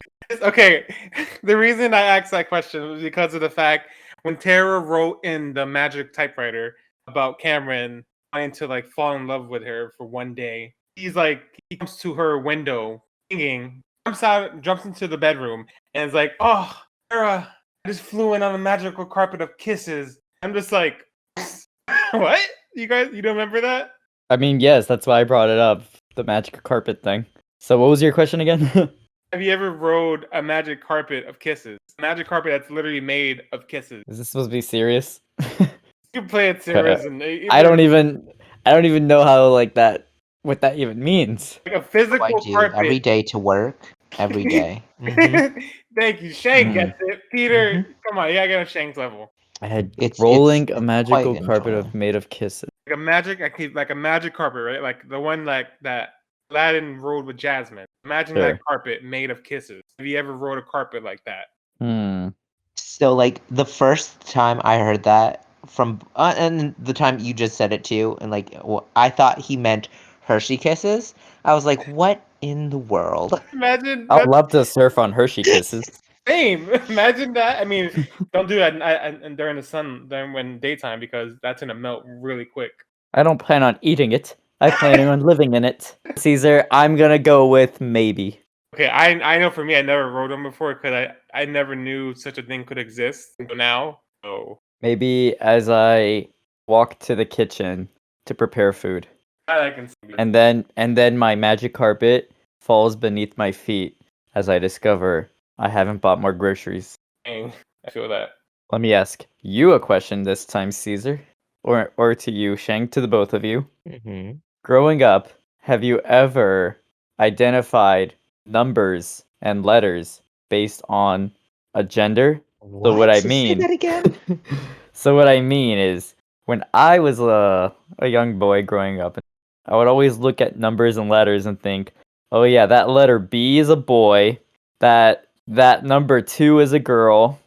Okay, 0.41 0.85
the 1.43 1.57
reason 1.57 1.93
I 1.95 2.01
asked 2.01 2.31
that 2.31 2.49
question 2.49 2.89
was 2.91 3.03
because 3.03 3.35
of 3.35 3.41
the 3.41 3.51
fact 3.51 3.89
when 4.23 4.37
Tara 4.37 4.79
wrote 4.81 5.21
in 5.25 5.53
the 5.53 5.67
magic 5.67 6.13
typewriter 6.13 6.77
about 7.07 7.39
Cameron 7.39 8.05
trying 8.33 8.53
to 8.53 8.67
like 8.67 8.89
fall 8.91 9.15
in 9.17 9.27
love 9.27 9.49
with 9.49 9.63
her 9.65 9.93
for 9.97 10.07
one 10.07 10.35
day, 10.35 10.75
he's 10.97 11.17
like 11.17 11.43
he 11.71 11.77
comes 11.77 11.97
to 11.99 12.15
her 12.15 12.39
window 12.39 13.03
singing, 13.31 13.83
jumps 14.07 14.23
out, 14.23 14.61
jumps 14.61 14.85
into 14.85 15.09
the 15.09 15.19
bedroom, 15.19 15.67
and 15.95 16.09
is 16.09 16.15
like, 16.15 16.33
"Oh, 16.41 16.75
Tara, 17.11 17.55
I 17.85 17.89
just 17.89 18.03
flew 18.03 18.35
in 18.35 18.43
on 18.43 18.55
a 18.55 18.59
magical 18.59 19.05
carpet 19.05 19.41
of 19.41 19.57
kisses." 19.59 20.19
I'm 20.43 20.53
just 20.55 20.73
like, 20.73 21.05
"What? 22.13 22.41
You 22.75 22.87
guys, 22.87 23.11
you 23.13 23.23
don't 23.23 23.37
remember 23.37 23.61
that?" 23.61 23.93
I 24.31 24.37
mean, 24.37 24.61
yes, 24.61 24.87
that's 24.87 25.07
why 25.07 25.21
I 25.21 25.25
brought 25.25 25.51
it 25.51 25.59
up, 25.59 25.83
the 26.17 26.25
magic 26.25 26.63
carpet 26.63 27.03
thing. 27.03 27.27
So 27.61 27.79
what 27.79 27.91
was 27.91 28.03
your 28.03 28.13
question 28.13 28.41
again? 28.41 28.61
Have 29.33 29.41
you 29.41 29.51
ever 29.51 29.71
rode 29.71 30.27
a 30.33 30.43
magic 30.43 30.83
carpet 30.83 31.27
of 31.27 31.39
kisses? 31.39 31.79
A 31.99 32.03
magic 32.03 32.27
carpet 32.27 32.53
that's 32.53 32.71
literally 32.71 33.01
made 33.01 33.43
of 33.53 33.67
kisses. 33.67 34.03
is 34.09 34.19
this 34.19 34.29
supposed 34.29 34.51
to 34.51 34.53
be 34.53 34.61
serious? 34.61 35.21
You 36.15 36.21
can 36.21 36.29
play 36.29 36.49
it 36.51 36.63
serious, 36.65 37.05
and 37.05 37.21
it- 37.23 37.49
I 37.51 37.63
don't 37.63 37.81
even 37.81 38.29
I 38.67 38.71
don't 38.73 38.85
even 38.85 39.07
know 39.07 39.23
how 39.25 39.49
like 39.49 39.75
that 39.75 40.09
what 40.43 40.61
that 40.61 40.77
even 40.79 41.03
means. 41.03 41.59
like 41.67 41.75
a 41.77 41.83
physical 41.83 42.25
I 42.25 42.33
do 42.45 42.53
carpet. 42.53 42.79
every 42.79 42.99
day 42.99 43.23
to 43.25 43.39
work. 43.39 43.81
Every 44.19 44.45
day. 44.57 44.83
Mhm. 45.01 45.63
Thank 45.99 46.23
you, 46.23 46.33
Shane 46.33 46.69
Mhm. 46.71 46.75
gets 46.75 46.99
it. 47.01 47.21
Peter, 47.33 47.87
come 48.09 48.19
on, 48.19 48.29
you 48.29 48.35
gotta 48.35 48.49
get 48.49 48.69
Shane's 48.69 48.97
level. 48.97 49.33
I 49.63 49.69
had 49.69 49.93
It's- 49.99 50.19
rolling 50.21 50.65
it's 50.69 50.73
a 50.79 50.81
magical 50.81 51.41
carpet 51.45 51.75
of 51.75 51.95
made 51.95 52.17
of 52.17 52.29
kisses. 52.29 52.69
Like 52.89 52.97
a 52.97 53.01
magic, 53.01 53.41
I 53.41 53.49
keep 53.49 53.75
like 53.75 53.91
a 53.91 53.95
magic 53.95 54.35
carpet, 54.35 54.63
right? 54.65 54.83
Like 54.83 55.09
the 55.09 55.21
one 55.21 55.45
like 55.45 55.69
that 55.83 56.11
Aladdin 56.51 56.99
rode 57.01 57.25
with 57.25 57.39
Jasmine. 57.39 57.87
Imagine 58.05 58.37
Sure. 58.37 58.49
that 58.53 58.61
carpet 58.69 59.03
made 59.05 59.31
of 59.31 59.43
kisses. 59.45 59.83
Have 59.99 60.07
you 60.07 60.19
ever 60.19 60.33
rode 60.37 60.59
a 60.59 60.63
carpet 60.63 61.03
like 61.05 61.25
that? 61.25 61.47
Hmm. 61.81 62.29
So 62.77 63.15
like 63.15 63.41
the 63.49 63.65
first 63.65 64.21
time 64.31 64.61
I 64.65 64.79
heard 64.79 65.05
that 65.05 65.47
from 65.67 66.01
uh, 66.17 66.35
and 66.37 66.75
the 66.79 66.93
time 66.93 67.19
you 67.19 67.33
just 67.33 67.57
said 67.57 67.73
it 67.73 67.85
too 67.85 68.17
and 68.21 68.31
like 68.31 68.55
wh- 68.65 68.85
I 68.97 69.11
thought 69.11 69.39
he 69.39 69.57
meant 69.57 69.89
Hershey 70.23 70.57
kisses. 70.57 71.15
I 71.45 71.55
was 71.55 71.65
like, 71.65 71.85
what 71.89 72.25
in 72.41 72.71
the 72.71 72.79
world? 72.79 73.41
Imagine 73.53 74.07
I'd 74.11 74.19
that's 74.19 74.29
love 74.29 74.49
to 74.49 74.65
surf 74.65 74.99
on 74.99 75.13
Hershey 75.13 75.43
kisses. 75.43 75.91
same. 76.29 76.69
Imagine 76.89 77.33
that. 77.35 77.61
I 77.61 77.65
mean, 77.65 77.91
don't 78.33 78.49
do 78.49 78.57
that 78.57 78.75
and, 78.75 79.23
and 79.23 79.37
during 79.37 79.57
the 79.57 79.63
sun, 79.63 80.07
then 80.09 80.33
when 80.33 80.59
daytime, 80.61 81.01
because 81.01 81.37
that's 81.43 81.61
gonna 81.61 81.75
melt 81.75 82.05
really 82.07 82.45
quick. 82.45 82.73
I 83.15 83.23
don't 83.23 83.39
plan 83.39 83.63
on 83.63 83.79
eating 83.83 84.13
it. 84.13 84.37
I 84.61 84.71
plan 84.71 85.01
on 85.01 85.21
living 85.27 85.55
in 85.55 85.65
it. 85.65 85.97
Caesar, 86.17 86.67
I'm 86.71 86.97
gonna 86.97 87.19
go 87.19 87.47
with 87.47 87.81
maybe. 87.81 88.41
Okay, 88.75 88.89
I 88.89 89.35
I 89.35 89.39
know 89.39 89.51
for 89.51 89.65
me, 89.65 89.77
I 89.77 89.83
never 89.83 90.11
rode 90.11 90.31
them 90.31 90.45
before 90.45 90.75
because 90.75 90.93
I 91.35 91.41
I 91.43 91.45
never 91.45 91.75
knew 91.75 92.15
such 92.15 92.39
a 92.39 92.43
thing 92.43 92.65
could 92.65 92.79
exist 92.79 93.35
until 93.39 93.57
now. 93.57 94.01
So 94.25 94.61
Maybe 94.83 95.37
as 95.41 95.69
I 95.69 96.29
walk 96.67 96.99
to 97.01 97.15
the 97.15 97.25
kitchen 97.25 97.89
to 98.27 98.35
prepare 98.35 98.73
food. 98.73 99.07
I 99.49 99.71
can 99.71 99.89
see. 99.89 100.15
And 100.19 100.35
then 100.35 100.65
and 100.77 100.97
then 100.97 101.19
my 101.19 101.35
magic 101.35 101.75
carpet 101.75 102.33
falls 102.61 102.97
beneath 102.97 103.37
my 103.37 103.53
feet 103.53 104.01
as 104.35 104.49
I 104.49 104.59
discover 104.59 105.29
I 105.59 105.69
haven't 105.69 106.01
bought 106.01 106.21
more 106.21 106.33
groceries. 106.33 106.95
Dang, 107.25 107.53
I 107.87 107.91
feel 107.91 108.09
that. 108.09 108.31
Let 108.71 108.81
me 108.81 108.95
ask 108.95 109.27
you 109.43 109.73
a 109.73 109.81
question 109.81 110.23
this 110.23 110.45
time, 110.45 110.73
Caesar. 110.73 111.21
Or 111.63 111.93
or 111.97 112.15
to 112.15 112.33
you, 112.33 112.57
Shang, 112.57 112.89
to 112.89 113.01
the 113.01 113.09
both 113.09 113.35
of 113.35 113.45
you. 113.45 113.67
Mm-hmm. 113.89 114.39
Growing 114.65 115.03
up, 115.03 115.29
have 115.61 115.85
you 115.85 116.01
ever 116.01 116.79
identified 117.21 118.15
numbers 118.47 119.25
and 119.41 119.65
letters 119.65 120.23
based 120.49 120.83
on 120.89 121.31
a 121.75 121.85
gender? 121.85 122.41
So 122.63 122.95
what 122.95 123.11
I 123.11 123.21
mean 123.25 123.61
Say 123.61 123.67
that 123.67 123.71
again? 123.71 124.17
so 124.93 125.17
what 125.17 125.29
I 125.29 125.41
mean 125.41 125.79
is 125.79 126.15
when 126.47 126.65
I 126.75 126.99
was 126.99 127.21
a, 127.21 127.73
a 127.99 128.09
young 128.09 128.39
boy 128.39 128.63
growing 128.63 129.01
up, 129.01 129.19
I 129.67 129.77
would 129.77 129.89
always 129.89 130.19
look 130.19 130.41
at 130.41 130.59
numbers 130.59 130.97
and 130.97 131.09
letters 131.09 131.47
and 131.47 131.61
think, 131.61 131.93
"Oh 132.31 132.43
yeah, 132.43 132.67
that 132.67 132.89
letter 132.89 133.19
B 133.19 133.59
is 133.59 133.69
a 133.69 133.77
boy, 133.77 134.39
that 134.81 135.29
that 135.49 135.85
number 135.85 136.21
2 136.21 136.61
is 136.61 136.73
a 136.73 136.79
girl, 136.79 137.39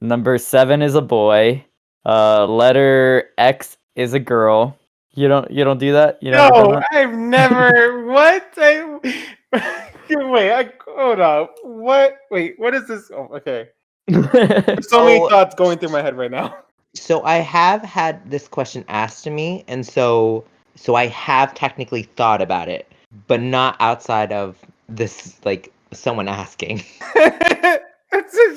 number 0.00 0.38
7 0.38 0.82
is 0.82 0.94
a 0.94 1.02
boy, 1.02 1.64
uh 2.04 2.46
letter 2.46 3.30
X 3.38 3.76
is 3.96 4.14
a 4.14 4.20
girl." 4.20 4.78
You 5.14 5.28
don't 5.28 5.50
you 5.50 5.62
don't 5.64 5.78
do 5.78 5.92
that? 5.92 6.22
You 6.22 6.30
done 6.30 6.52
No. 6.52 6.82
I've 6.90 7.14
never. 7.14 8.06
what? 8.06 8.48
I, 8.56 8.98
Wait, 10.10 10.52
I, 10.52 10.72
hold 10.86 11.20
on. 11.20 11.48
What? 11.62 12.16
Wait, 12.30 12.54
what 12.58 12.74
is 12.74 12.86
this? 12.88 13.10
Oh, 13.14 13.28
okay. 13.36 13.68
There's 14.08 14.88
so 14.88 15.04
many 15.04 15.28
thoughts 15.28 15.54
going 15.54 15.78
through 15.78 15.90
my 15.90 16.02
head 16.02 16.16
right 16.16 16.30
now. 16.30 16.56
So 16.94 17.22
I 17.22 17.36
have 17.36 17.82
had 17.82 18.30
this 18.30 18.48
question 18.48 18.84
asked 18.88 19.24
to 19.24 19.30
me, 19.30 19.64
and 19.68 19.86
so 19.86 20.44
so 20.74 20.94
I 20.94 21.06
have 21.06 21.54
technically 21.54 22.02
thought 22.02 22.42
about 22.42 22.68
it, 22.68 22.90
but 23.26 23.40
not 23.40 23.76
outside 23.80 24.32
of 24.32 24.58
this 24.88 25.40
like 25.44 25.72
someone 25.92 26.28
asking. 26.28 26.82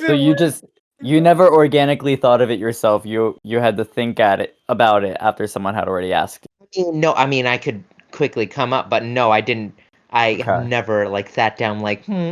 so 0.06 0.14
you 0.14 0.36
just 0.36 0.66
you 1.02 1.22
never 1.22 1.48
organically 1.48 2.16
thought 2.16 2.41
of 2.41 2.50
it 2.50 2.60
yourself. 2.60 3.06
You 3.06 3.38
you 3.43 3.60
had 3.60 3.78
to 3.78 3.86
think 3.86 4.20
at 4.20 4.39
it 4.41 4.56
about 4.68 5.04
it 5.04 5.18
after 5.20 5.48
someone 5.48 5.76
had 5.76 5.88
already 5.88 6.12
asked. 6.14 6.48
No, 6.78 7.14
I 7.14 7.26
mean 7.26 7.46
I 7.46 7.58
could 7.58 7.84
quickly 8.12 8.48
come 8.48 8.74
up, 8.74 8.89
but 8.89 9.04
no, 9.04 9.32
I 9.32 9.41
didn't. 9.41 9.74
I 10.12 10.36
Okay. 10.36 10.68
never 10.68 11.08
like 11.10 11.30
sat 11.30 11.58
down 11.58 11.80
like 11.80 12.04
hmm. 12.06 12.32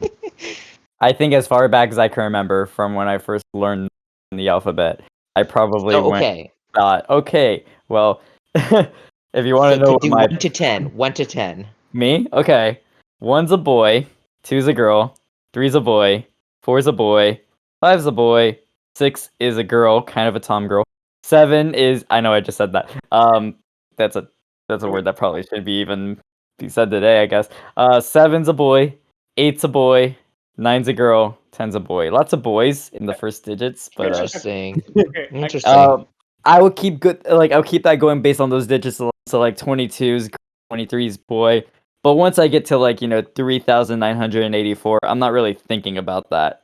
I 1.00 1.12
think 1.12 1.34
as 1.34 1.46
far 1.46 1.68
back 1.68 1.90
as 1.90 1.98
I 1.98 2.08
can 2.08 2.24
remember 2.24 2.66
from 2.66 2.94
when 2.94 3.08
I 3.08 3.18
first 3.18 3.44
learned 3.52 3.88
the 4.32 4.48
alphabet, 4.48 5.00
I 5.34 5.42
probably 5.42 5.94
went 5.94 6.06
okay, 6.06 6.52
thought, 6.74 7.08
okay, 7.10 7.64
well, 7.88 8.22
if 8.54 9.44
you 9.44 9.54
want 9.54 9.74
to 9.74 9.84
know 9.84 9.92
what 9.92 10.02
do 10.02 10.10
my 10.10 10.26
one 10.26 10.38
to 10.38 10.48
ten, 10.48 10.96
one 10.96 11.12
to 11.14 11.26
ten. 11.26 11.66
me, 11.92 12.26
okay, 12.32 12.80
one's 13.20 13.52
a 13.52 13.58
boy, 13.58 14.06
two's 14.42 14.66
a 14.66 14.72
girl, 14.72 15.16
three's 15.52 15.74
a 15.74 15.80
boy, 15.80 16.26
four's 16.62 16.86
a 16.86 16.92
boy, 16.92 17.38
five's 17.80 18.06
a 18.06 18.12
boy, 18.12 18.58
six 18.94 19.30
is 19.38 19.58
a 19.58 19.64
girl, 19.64 20.02
kind 20.02 20.28
of 20.28 20.36
a 20.36 20.40
tom 20.40 20.66
girl, 20.66 20.84
seven 21.22 21.74
is 21.74 22.04
I 22.08 22.20
know 22.20 22.32
I 22.32 22.40
just 22.40 22.56
said 22.56 22.72
that. 22.72 22.90
Um, 23.12 23.56
that's 23.96 24.16
a 24.16 24.28
that's 24.68 24.82
a 24.82 24.90
word 24.90 25.04
that 25.04 25.16
probably 25.16 25.42
should 25.42 25.64
be 25.64 25.80
even 25.80 26.18
be 26.58 26.68
said 26.68 26.90
today, 26.90 27.22
I 27.22 27.26
guess. 27.26 27.48
Uh, 27.76 28.00
seven's 28.00 28.48
a 28.48 28.52
boy, 28.54 28.94
eight's 29.36 29.64
a 29.64 29.68
boy, 29.68 30.16
nine's 30.56 30.88
a 30.88 30.92
girl, 30.92 31.38
ten's 31.52 31.74
a 31.74 31.80
boy. 31.80 32.10
Lots 32.10 32.32
of 32.32 32.42
boys 32.42 32.90
in 32.90 33.06
the 33.06 33.14
first 33.14 33.44
digits, 33.44 33.90
but 33.96 34.06
uh, 34.06 34.08
Interesting. 34.22 34.82
Okay, 34.96 35.28
I- 35.32 35.34
Interesting. 35.36 35.72
um, 35.72 36.06
I 36.44 36.62
would 36.62 36.76
keep 36.76 37.00
good, 37.00 37.20
like 37.28 37.50
I'll 37.52 37.62
keep 37.62 37.82
that 37.82 37.96
going 37.96 38.22
based 38.22 38.40
on 38.40 38.50
those 38.50 38.66
digits. 38.66 38.96
So 38.98 39.10
so, 39.26 39.40
like 39.40 39.56
22's, 39.56 40.30
23's 40.72 41.16
boy. 41.16 41.64
But 42.04 42.14
once 42.14 42.38
I 42.38 42.46
get 42.46 42.64
to 42.66 42.78
like 42.78 43.02
you 43.02 43.08
know 43.08 43.22
3,984, 43.34 45.00
I'm 45.02 45.18
not 45.18 45.32
really 45.32 45.54
thinking 45.54 45.98
about 45.98 46.30
that. 46.30 46.62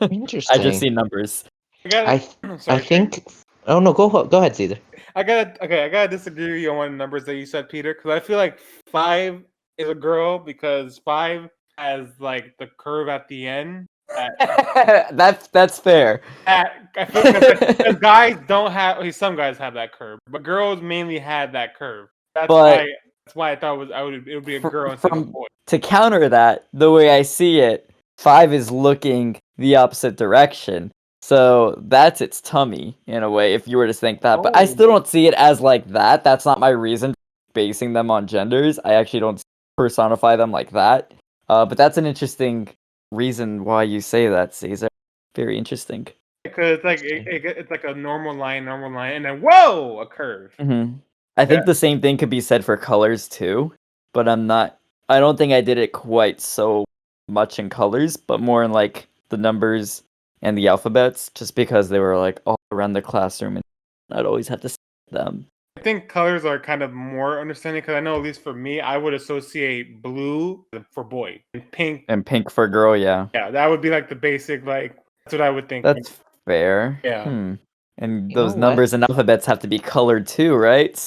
Interesting. 0.00 0.56
I 0.60 0.62
just 0.62 0.78
see 0.78 0.88
numbers. 0.88 1.44
I 1.84 1.88
gotta, 1.88 2.10
I 2.10 2.18
th- 2.18 2.36
I 2.44 2.56
sorry, 2.58 2.82
think. 2.82 3.24
Oh 3.66 3.80
no, 3.80 3.92
go 3.92 4.08
ho- 4.08 4.24
go 4.24 4.38
ahead, 4.38 4.54
Caesar. 4.54 4.78
I 5.16 5.24
gotta 5.24 5.64
okay. 5.64 5.84
I 5.84 5.88
gotta 5.88 6.08
disagree 6.08 6.52
with 6.52 6.60
you 6.60 6.70
on 6.70 6.76
one 6.76 6.86
of 6.86 6.92
the 6.92 6.98
numbers 6.98 7.24
that 7.24 7.34
you 7.34 7.46
said, 7.46 7.68
Peter, 7.68 7.94
because 7.94 8.10
I 8.12 8.20
feel 8.20 8.36
like 8.38 8.60
five 8.90 9.42
is 9.78 9.88
a 9.88 9.94
girl 9.94 10.38
because 10.38 10.98
five 10.98 11.48
has 11.78 12.08
like 12.18 12.54
the 12.58 12.68
curve 12.78 13.08
at 13.08 13.28
the 13.28 13.46
end. 13.46 13.86
At, 14.16 15.16
that's 15.16 15.46
that's 15.48 15.78
fair. 15.78 16.20
at, 16.46 16.72
I 16.96 17.00
like 17.14 17.76
because 17.78 17.96
guys 17.96 18.38
don't 18.46 18.70
have. 18.72 19.14
Some 19.14 19.36
guys 19.36 19.56
have 19.58 19.74
that 19.74 19.92
curve, 19.92 20.18
but 20.30 20.42
girls 20.42 20.80
mainly 20.82 21.18
had 21.18 21.52
that 21.52 21.76
curve. 21.76 22.08
That's 22.34 22.48
But- 22.48 22.78
why. 22.78 22.86
That's 23.26 23.36
why 23.36 23.52
I 23.52 23.56
thought 23.56 23.74
it 23.74 23.78
was 23.78 23.90
I 23.92 24.02
would 24.02 24.26
it 24.26 24.34
would 24.34 24.44
be 24.44 24.56
a 24.56 24.60
girl 24.60 24.90
instead 24.90 25.12
of 25.12 25.18
a 25.18 25.24
boy. 25.24 25.46
To 25.68 25.78
counter 25.78 26.28
that, 26.28 26.66
the 26.72 26.90
way 26.90 27.10
I 27.10 27.22
see 27.22 27.60
it, 27.60 27.88
five 28.18 28.52
is 28.52 28.68
looking 28.68 29.38
the 29.58 29.76
opposite 29.76 30.16
direction. 30.16 30.90
So 31.22 31.80
that's 31.86 32.20
its 32.20 32.40
tummy 32.40 32.98
in 33.06 33.22
a 33.22 33.30
way, 33.30 33.54
if 33.54 33.68
you 33.68 33.76
were 33.76 33.86
to 33.86 33.92
think 33.94 34.22
that. 34.22 34.42
But 34.42 34.56
I 34.56 34.64
still 34.64 34.86
Oh. 34.86 34.94
don't 34.94 35.06
see 35.06 35.28
it 35.28 35.34
as 35.34 35.60
like 35.60 35.86
that. 35.90 36.24
That's 36.24 36.44
not 36.44 36.58
my 36.58 36.70
reason 36.70 37.14
basing 37.54 37.92
them 37.92 38.10
on 38.10 38.26
genders. 38.26 38.80
I 38.84 38.94
actually 38.94 39.20
don't 39.20 39.40
personify 39.76 40.34
them 40.34 40.50
like 40.50 40.72
that. 40.72 41.12
Uh, 41.52 41.66
but 41.66 41.76
that's 41.76 41.98
an 41.98 42.06
interesting 42.06 42.66
reason 43.10 43.62
why 43.62 43.82
you 43.82 44.00
say 44.00 44.26
that, 44.26 44.54
Caesar. 44.54 44.88
Very 45.36 45.58
interesting. 45.58 46.08
Because 46.44 46.78
it's 46.78 46.84
like 46.84 47.02
it, 47.02 47.28
it, 47.28 47.44
it's 47.44 47.70
like 47.70 47.84
a 47.84 47.92
normal 47.92 48.34
line, 48.34 48.64
normal 48.64 48.90
line, 48.90 49.16
and 49.16 49.24
then 49.26 49.42
whoa, 49.42 50.00
a 50.00 50.06
curve. 50.06 50.54
hmm 50.58 50.94
I 51.36 51.44
think 51.44 51.66
the 51.66 51.74
same 51.74 52.00
thing 52.00 52.16
could 52.16 52.30
be 52.30 52.40
said 52.40 52.64
for 52.64 52.76
colors 52.78 53.28
too, 53.28 53.72
but 54.14 54.28
I'm 54.28 54.46
not. 54.46 54.78
I 55.10 55.20
don't 55.20 55.36
think 55.36 55.52
I 55.52 55.60
did 55.60 55.76
it 55.76 55.92
quite 55.92 56.40
so 56.40 56.86
much 57.28 57.58
in 57.58 57.68
colors, 57.68 58.16
but 58.16 58.40
more 58.40 58.64
in 58.64 58.72
like 58.72 59.08
the 59.28 59.36
numbers 59.36 60.02
and 60.40 60.56
the 60.56 60.68
alphabets, 60.68 61.30
just 61.34 61.54
because 61.54 61.90
they 61.90 61.98
were 61.98 62.16
like 62.18 62.40
all 62.46 62.60
around 62.70 62.94
the 62.94 63.02
classroom, 63.02 63.56
and 63.56 63.64
I'd 64.10 64.26
always 64.26 64.48
have 64.48 64.62
to 64.62 64.70
see 64.70 64.76
them. 65.10 65.46
I 65.76 65.80
think 65.80 66.08
colors 66.08 66.44
are 66.44 66.58
kind 66.58 66.82
of 66.82 66.92
more 66.92 67.40
understanding 67.40 67.80
because 67.82 67.94
I 67.94 68.00
know 68.00 68.16
at 68.16 68.22
least 68.22 68.42
for 68.42 68.52
me, 68.52 68.80
I 68.80 68.96
would 68.96 69.14
associate 69.14 70.02
blue 70.02 70.64
for 70.92 71.02
boy 71.02 71.42
and 71.54 71.68
pink. 71.72 72.04
And 72.08 72.24
pink 72.24 72.50
for 72.50 72.68
girl, 72.68 72.96
yeah, 72.96 73.28
Yeah, 73.34 73.50
that 73.50 73.66
would 73.68 73.80
be 73.80 73.90
like 73.90 74.08
the 74.08 74.14
basic. 74.14 74.64
Like 74.66 74.94
that's 75.24 75.32
what 75.32 75.40
I 75.40 75.50
would 75.50 75.68
think. 75.68 75.84
that's 75.84 76.20
fair. 76.46 77.00
Yeah. 77.02 77.24
Hmm. 77.24 77.54
And 77.98 78.30
You 78.30 78.34
those 78.34 78.54
know 78.54 78.60
what? 78.60 78.68
numbers 78.70 78.92
and 78.92 79.02
alphabets 79.04 79.46
have 79.46 79.58
to 79.60 79.66
be 79.66 79.78
colored 79.78 80.26
too, 80.26 80.54
right? 80.54 81.04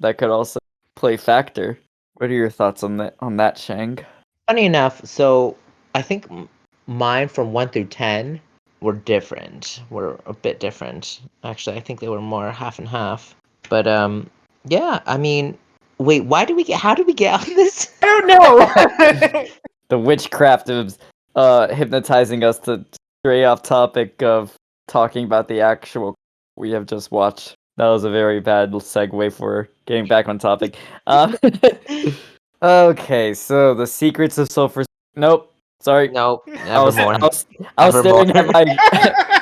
That 0.00 0.18
could 0.18 0.30
also 0.30 0.58
play 0.96 1.16
factor. 1.16 1.78
What 2.14 2.30
are 2.30 2.34
your 2.34 2.50
thoughts 2.50 2.82
on 2.82 2.96
that? 2.98 3.14
On 3.20 3.36
that, 3.36 3.56
Shang? 3.56 3.98
Funny 4.48 4.64
enough, 4.66 5.04
so 5.06 5.56
I 5.94 6.02
think 6.02 6.26
mine 6.86 7.28
from 7.28 7.52
one 7.52 7.68
through 7.68 7.84
ten 7.86 8.40
were 8.80 8.92
different. 8.94 9.82
Were 9.90 10.18
a 10.26 10.32
bit 10.34 10.58
different. 10.60 11.20
Actually, 11.44 11.76
I 11.76 11.80
think 11.80 12.00
they 12.00 12.08
were 12.08 12.20
more 12.20 12.50
half 12.50 12.78
and 12.78 12.88
half. 12.88 13.34
But 13.68 13.86
um, 13.86 14.28
yeah. 14.64 15.00
I 15.06 15.16
mean, 15.16 15.56
wait. 15.98 16.24
Why 16.24 16.44
do 16.44 16.54
we 16.54 16.64
get? 16.64 16.80
How 16.80 16.94
did 16.94 17.06
we 17.06 17.14
get 17.14 17.34
out 17.34 17.48
of 17.48 17.54
this? 17.54 17.94
I 18.02 18.06
don't 18.06 18.26
know. 18.26 19.46
the 19.88 19.98
witchcraft 19.98 20.68
of 20.68 20.96
uh 21.34 21.68
hypnotizing 21.68 22.42
us 22.42 22.58
to 22.60 22.84
stray 23.20 23.44
off 23.44 23.62
topic 23.62 24.22
of 24.22 24.54
talking 24.86 25.24
about 25.24 25.48
the 25.48 25.60
actual 25.60 26.14
we 26.56 26.70
have 26.70 26.86
just 26.86 27.10
watched. 27.10 27.54
That 27.76 27.86
was 27.88 28.02
a 28.04 28.10
very 28.10 28.40
bad 28.40 28.72
segue 28.72 29.32
for 29.32 29.68
getting 29.86 30.08
back 30.08 30.28
on 30.28 30.38
topic. 30.38 30.76
Um, 31.06 31.36
okay, 32.62 33.34
so 33.34 33.74
the 33.74 33.86
secrets 33.86 34.36
of 34.36 34.50
sulfur. 34.50 34.84
Nope, 35.14 35.54
sorry. 35.80 36.08
Nope. 36.08 36.42
I 36.48 36.82
was, 36.82 36.96
Nevermore. 36.96 37.14
I 37.14 37.26
was, 37.26 37.46
I 37.76 37.86
was 37.86 38.00
staring 38.00 38.30
at 38.32 38.46
my. 38.52 39.34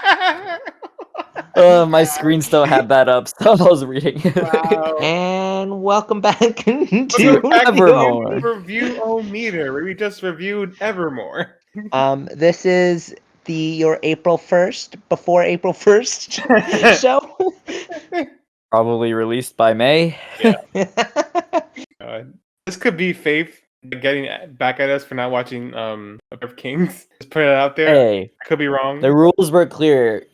Uh, 1.56 1.86
my 1.88 2.04
screen 2.04 2.42
still 2.42 2.64
had 2.64 2.88
that 2.90 3.08
up, 3.08 3.28
so 3.40 3.52
I 3.52 3.62
was 3.62 3.84
reading. 3.84 4.20
Wow. 4.36 4.98
And 5.00 5.82
welcome 5.82 6.20
back 6.20 6.38
to 6.56 6.72
Welcome 6.72 7.50
back 7.50 7.64
to 7.66 7.72
Evermoor. 7.72 8.42
Review 8.42 9.00
O 9.02 9.22
meter, 9.22 9.72
where 9.72 9.84
we 9.84 9.94
just 9.94 10.22
reviewed 10.22 10.76
Evermoor. 10.78 11.52
um. 11.92 12.28
This 12.34 12.66
is 12.66 13.14
the 13.44 13.54
your 13.54 13.98
April 14.02 14.38
first 14.38 14.96
before 15.08 15.42
April 15.42 15.72
first 15.72 16.32
show. 17.00 17.54
Probably 18.70 19.12
released 19.14 19.56
by 19.56 19.72
May. 19.72 20.18
Uh, 22.00 22.24
this 22.66 22.76
could 22.76 22.96
be 22.96 23.12
Faith 23.12 23.62
getting 23.88 24.28
back 24.54 24.80
at 24.80 24.90
us 24.90 25.04
for 25.04 25.14
not 25.14 25.30
watching 25.30 25.74
um 25.74 26.18
of 26.42 26.56
Kings. 26.56 27.06
Just 27.20 27.30
put 27.30 27.42
it 27.42 27.48
out 27.48 27.76
there. 27.76 27.94
Hey, 27.94 28.32
I 28.42 28.44
could 28.44 28.58
be 28.58 28.68
wrong. 28.68 29.00
the 29.00 29.12
rules 29.12 29.50
were 29.50 29.66
clear. 29.66 30.26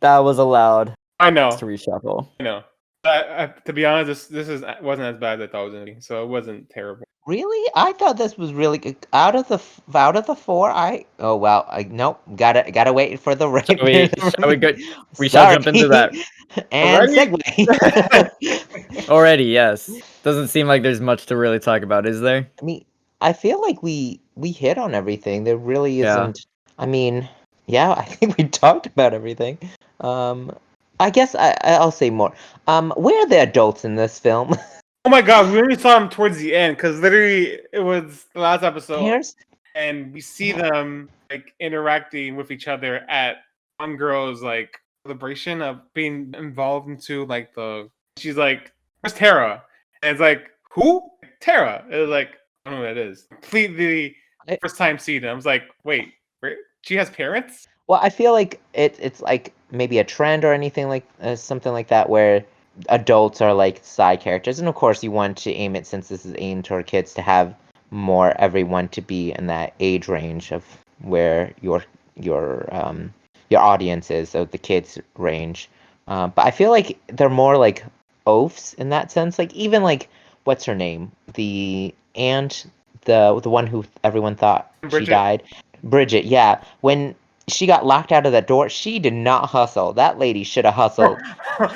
You- 0.00 0.08
That 0.08 0.18
was 0.18 0.38
allowed 0.38 0.94
I 1.18 1.30
know. 1.30 1.50
to 1.50 1.64
reshuffle. 1.66 2.28
I 2.40 2.42
know. 2.42 2.62
I, 3.04 3.44
I, 3.44 3.46
to 3.64 3.72
be 3.72 3.84
honest, 3.86 4.28
this 4.30 4.46
this 4.46 4.48
is 4.48 4.64
wasn't 4.82 5.14
as 5.14 5.20
bad 5.20 5.40
as 5.40 5.48
I 5.48 5.52
thought 5.52 5.62
it 5.62 5.64
was 5.64 5.72
gonna 5.74 5.84
be, 5.86 6.00
so 6.00 6.22
it 6.22 6.26
wasn't 6.28 6.68
terrible. 6.68 7.04
Really? 7.26 7.70
I 7.74 7.92
thought 7.92 8.16
this 8.18 8.36
was 8.36 8.52
really 8.52 8.76
good. 8.78 8.96
Out 9.14 9.34
of 9.36 9.48
the 9.48 9.58
out 9.96 10.16
of 10.16 10.26
the 10.26 10.34
four, 10.34 10.70
I 10.70 11.04
oh 11.18 11.36
well, 11.36 11.64
I 11.70 11.84
nope. 11.84 12.20
Gotta 12.36 12.70
gotta 12.70 12.92
wait 12.92 13.18
for 13.20 13.34
the 13.34 13.48
right. 13.48 13.64
Shall 13.66 13.76
we, 13.84 14.08
shall 14.38 14.48
we 14.48 14.56
go, 14.56 14.72
we 15.18 15.28
shall 15.30 15.52
jump 15.54 15.66
into 15.66 15.88
that 15.88 16.12
and 16.72 17.10
Already? 17.10 17.66
segue. 17.66 19.08
already. 19.08 19.44
Yes, 19.44 19.90
doesn't 20.22 20.48
seem 20.48 20.66
like 20.66 20.82
there's 20.82 21.00
much 21.00 21.26
to 21.26 21.36
really 21.36 21.58
talk 21.58 21.82
about, 21.82 22.06
is 22.06 22.20
there? 22.20 22.48
I 22.60 22.64
mean, 22.64 22.84
I 23.22 23.32
feel 23.32 23.60
like 23.62 23.82
we 23.82 24.20
we 24.34 24.50
hit 24.52 24.76
on 24.78 24.94
everything. 24.94 25.44
There 25.44 25.56
really 25.56 26.00
isn't. 26.00 26.44
I 26.78 26.84
mean, 26.86 27.28
yeah, 27.66 27.92
I 27.92 28.04
think 28.04 28.36
we 28.36 28.44
talked 28.44 28.86
about 28.86 29.14
everything. 29.14 29.58
Um, 30.00 30.52
I 30.98 31.10
guess 31.10 31.34
I 31.34 31.56
I'll 31.64 31.90
say 31.90 32.10
more. 32.10 32.32
Um, 32.66 32.92
where 32.96 33.18
are 33.22 33.28
the 33.28 33.40
adults 33.40 33.84
in 33.84 33.96
this 33.96 34.18
film? 34.18 34.54
Oh 35.06 35.08
my 35.08 35.22
god, 35.22 35.50
we 35.50 35.58
only 35.58 35.78
saw 35.78 35.98
them 35.98 36.10
towards 36.10 36.36
the 36.36 36.54
end 36.54 36.76
because 36.76 37.00
literally 37.00 37.58
it 37.72 37.78
was 37.82 38.26
the 38.34 38.40
last 38.40 38.62
episode, 38.62 39.00
Here's 39.00 39.34
and 39.74 40.12
we 40.12 40.20
see 40.20 40.52
them 40.52 41.08
like 41.30 41.54
interacting 41.58 42.36
with 42.36 42.50
each 42.50 42.68
other 42.68 42.98
at 43.08 43.36
one 43.78 43.96
girl's 43.96 44.42
like 44.42 44.78
celebration 45.06 45.62
of 45.62 45.80
being 45.94 46.34
involved 46.36 46.88
into 46.88 47.24
like 47.24 47.54
the. 47.54 47.88
She's 48.18 48.36
like, 48.36 48.72
"Where's 49.00 49.14
Tara?" 49.14 49.62
And 50.02 50.10
it's 50.12 50.20
like, 50.20 50.50
"Who? 50.72 51.08
Tara?" 51.40 51.82
It 51.90 51.96
was 51.96 52.10
like, 52.10 52.36
I 52.66 52.70
don't 52.70 52.80
know 52.80 52.88
who 52.88 52.94
that 52.94 53.00
is. 53.00 53.26
Completely 53.30 54.16
I- 54.48 54.58
first 54.60 54.76
time 54.76 54.98
seeing 54.98 55.22
them. 55.22 55.30
I 55.30 55.34
was 55.34 55.46
like, 55.46 55.62
"Wait, 55.82 56.12
where? 56.40 56.56
she 56.82 56.94
has 56.96 57.08
parents?" 57.08 57.66
Well, 57.90 57.98
I 58.00 58.08
feel 58.08 58.30
like 58.30 58.60
it, 58.72 58.96
it's 59.00 59.20
like 59.20 59.52
maybe 59.72 59.98
a 59.98 60.04
trend 60.04 60.44
or 60.44 60.52
anything 60.52 60.88
like 60.88 61.04
uh, 61.20 61.34
something 61.34 61.72
like 61.72 61.88
that 61.88 62.08
where 62.08 62.44
adults 62.88 63.40
are 63.40 63.52
like 63.52 63.80
side 63.82 64.20
characters, 64.20 64.60
and 64.60 64.68
of 64.68 64.76
course 64.76 65.02
you 65.02 65.10
want 65.10 65.36
to 65.38 65.52
aim 65.52 65.74
it 65.74 65.88
since 65.88 66.06
this 66.06 66.24
is 66.24 66.32
aimed 66.38 66.64
toward 66.64 66.86
kids 66.86 67.12
to 67.14 67.20
have 67.20 67.52
more 67.90 68.32
everyone 68.40 68.86
to 68.90 69.00
be 69.00 69.32
in 69.32 69.48
that 69.48 69.74
age 69.80 70.06
range 70.06 70.52
of 70.52 70.64
where 71.00 71.52
your 71.62 71.84
your 72.14 72.68
um 72.70 73.12
your 73.48 73.60
audience 73.60 74.08
is, 74.08 74.28
so 74.28 74.44
the 74.44 74.56
kids 74.56 74.96
range. 75.18 75.68
Uh, 76.06 76.28
but 76.28 76.46
I 76.46 76.52
feel 76.52 76.70
like 76.70 76.96
they're 77.08 77.28
more 77.28 77.56
like 77.56 77.84
oafs 78.24 78.72
in 78.74 78.90
that 78.90 79.10
sense. 79.10 79.36
Like 79.36 79.52
even 79.52 79.82
like 79.82 80.08
what's 80.44 80.64
her 80.64 80.76
name, 80.76 81.10
the 81.34 81.92
aunt, 82.14 82.66
the 83.06 83.40
the 83.42 83.50
one 83.50 83.66
who 83.66 83.84
everyone 84.04 84.36
thought 84.36 84.72
she 84.90 85.06
died, 85.06 85.42
Bridget. 85.82 86.24
Yeah, 86.24 86.62
when 86.82 87.16
she 87.52 87.66
got 87.66 87.84
locked 87.86 88.12
out 88.12 88.26
of 88.26 88.32
that 88.32 88.46
door, 88.46 88.68
she 88.68 88.98
did 88.98 89.12
not 89.14 89.46
hustle. 89.48 89.92
That 89.92 90.18
lady 90.18 90.44
should 90.44 90.64
have 90.64 90.74
hustled. 90.74 91.18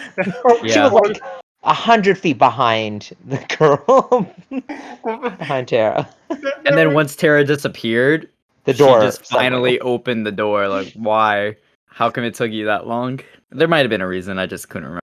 She 0.62 0.68
Yeah. 0.70 0.88
was 0.88 0.92
like 1.08 1.22
a 1.64 1.74
hundred 1.74 2.16
feet 2.18 2.38
behind 2.38 3.10
the 3.26 3.38
girl 3.58 4.26
behind 5.38 5.68
Tara. 5.68 6.08
And 6.30 6.76
then 6.78 6.94
once 6.94 7.14
Tara 7.16 7.44
disappeared, 7.44 8.28
The 8.64 8.72
door 8.74 9.00
she 9.00 9.06
just 9.06 9.26
somewhere. 9.26 9.44
finally 9.50 9.80
opened 9.80 10.26
the 10.26 10.32
door. 10.32 10.68
Like, 10.68 10.92
why? 10.94 11.56
How 11.86 12.10
come 12.10 12.24
it 12.24 12.34
took 12.34 12.50
you 12.50 12.64
that 12.66 12.86
long? 12.86 13.20
There 13.50 13.68
might 13.68 13.80
have 13.80 13.90
been 13.90 14.00
a 14.00 14.08
reason. 14.08 14.38
I 14.38 14.46
just 14.46 14.68
couldn't 14.68 14.86
remember. 14.86 15.00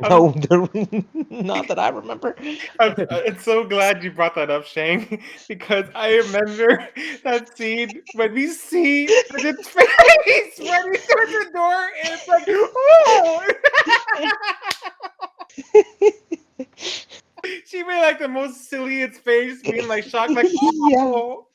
No, 0.00 0.34
not 1.30 1.68
that 1.68 1.78
I 1.78 1.88
remember. 1.88 2.36
I'm, 2.80 2.92
uh, 2.98 3.04
I'm 3.26 3.38
so 3.38 3.64
glad 3.64 4.02
you 4.02 4.10
brought 4.10 4.34
that 4.34 4.50
up, 4.50 4.64
Shang, 4.66 5.22
because 5.48 5.86
I 5.94 6.16
remember 6.16 6.88
that 7.22 7.56
scene 7.56 8.02
when 8.14 8.34
we 8.34 8.48
see 8.48 9.06
Bridget's 9.30 9.68
face 9.68 10.58
when 10.58 10.90
we 10.90 10.96
through 10.98 11.26
the 11.26 11.50
door, 11.52 11.88
and 12.04 12.12
it's 12.12 12.28
like, 12.28 12.44
oh! 12.48 13.42
she 17.64 17.82
made 17.82 18.00
like 18.02 18.18
the 18.18 18.28
most 18.28 18.68
silliest 18.68 19.20
face, 19.20 19.62
being 19.62 19.88
like 19.88 20.04
shocked, 20.04 20.32
like, 20.32 20.46
Yeah. 20.50 20.98
oh. 20.98 21.46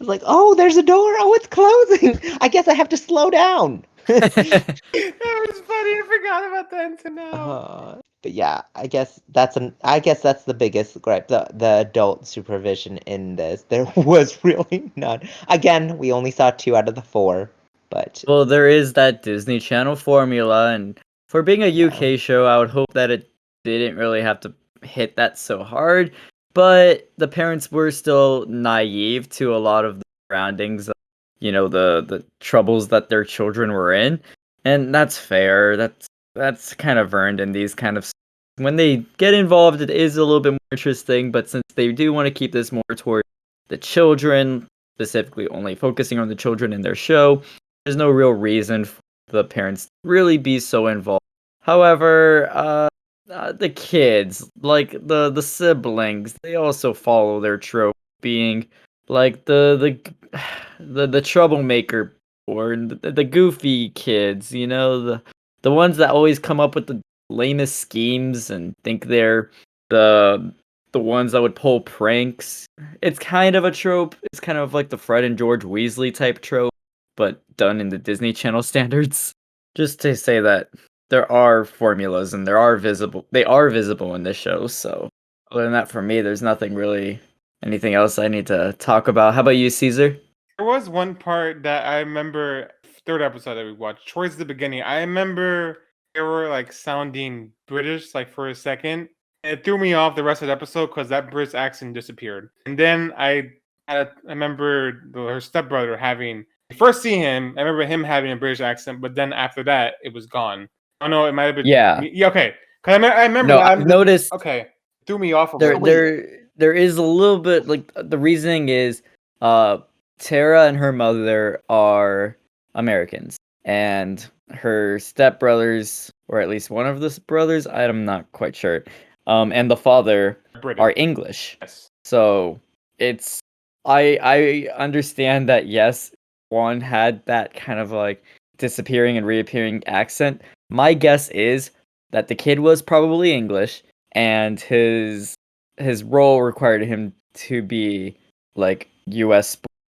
It's 0.00 0.08
like, 0.08 0.22
oh, 0.24 0.54
there's 0.54 0.78
a 0.78 0.82
door. 0.82 1.12
Oh, 1.18 1.34
it's 1.34 1.46
closing. 1.46 2.18
I 2.40 2.48
guess 2.48 2.66
I 2.68 2.74
have 2.74 2.88
to 2.88 2.96
slow 2.96 3.28
down. 3.28 3.84
That 4.92 5.46
was 5.48 5.60
funny. 5.60 5.94
I 5.94 6.02
forgot 6.06 6.46
about 6.46 6.70
that 6.70 6.86
until 6.86 7.12
now. 7.12 7.50
Uh, 7.50 8.00
but 8.22 8.32
yeah, 8.32 8.62
I 8.74 8.86
guess 8.86 9.20
that's 9.30 9.56
an. 9.56 9.74
I 9.82 10.00
guess 10.00 10.20
that's 10.20 10.44
the 10.44 10.54
biggest 10.54 11.00
gripe. 11.00 11.28
The 11.28 11.46
the 11.54 11.78
adult 11.88 12.26
supervision 12.26 12.98
in 12.98 13.36
this, 13.36 13.64
there 13.68 13.84
was 13.96 14.42
really 14.44 14.90
none. 14.96 15.20
Again, 15.48 15.96
we 15.98 16.12
only 16.12 16.30
saw 16.30 16.50
two 16.50 16.76
out 16.76 16.88
of 16.88 16.94
the 16.94 17.02
four, 17.02 17.50
but 17.88 18.24
well, 18.28 18.44
there 18.44 18.68
is 18.68 18.92
that 18.94 19.22
Disney 19.22 19.60
Channel 19.60 19.96
formula, 19.96 20.72
and 20.72 20.98
for 21.28 21.42
being 21.42 21.62
a 21.62 21.84
UK 21.84 22.18
show, 22.18 22.46
I 22.46 22.58
would 22.58 22.70
hope 22.70 22.92
that 22.92 23.10
it 23.10 23.30
didn't 23.64 23.96
really 23.96 24.22
have 24.22 24.40
to 24.40 24.52
hit 24.82 25.16
that 25.16 25.38
so 25.38 25.62
hard. 25.62 26.12
But 26.52 27.10
the 27.16 27.28
parents 27.28 27.70
were 27.70 27.90
still 27.90 28.44
naive 28.46 29.28
to 29.30 29.54
a 29.54 29.58
lot 29.58 29.84
of 29.84 30.00
the 30.00 30.04
surroundings, 30.28 30.88
of, 30.88 30.94
you 31.40 31.50
know, 31.52 31.68
the 31.68 32.02
the 32.06 32.24
troubles 32.40 32.88
that 32.88 33.08
their 33.08 33.24
children 33.24 33.72
were 33.72 33.92
in, 33.92 34.20
and 34.64 34.94
that's 34.94 35.18
fair. 35.18 35.76
That's 35.76 36.06
that's 36.34 36.74
kind 36.74 36.98
of 36.98 37.14
earned 37.14 37.40
in 37.40 37.52
these 37.52 37.74
kind 37.74 37.98
of. 37.98 38.10
When 38.56 38.76
they 38.76 38.98
get 39.16 39.32
involved, 39.32 39.80
it 39.80 39.90
is 39.90 40.16
a 40.16 40.24
little 40.24 40.40
bit 40.40 40.52
more 40.52 40.58
interesting. 40.70 41.32
But 41.32 41.48
since 41.48 41.64
they 41.74 41.92
do 41.92 42.12
want 42.12 42.26
to 42.26 42.30
keep 42.30 42.52
this 42.52 42.72
more 42.72 42.82
toward 42.94 43.24
the 43.68 43.78
children, 43.78 44.66
specifically 44.96 45.48
only 45.48 45.74
focusing 45.74 46.18
on 46.18 46.28
the 46.28 46.34
children 46.34 46.72
in 46.72 46.82
their 46.82 46.94
show, 46.94 47.42
there's 47.84 47.96
no 47.96 48.10
real 48.10 48.32
reason 48.32 48.84
for 48.84 49.00
the 49.30 49.44
parents 49.44 49.86
to 49.86 49.90
really 50.08 50.36
be 50.36 50.60
so 50.60 50.86
involved. 50.88 51.24
However, 51.62 52.50
uh, 52.52 52.88
uh, 53.30 53.52
the 53.52 53.70
kids, 53.70 54.50
like 54.60 54.92
the 55.06 55.30
the 55.30 55.42
siblings, 55.42 56.34
they 56.42 56.56
also 56.56 56.92
follow 56.92 57.40
their 57.40 57.56
trope, 57.56 57.96
being 58.20 58.66
like 59.08 59.44
the 59.46 59.76
the 59.80 60.19
the, 60.80 61.06
the 61.06 61.22
troublemaker 61.22 62.16
or 62.46 62.76
the, 62.76 63.12
the 63.12 63.24
goofy 63.24 63.90
kids, 63.90 64.52
you 64.52 64.66
know, 64.66 65.00
the 65.00 65.22
the 65.62 65.70
ones 65.70 65.98
that 65.98 66.10
always 66.10 66.38
come 66.38 66.58
up 66.58 66.74
with 66.74 66.86
the 66.86 67.00
lamest 67.28 67.76
schemes 67.76 68.50
and 68.50 68.74
think 68.82 69.06
they're 69.06 69.50
the 69.90 70.52
the 70.92 71.00
ones 71.00 71.32
that 71.32 71.42
would 71.42 71.54
pull 71.54 71.80
pranks. 71.82 72.66
It's 73.00 73.18
kind 73.18 73.54
of 73.54 73.64
a 73.64 73.70
trope. 73.70 74.16
It's 74.24 74.40
kind 74.40 74.58
of 74.58 74.74
like 74.74 74.88
the 74.88 74.98
Fred 74.98 75.22
and 75.22 75.38
George 75.38 75.62
Weasley 75.62 76.12
type 76.12 76.40
trope, 76.40 76.72
but 77.16 77.42
done 77.56 77.80
in 77.80 77.90
the 77.90 77.98
Disney 77.98 78.32
Channel 78.32 78.62
standards. 78.64 79.32
Just 79.76 80.00
to 80.00 80.16
say 80.16 80.40
that 80.40 80.70
there 81.10 81.30
are 81.30 81.64
formulas 81.64 82.34
and 82.34 82.46
there 82.46 82.58
are 82.58 82.76
visible 82.76 83.26
they 83.30 83.44
are 83.44 83.70
visible 83.70 84.14
in 84.14 84.24
this 84.24 84.36
show, 84.36 84.66
so 84.66 85.08
other 85.52 85.64
than 85.64 85.72
that 85.72 85.90
for 85.90 86.02
me 86.02 86.20
there's 86.20 86.42
nothing 86.42 86.74
really 86.74 87.20
anything 87.64 87.94
else 87.94 88.18
I 88.18 88.28
need 88.28 88.46
to 88.48 88.72
talk 88.78 89.08
about. 89.08 89.34
How 89.34 89.40
about 89.40 89.50
you, 89.52 89.70
Caesar? 89.70 90.16
There 90.58 90.66
was 90.66 90.88
one 90.88 91.14
part 91.14 91.62
that 91.62 91.86
I 91.86 92.00
remember, 92.00 92.70
third 93.06 93.22
episode 93.22 93.54
that 93.54 93.64
we 93.64 93.72
watched, 93.72 94.08
towards 94.08 94.36
the 94.36 94.44
beginning. 94.44 94.82
I 94.82 95.00
remember 95.00 95.78
they 96.14 96.20
were 96.20 96.48
like 96.48 96.72
sounding 96.72 97.52
British, 97.66 98.14
like 98.14 98.32
for 98.32 98.48
a 98.48 98.54
second. 98.54 99.08
It 99.42 99.64
threw 99.64 99.78
me 99.78 99.94
off 99.94 100.16
the 100.16 100.22
rest 100.22 100.42
of 100.42 100.46
the 100.48 100.52
episode 100.52 100.88
because 100.88 101.08
that 101.08 101.30
British 101.30 101.54
accent 101.54 101.94
disappeared. 101.94 102.50
And 102.66 102.78
then 102.78 103.12
I, 103.16 103.50
had 103.88 104.06
a- 104.06 104.12
I 104.26 104.30
remember 104.30 105.02
the, 105.12 105.20
her 105.20 105.40
stepbrother 105.40 105.96
having. 105.96 106.44
First 106.76 107.02
see 107.02 107.16
him, 107.16 107.54
I 107.56 107.62
remember 107.62 107.84
him 107.86 108.04
having 108.04 108.30
a 108.32 108.36
British 108.36 108.60
accent, 108.60 109.00
but 109.00 109.14
then 109.14 109.32
after 109.32 109.64
that, 109.64 109.94
it 110.04 110.12
was 110.12 110.26
gone. 110.26 110.68
Oh 111.00 111.06
no, 111.06 111.24
it 111.24 111.32
might 111.32 111.44
have 111.44 111.54
been. 111.54 111.66
Yeah. 111.66 112.00
Yeah, 112.02 112.28
okay. 112.28 112.54
Because 112.82 112.96
I, 112.96 112.98
me- 112.98 113.08
I 113.08 113.22
remember. 113.22 113.54
No. 113.54 113.60
I've 113.60 113.86
noticed 113.86 114.32
Okay, 114.34 114.68
threw 115.06 115.18
me 115.18 115.32
off 115.32 115.54
a 115.54 115.58
there 115.58 115.78
there 115.78 116.39
there 116.60 116.72
is 116.74 116.96
a 116.98 117.02
little 117.02 117.38
bit 117.38 117.66
like 117.66 117.90
the 117.96 118.18
reasoning 118.18 118.68
is 118.68 119.02
uh 119.40 119.78
Tara 120.18 120.66
and 120.66 120.76
her 120.76 120.92
mother 120.92 121.62
are 121.70 122.36
Americans 122.74 123.36
and 123.64 124.28
her 124.52 124.98
stepbrothers 124.98 126.10
or 126.28 126.40
at 126.40 126.48
least 126.48 126.68
one 126.70 126.86
of 126.86 127.00
the 127.00 127.18
brothers 127.26 127.66
I'm 127.66 128.04
not 128.04 128.30
quite 128.32 128.54
sure 128.54 128.84
um 129.26 129.52
and 129.52 129.70
the 129.70 129.76
father 129.76 130.38
British. 130.60 130.80
are 130.82 130.92
English 130.96 131.56
Yes. 131.62 131.88
so 132.04 132.60
it's 132.98 133.40
I 133.86 134.18
I 134.22 134.68
understand 134.76 135.48
that 135.48 135.66
yes 135.66 136.12
one 136.50 136.80
had 136.80 137.24
that 137.26 137.54
kind 137.54 137.80
of 137.80 137.90
like 137.92 138.22
disappearing 138.58 139.16
and 139.16 139.24
reappearing 139.26 139.82
accent 139.86 140.42
my 140.68 140.92
guess 140.92 141.30
is 141.30 141.70
that 142.10 142.28
the 142.28 142.34
kid 142.34 142.60
was 142.60 142.82
probably 142.82 143.32
English 143.32 143.82
and 144.12 144.60
his 144.60 145.34
his 145.80 146.02
role 146.04 146.42
required 146.42 146.82
him 146.82 147.12
to 147.34 147.62
be 147.62 148.16
like 148.54 148.88
US 149.06 149.56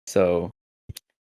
so 0.07 0.51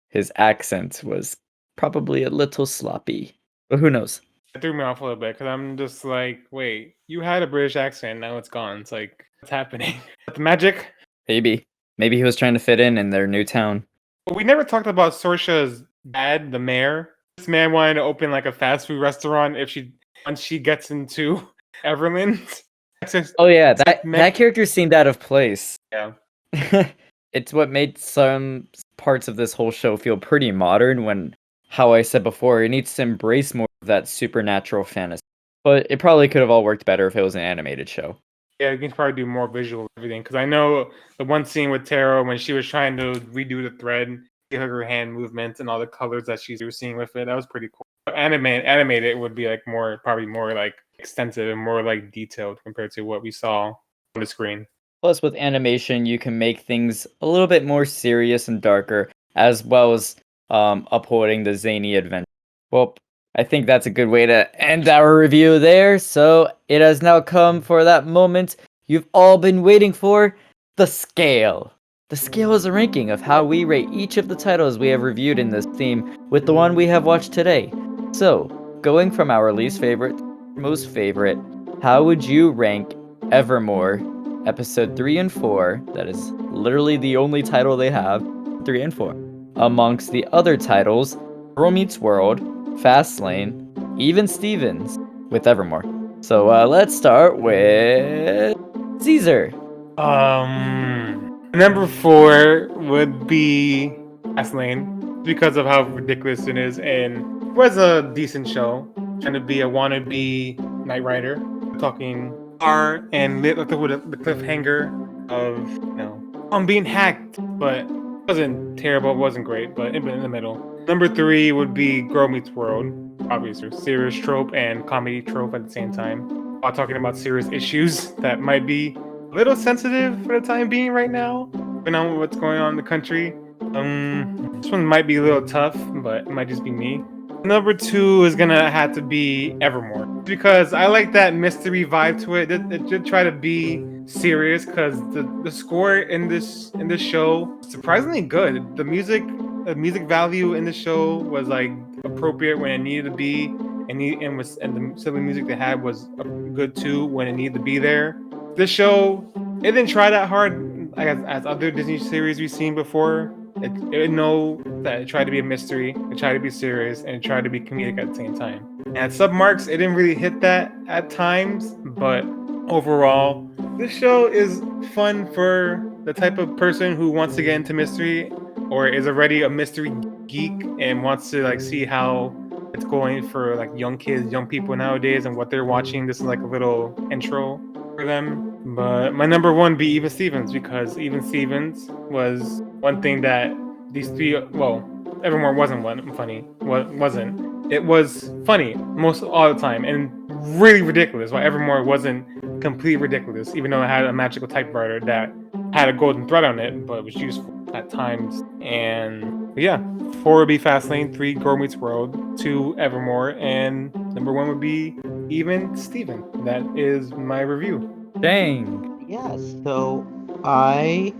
his 0.09 0.31
accent 0.37 1.01
was 1.03 1.37
probably 1.75 2.23
a 2.23 2.29
little 2.29 2.65
sloppy 2.65 3.35
but 3.69 3.79
who 3.79 3.89
knows 3.89 4.21
It 4.55 4.61
threw 4.61 4.73
me 4.73 4.83
off 4.83 5.01
a 5.01 5.03
little 5.03 5.19
bit 5.19 5.35
because 5.35 5.47
I'm 5.47 5.77
just 5.77 6.03
like, 6.03 6.39
wait, 6.51 6.95
you 7.07 7.21
had 7.21 7.43
a 7.43 7.47
British 7.47 7.75
accent, 7.75 8.19
now 8.19 8.37
it's 8.37 8.49
gone. 8.49 8.79
It's 8.79 8.91
like, 8.91 9.23
what's 9.39 9.51
happening? 9.51 9.95
But 10.25 10.35
the 10.35 10.41
magic. 10.41 10.87
maybe 11.27 11.65
maybe 11.97 12.17
he 12.17 12.23
was 12.23 12.35
trying 12.35 12.53
to 12.53 12.59
fit 12.59 12.79
in 12.79 12.97
in 12.97 13.09
their 13.09 13.27
new 13.27 13.43
town 13.43 13.85
we 14.33 14.43
never 14.43 14.63
talked 14.63 14.87
about 14.87 15.13
Sorsha's 15.13 15.83
dad, 16.09 16.51
the 16.51 16.59
mayor. 16.59 17.11
This 17.37 17.47
man 17.47 17.71
wanted 17.71 17.95
to 17.95 18.01
open 18.01 18.31
like 18.31 18.45
a 18.45 18.51
fast 18.51 18.87
food 18.87 18.99
restaurant 18.99 19.57
if 19.57 19.69
she 19.69 19.93
once 20.25 20.41
she 20.41 20.59
gets 20.59 20.91
into 20.91 21.47
Everland. 21.83 22.63
Access- 23.01 23.33
oh 23.39 23.47
yeah 23.47 23.73
that 23.73 23.87
like 23.87 24.01
that 24.03 24.35
character 24.35 24.65
seemed 24.65 24.93
out 24.93 25.07
of 25.07 25.19
place 25.19 25.77
yeah. 25.91 26.11
it's 27.33 27.53
what 27.53 27.69
made 27.69 27.97
some 27.97 28.67
parts 28.97 29.27
of 29.27 29.35
this 29.35 29.53
whole 29.53 29.71
show 29.71 29.97
feel 29.97 30.17
pretty 30.17 30.51
modern 30.51 31.03
when 31.03 31.35
how 31.69 31.93
I 31.93 32.01
said 32.01 32.23
before, 32.23 32.63
it 32.63 32.69
needs 32.69 32.93
to 32.95 33.03
embrace 33.03 33.53
more 33.53 33.67
of 33.81 33.87
that 33.87 34.07
supernatural 34.07 34.83
fantasy. 34.83 35.21
But 35.63 35.87
it 35.89 35.99
probably 35.99 36.27
could 36.27 36.41
have 36.41 36.49
all 36.49 36.63
worked 36.63 36.85
better 36.85 37.07
if 37.07 37.15
it 37.15 37.21
was 37.21 37.35
an 37.35 37.41
animated 37.41 37.87
show. 37.87 38.17
Yeah, 38.59 38.71
you 38.71 38.77
can 38.77 38.91
probably 38.91 39.21
do 39.21 39.25
more 39.25 39.47
visual 39.47 39.87
everything. 39.97 40.21
Because 40.21 40.35
I 40.35 40.45
know 40.45 40.89
the 41.17 41.23
one 41.23 41.45
scene 41.45 41.69
with 41.69 41.85
Tara 41.85 42.23
when 42.23 42.37
she 42.37 42.53
was 42.53 42.67
trying 42.67 42.97
to 42.97 43.13
redo 43.31 43.63
the 43.63 43.77
thread, 43.77 44.19
give 44.51 44.61
her 44.61 44.83
hand 44.83 45.13
movements 45.13 45.59
and 45.59 45.69
all 45.69 45.79
the 45.79 45.87
colors 45.87 46.23
that 46.25 46.41
she 46.41 46.57
was 46.63 46.77
seeing 46.77 46.97
with 46.97 47.15
it. 47.15 47.25
That 47.25 47.35
was 47.35 47.45
pretty 47.45 47.69
cool. 47.71 47.85
Animate 48.15 48.65
animated 48.65 49.17
would 49.17 49.35
be 49.35 49.47
like 49.47 49.61
more 49.67 49.99
probably 50.03 50.25
more 50.25 50.53
like 50.53 50.75
extensive 50.97 51.49
and 51.49 51.59
more 51.59 51.81
like 51.81 52.11
detailed 52.11 52.59
compared 52.63 52.91
to 52.91 53.01
what 53.01 53.21
we 53.21 53.31
saw 53.31 53.73
on 54.15 54.19
the 54.19 54.25
screen. 54.25 54.65
Plus, 55.01 55.21
with 55.21 55.35
animation, 55.35 56.05
you 56.05 56.19
can 56.19 56.37
make 56.37 56.61
things 56.61 57.07
a 57.21 57.25
little 57.25 57.47
bit 57.47 57.63
more 57.63 57.85
serious 57.85 58.49
and 58.49 58.61
darker, 58.61 59.09
as 59.35 59.63
well 59.63 59.93
as 59.93 60.17
um, 60.49 60.87
upholding 60.91 61.43
the 61.43 61.55
zany 61.55 61.95
adventure. 61.95 62.25
Well, 62.71 62.97
I 63.35 63.43
think 63.43 63.65
that's 63.65 63.85
a 63.85 63.91
good 63.91 64.09
way 64.09 64.25
to 64.25 64.61
end 64.61 64.89
our 64.89 65.17
review 65.17 65.59
there. 65.59 65.99
So 65.99 66.51
it 66.67 66.81
has 66.81 67.01
now 67.01 67.21
come 67.21 67.61
for 67.61 67.83
that 67.83 68.07
moment 68.07 68.57
you've 68.87 69.07
all 69.13 69.37
been 69.37 69.61
waiting 69.61 69.93
for 69.93 70.35
the 70.75 70.87
scale. 70.87 71.71
The 72.09 72.17
scale 72.17 72.53
is 72.53 72.65
a 72.65 72.71
ranking 72.71 73.11
of 73.11 73.21
how 73.21 73.43
we 73.43 73.63
rate 73.63 73.87
each 73.93 74.17
of 74.17 74.27
the 74.27 74.35
titles 74.35 74.79
we 74.79 74.87
have 74.87 75.03
reviewed 75.03 75.37
in 75.39 75.49
this 75.49 75.67
theme, 75.77 76.17
with 76.31 76.45
the 76.47 76.53
one 76.53 76.73
we 76.73 76.87
have 76.87 77.05
watched 77.05 77.31
today. 77.31 77.71
So, 78.11 78.45
going 78.81 79.11
from 79.11 79.31
our 79.31 79.53
least 79.53 79.79
favorite 79.79 80.17
to 80.17 80.53
most 80.55 80.89
favorite, 80.89 81.37
how 81.81 82.03
would 82.03 82.23
you 82.23 82.51
rank 82.51 82.93
Evermoor 83.31 84.01
episode 84.47 84.95
3 84.95 85.17
and 85.17 85.31
4, 85.31 85.81
that 85.93 86.07
is 86.07 86.31
literally 86.51 86.97
the 86.97 87.17
only 87.17 87.43
title 87.43 87.77
they 87.77 87.91
have, 87.91 88.21
3 88.65 88.81
and 88.81 88.93
4. 88.93 89.15
Amongst 89.57 90.11
the 90.11 90.25
other 90.31 90.57
titles, 90.57 91.17
Girl 91.55 91.71
Meets 91.71 91.99
World, 91.99 92.41
Fast 92.81 93.19
Layne, 93.19 93.71
even 93.97 94.27
Stevens 94.27 94.97
with 95.29 95.43
Evermoor. 95.43 95.83
So 96.23 96.49
uh, 96.51 96.65
let's 96.65 96.95
start 96.95 97.39
with 97.39 98.57
Caesar. 99.01 99.53
Um, 99.97 101.51
number 101.53 101.85
four 101.85 102.69
would 102.69 103.27
be 103.27 103.95
Fast 104.35 104.53
Layne 104.53 105.23
because 105.23 105.57
of 105.57 105.65
how 105.65 105.83
ridiculous 105.83 106.47
it 106.47 106.57
is, 106.57 106.79
and 106.79 107.38
was 107.53 107.77
a 107.77 108.11
decent 108.13 108.47
show. 108.47 108.87
Trying 109.21 109.33
to 109.33 109.39
be 109.39 109.61
a 109.61 109.67
wannabe 109.67 110.57
Knight 110.85 111.03
Rider, 111.03 111.35
talking 111.77 112.33
R 112.61 113.07
and 113.11 113.41
lit 113.41 113.55
the, 113.67 113.77
with 113.77 114.11
the 114.11 114.17
cliffhanger 114.17 115.29
of 115.29 115.69
you 115.69 115.93
know 115.95 116.49
I'm 116.51 116.65
being 116.65 116.85
hacked, 116.85 117.37
but 117.59 117.79
it 117.79 117.87
wasn't 118.27 118.79
terrible. 118.79 119.11
It 119.11 119.17
wasn't 119.17 119.45
great, 119.45 119.75
but 119.75 119.95
in 119.95 120.05
the 120.05 120.29
middle. 120.29 120.57
Number 120.87 121.07
three 121.07 121.51
would 121.51 121.73
be 121.73 122.01
Girl 122.01 122.27
Meets 122.27 122.49
World, 122.51 122.93
obviously 123.29 123.71
serious 123.71 124.15
trope 124.15 124.53
and 124.53 124.87
comedy 124.87 125.21
trope 125.21 125.53
at 125.53 125.65
the 125.65 125.71
same 125.71 125.91
time. 125.91 126.61
While 126.61 126.73
talking 126.73 126.95
about 126.95 127.15
serious 127.17 127.47
issues 127.51 128.11
that 128.15 128.39
might 128.39 128.65
be 128.65 128.95
a 129.31 129.35
little 129.35 129.55
sensitive 129.55 130.19
for 130.25 130.39
the 130.39 130.45
time 130.45 130.69
being 130.69 130.91
right 130.91 131.11
now, 131.11 131.49
depending 131.53 131.95
on 131.95 132.17
what's 132.19 132.35
going 132.35 132.59
on 132.59 132.71
in 132.71 132.75
the 132.77 132.83
country. 132.83 133.33
Um, 133.75 134.59
this 134.61 134.71
one 134.71 134.85
might 134.85 135.05
be 135.05 135.17
a 135.17 135.21
little 135.21 135.45
tough, 135.45 135.75
but 135.77 136.21
it 136.21 136.29
might 136.29 136.47
just 136.47 136.63
be 136.63 136.71
me. 136.71 137.03
Number 137.43 137.73
two 137.73 138.25
is 138.25 138.35
gonna 138.35 138.69
have 138.69 138.93
to 138.95 139.01
be 139.01 139.55
Evermoor 139.61 140.25
because 140.25 140.73
I 140.73 140.87
like 140.87 141.13
that 141.13 141.33
mystery 141.33 141.85
vibe 141.85 142.21
to 142.23 142.35
it. 142.35 142.51
It, 142.51 142.61
it 142.71 142.87
did 142.87 143.05
try 143.05 143.23
to 143.23 143.31
be 143.31 143.85
serious 144.05 144.65
because 144.65 144.99
the, 145.13 145.23
the 145.43 145.51
score 145.51 145.99
in 145.99 146.27
this 146.27 146.71
in 146.71 146.87
this 146.87 147.01
show 147.01 147.57
surprisingly 147.61 148.21
good. 148.21 148.75
The 148.75 148.83
music 148.83 149.23
the 149.65 149.75
music 149.75 150.07
value 150.07 150.53
in 150.53 150.65
the 150.65 150.73
show 150.73 151.17
was 151.17 151.47
like 151.47 151.71
appropriate 152.03 152.59
when 152.59 152.71
it 152.71 152.79
needed 152.79 153.05
to 153.09 153.15
be, 153.15 153.45
and 153.45 154.01
he, 154.01 154.13
and 154.23 154.37
was 154.37 154.57
and 154.57 154.95
the 154.95 154.99
silly 154.99 155.21
music 155.21 155.47
they 155.47 155.55
had 155.55 155.81
was 155.81 156.09
uh, 156.19 156.23
good 156.23 156.75
too 156.75 157.05
when 157.05 157.27
it 157.27 157.33
needed 157.33 157.53
to 157.53 157.61
be 157.61 157.79
there. 157.79 158.19
This 158.55 158.69
show 158.69 159.31
it 159.63 159.71
didn't 159.71 159.89
try 159.89 160.09
that 160.09 160.27
hard 160.27 160.93
as, 160.97 161.23
as 161.25 161.45
other 161.45 161.71
Disney 161.71 161.99
series 161.99 162.39
we've 162.39 162.51
seen 162.51 162.75
before. 162.75 163.33
It, 163.57 163.93
it 163.93 164.11
know 164.11 164.61
that 164.83 165.01
it 165.01 165.07
tried 165.07 165.25
to 165.25 165.31
be 165.31 165.39
a 165.39 165.43
mystery, 165.43 165.95
it 166.11 166.17
tried 166.17 166.33
to 166.33 166.39
be 166.39 166.49
serious, 166.49 167.01
and 167.01 167.09
it 167.09 167.23
tried 167.23 167.43
to 167.43 167.49
be 167.49 167.59
comedic 167.59 167.99
at 167.99 168.09
the 168.09 168.15
same 168.15 168.37
time. 168.37 168.81
And 168.85 168.97
at 168.97 169.11
submarks, 169.13 169.67
it 169.67 169.77
didn't 169.77 169.95
really 169.95 170.15
hit 170.15 170.41
that 170.41 170.73
at 170.87 171.09
times, 171.09 171.75
but 171.83 172.23
overall, 172.69 173.49
this 173.77 173.91
show 173.91 174.27
is 174.27 174.61
fun 174.93 175.31
for 175.33 175.89
the 176.05 176.13
type 176.13 176.37
of 176.37 176.55
person 176.57 176.95
who 176.95 177.11
wants 177.11 177.35
to 177.35 177.43
get 177.43 177.55
into 177.55 177.73
mystery 177.73 178.31
or 178.69 178.87
is 178.87 179.07
already 179.07 179.43
a 179.43 179.49
mystery 179.49 179.91
geek 180.27 180.53
and 180.79 181.03
wants 181.03 181.29
to 181.31 181.43
like 181.43 181.59
see 181.59 181.85
how 181.85 182.33
it's 182.73 182.85
going 182.85 183.27
for 183.27 183.55
like 183.55 183.69
young 183.75 183.97
kids, 183.97 184.31
young 184.31 184.47
people 184.47 184.75
nowadays, 184.75 185.25
and 185.25 185.35
what 185.35 185.49
they're 185.49 185.65
watching. 185.65 186.05
This 186.05 186.17
is 186.17 186.23
like 186.23 186.39
a 186.39 186.45
little 186.45 186.95
intro 187.11 187.59
for 187.95 188.05
them. 188.05 188.48
But 188.65 189.13
my 189.13 189.25
number 189.25 189.53
one 189.53 189.75
be 189.75 189.87
Even 189.87 190.09
Stevens 190.09 190.51
because 190.51 190.97
Even 190.97 191.23
Stevens 191.23 191.87
was 192.09 192.61
one 192.79 193.01
thing 193.01 193.21
that 193.21 193.51
these 193.91 194.09
three 194.09 194.39
well, 194.39 194.81
Evermoor 195.23 195.55
wasn't 195.55 195.81
one 195.81 196.13
funny. 196.13 196.45
Wasn't. 196.61 197.71
It 197.71 197.83
was 197.83 198.31
funny 198.45 198.73
most 198.73 199.23
all 199.23 199.53
the 199.53 199.59
time 199.59 199.85
and 199.85 200.11
really 200.59 200.81
ridiculous. 200.81 201.31
While 201.31 201.43
Evermoor 201.43 201.85
wasn't 201.85 202.61
completely 202.61 202.97
ridiculous, 202.97 203.55
even 203.55 203.71
though 203.71 203.83
it 203.83 203.87
had 203.87 204.05
a 204.05 204.13
magical 204.13 204.47
typewriter 204.47 204.99
that 205.01 205.31
had 205.73 205.89
a 205.89 205.93
golden 205.93 206.27
thread 206.27 206.43
on 206.43 206.59
it, 206.59 206.85
but 206.85 206.99
it 206.99 207.03
was 207.03 207.15
useful 207.15 207.53
at 207.73 207.89
times. 207.89 208.43
And 208.61 209.51
yeah, 209.57 209.81
four 210.23 210.37
would 210.37 210.47
be 210.47 210.57
Fast 210.57 210.89
Layne, 210.89 211.13
three 211.13 211.33
Girl 211.33 211.57
Meets 211.57 211.75
World, 211.75 212.37
two 212.37 212.75
Evermoor, 212.77 213.39
and 213.39 213.93
number 214.13 214.33
one 214.33 214.47
would 214.47 214.59
be 214.59 214.95
even 215.29 215.75
Steven. 215.77 216.23
That 216.43 216.65
is 216.77 217.11
my 217.11 217.41
review. 217.41 217.98
Dang. 218.19 219.05
Yeah, 219.07 219.37
so 219.63 220.05
I 220.43 221.13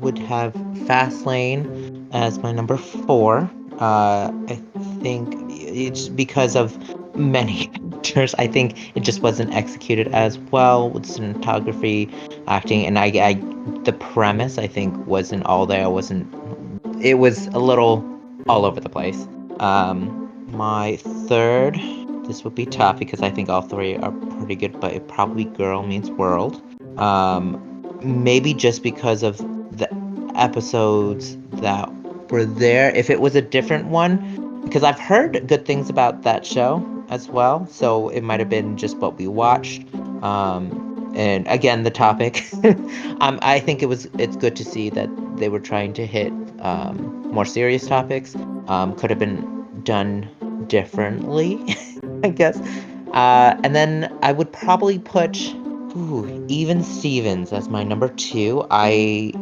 would 0.00 0.18
have 0.18 0.54
Fast 0.86 1.26
Layne 1.26 2.08
as 2.12 2.38
my 2.38 2.52
number 2.52 2.76
four. 2.76 3.50
Uh, 3.78 4.32
I 4.48 4.60
think 5.00 5.34
it's 5.50 6.08
because 6.08 6.56
of 6.56 6.76
many 7.16 7.70
actors. 7.94 8.34
I 8.38 8.46
think 8.46 8.96
it 8.96 9.00
just 9.00 9.22
wasn't 9.22 9.54
executed 9.54 10.08
as 10.08 10.38
well 10.38 10.90
with 10.90 11.04
cinematography, 11.04 12.12
acting, 12.46 12.86
and 12.86 12.98
I, 12.98 13.06
I 13.06 13.34
the 13.84 13.92
premise 13.92 14.58
I 14.58 14.66
think 14.66 15.06
wasn't 15.06 15.44
all 15.44 15.66
there. 15.66 15.88
Wasn't. 15.90 16.26
It 17.00 17.14
was 17.14 17.46
a 17.48 17.58
little 17.58 18.04
all 18.48 18.64
over 18.64 18.80
the 18.80 18.88
place. 18.88 19.28
Um, 19.60 20.28
my 20.50 20.96
third, 21.28 21.74
this 22.26 22.42
would 22.44 22.54
be 22.54 22.66
tough 22.66 22.98
because 22.98 23.20
I 23.20 23.30
think 23.30 23.48
all 23.48 23.62
three 23.62 23.96
are 23.96 24.12
good, 24.54 24.78
but 24.80 24.92
it 24.92 25.08
probably 25.08 25.44
Girl 25.44 25.82
Meets 25.82 26.10
World. 26.10 26.62
Um, 26.98 27.64
maybe 28.02 28.54
just 28.54 28.82
because 28.82 29.22
of 29.22 29.38
the 29.76 29.88
episodes 30.34 31.36
that 31.54 31.90
were 32.30 32.44
there. 32.44 32.90
If 32.90 33.10
it 33.10 33.20
was 33.20 33.34
a 33.34 33.42
different 33.42 33.86
one, 33.86 34.62
because 34.64 34.82
I've 34.82 34.98
heard 34.98 35.46
good 35.46 35.64
things 35.64 35.88
about 35.88 36.22
that 36.22 36.44
show 36.44 36.84
as 37.08 37.28
well, 37.28 37.66
so 37.66 38.08
it 38.10 38.22
might 38.22 38.40
have 38.40 38.48
been 38.48 38.76
just 38.76 38.98
what 38.98 39.16
we 39.16 39.26
watched. 39.26 39.82
Um, 40.22 41.12
and 41.14 41.46
again, 41.48 41.82
the 41.82 41.90
topic. 41.90 42.44
um, 43.20 43.38
I 43.42 43.60
think 43.60 43.82
it 43.82 43.86
was 43.86 44.08
it's 44.18 44.36
good 44.36 44.56
to 44.56 44.64
see 44.64 44.90
that 44.90 45.08
they 45.36 45.48
were 45.48 45.60
trying 45.60 45.92
to 45.94 46.06
hit 46.06 46.32
um, 46.60 47.26
more 47.32 47.44
serious 47.44 47.86
topics. 47.86 48.36
Um, 48.66 48.94
could 48.96 49.10
have 49.10 49.18
been 49.18 49.82
done 49.84 50.28
differently, 50.68 51.76
I 52.24 52.28
guess. 52.28 52.58
Uh, 53.12 53.58
and 53.64 53.74
then 53.74 54.16
I 54.22 54.32
would 54.32 54.52
probably 54.52 54.98
put 54.98 55.36
ooh, 55.96 56.46
even 56.48 56.82
Stevens 56.82 57.52
as 57.52 57.68
my 57.68 57.82
number 57.82 58.08
two. 58.08 58.66
I 58.70 59.32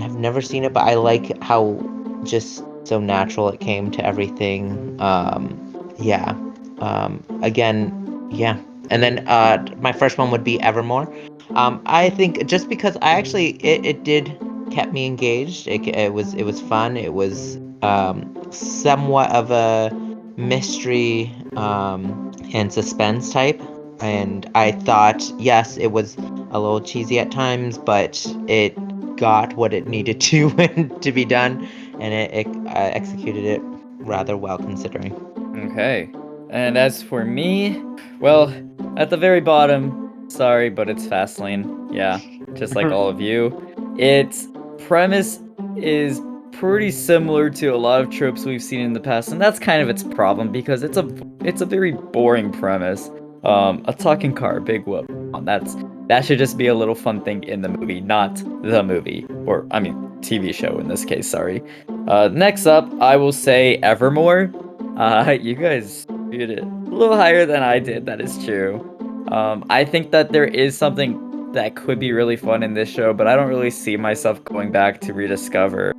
have 0.00 0.16
never 0.16 0.40
seen 0.40 0.64
it, 0.64 0.72
but 0.72 0.80
I 0.80 0.94
like 0.94 1.42
how 1.42 1.80
just 2.24 2.64
so 2.84 3.00
natural 3.00 3.48
it 3.48 3.60
came 3.60 3.90
to 3.92 4.04
everything. 4.04 4.96
Um, 5.00 5.94
yeah. 5.98 6.30
Um, 6.78 7.22
again, 7.42 8.28
yeah. 8.30 8.58
And 8.90 9.02
then 9.02 9.26
uh, 9.28 9.64
my 9.78 9.92
first 9.92 10.18
one 10.18 10.30
would 10.30 10.44
be 10.44 10.58
Evermoor. 10.58 11.12
Um, 11.56 11.82
I 11.86 12.10
think 12.10 12.46
just 12.46 12.68
because 12.68 12.96
I 13.00 13.12
actually 13.12 13.50
it, 13.64 13.84
it 13.86 14.04
did 14.04 14.36
kept 14.70 14.92
me 14.92 15.06
engaged. 15.06 15.68
It, 15.68 15.86
it 15.86 16.12
was 16.12 16.34
it 16.34 16.42
was 16.42 16.60
fun. 16.60 16.96
It 16.96 17.14
was 17.14 17.56
um, 17.82 18.34
somewhat 18.50 19.30
of 19.30 19.50
a 19.50 19.90
mystery 20.36 21.34
um, 21.56 22.32
and 22.54 22.72
suspense 22.72 23.32
type. 23.32 23.60
And 24.00 24.50
I 24.54 24.72
thought, 24.72 25.22
yes, 25.38 25.76
it 25.76 25.88
was 25.88 26.16
a 26.16 26.58
little 26.58 26.80
cheesy 26.80 27.18
at 27.18 27.30
times, 27.30 27.78
but 27.78 28.26
it 28.48 28.74
got 29.16 29.54
what 29.56 29.72
it 29.72 29.86
needed 29.86 30.20
to 30.20 30.50
to 31.00 31.12
be 31.12 31.24
done, 31.24 31.68
and 32.00 32.14
it, 32.14 32.46
it 32.46 32.46
uh, 32.66 32.90
executed 32.92 33.44
it 33.44 33.60
rather 33.98 34.36
well 34.36 34.58
considering. 34.58 35.14
Okay. 35.70 36.10
And 36.50 36.78
as 36.78 37.02
for 37.02 37.24
me, 37.24 37.82
well, 38.20 38.52
at 38.96 39.10
the 39.10 39.16
very 39.16 39.40
bottom, 39.40 40.28
sorry, 40.28 40.70
but 40.70 40.88
it's 40.88 41.06
Fast 41.06 41.38
Layne. 41.38 41.92
Yeah, 41.92 42.20
just 42.54 42.74
like 42.74 42.86
all 42.92 43.08
of 43.08 43.20
you. 43.20 43.52
Its 43.96 44.48
premise 44.86 45.40
is 45.76 46.20
pretty 46.58 46.90
similar 46.90 47.50
to 47.50 47.68
a 47.68 47.76
lot 47.76 48.00
of 48.00 48.10
tropes 48.10 48.44
we've 48.44 48.62
seen 48.62 48.80
in 48.80 48.92
the 48.92 49.00
past, 49.00 49.28
and 49.28 49.40
that's 49.40 49.58
kind 49.58 49.82
of 49.82 49.88
its 49.88 50.02
problem 50.02 50.52
because 50.52 50.82
it's 50.82 50.96
a 50.96 51.08
it's 51.40 51.60
a 51.60 51.66
very 51.66 51.92
boring 51.92 52.52
premise. 52.52 53.10
Um, 53.44 53.84
a 53.86 53.92
talking 53.92 54.34
car, 54.34 54.60
big 54.60 54.86
whoop. 54.86 55.10
That's 55.42 55.76
that 56.08 56.24
should 56.24 56.38
just 56.38 56.56
be 56.56 56.66
a 56.66 56.74
little 56.74 56.94
fun 56.94 57.22
thing 57.22 57.44
in 57.44 57.62
the 57.62 57.68
movie, 57.68 58.00
not 58.00 58.36
the 58.62 58.82
movie, 58.82 59.26
or 59.46 59.66
I 59.70 59.80
mean 59.80 59.94
TV 60.20 60.54
show 60.54 60.78
in 60.78 60.88
this 60.88 61.04
case. 61.04 61.28
Sorry. 61.28 61.62
Uh, 62.08 62.28
next 62.32 62.66
up, 62.66 62.90
I 63.00 63.16
will 63.16 63.32
say 63.32 63.78
Evermoor. 63.82 64.52
Uh, 64.98 65.30
you 65.40 65.54
guys 65.54 66.06
did 66.30 66.50
it 66.50 66.60
a 66.60 66.66
little 66.66 67.16
higher 67.16 67.44
than 67.44 67.62
I 67.62 67.78
did. 67.78 68.06
That 68.06 68.20
is 68.20 68.42
true. 68.44 68.90
Um, 69.30 69.64
I 69.70 69.84
think 69.84 70.10
that 70.12 70.32
there 70.32 70.44
is 70.44 70.76
something 70.76 71.52
that 71.52 71.76
could 71.76 71.98
be 71.98 72.12
really 72.12 72.36
fun 72.36 72.62
in 72.62 72.74
this 72.74 72.88
show, 72.88 73.12
but 73.12 73.26
I 73.26 73.36
don't 73.36 73.48
really 73.48 73.70
see 73.70 73.96
myself 73.96 74.42
going 74.44 74.72
back 74.72 75.00
to 75.02 75.12
rediscover 75.12 75.94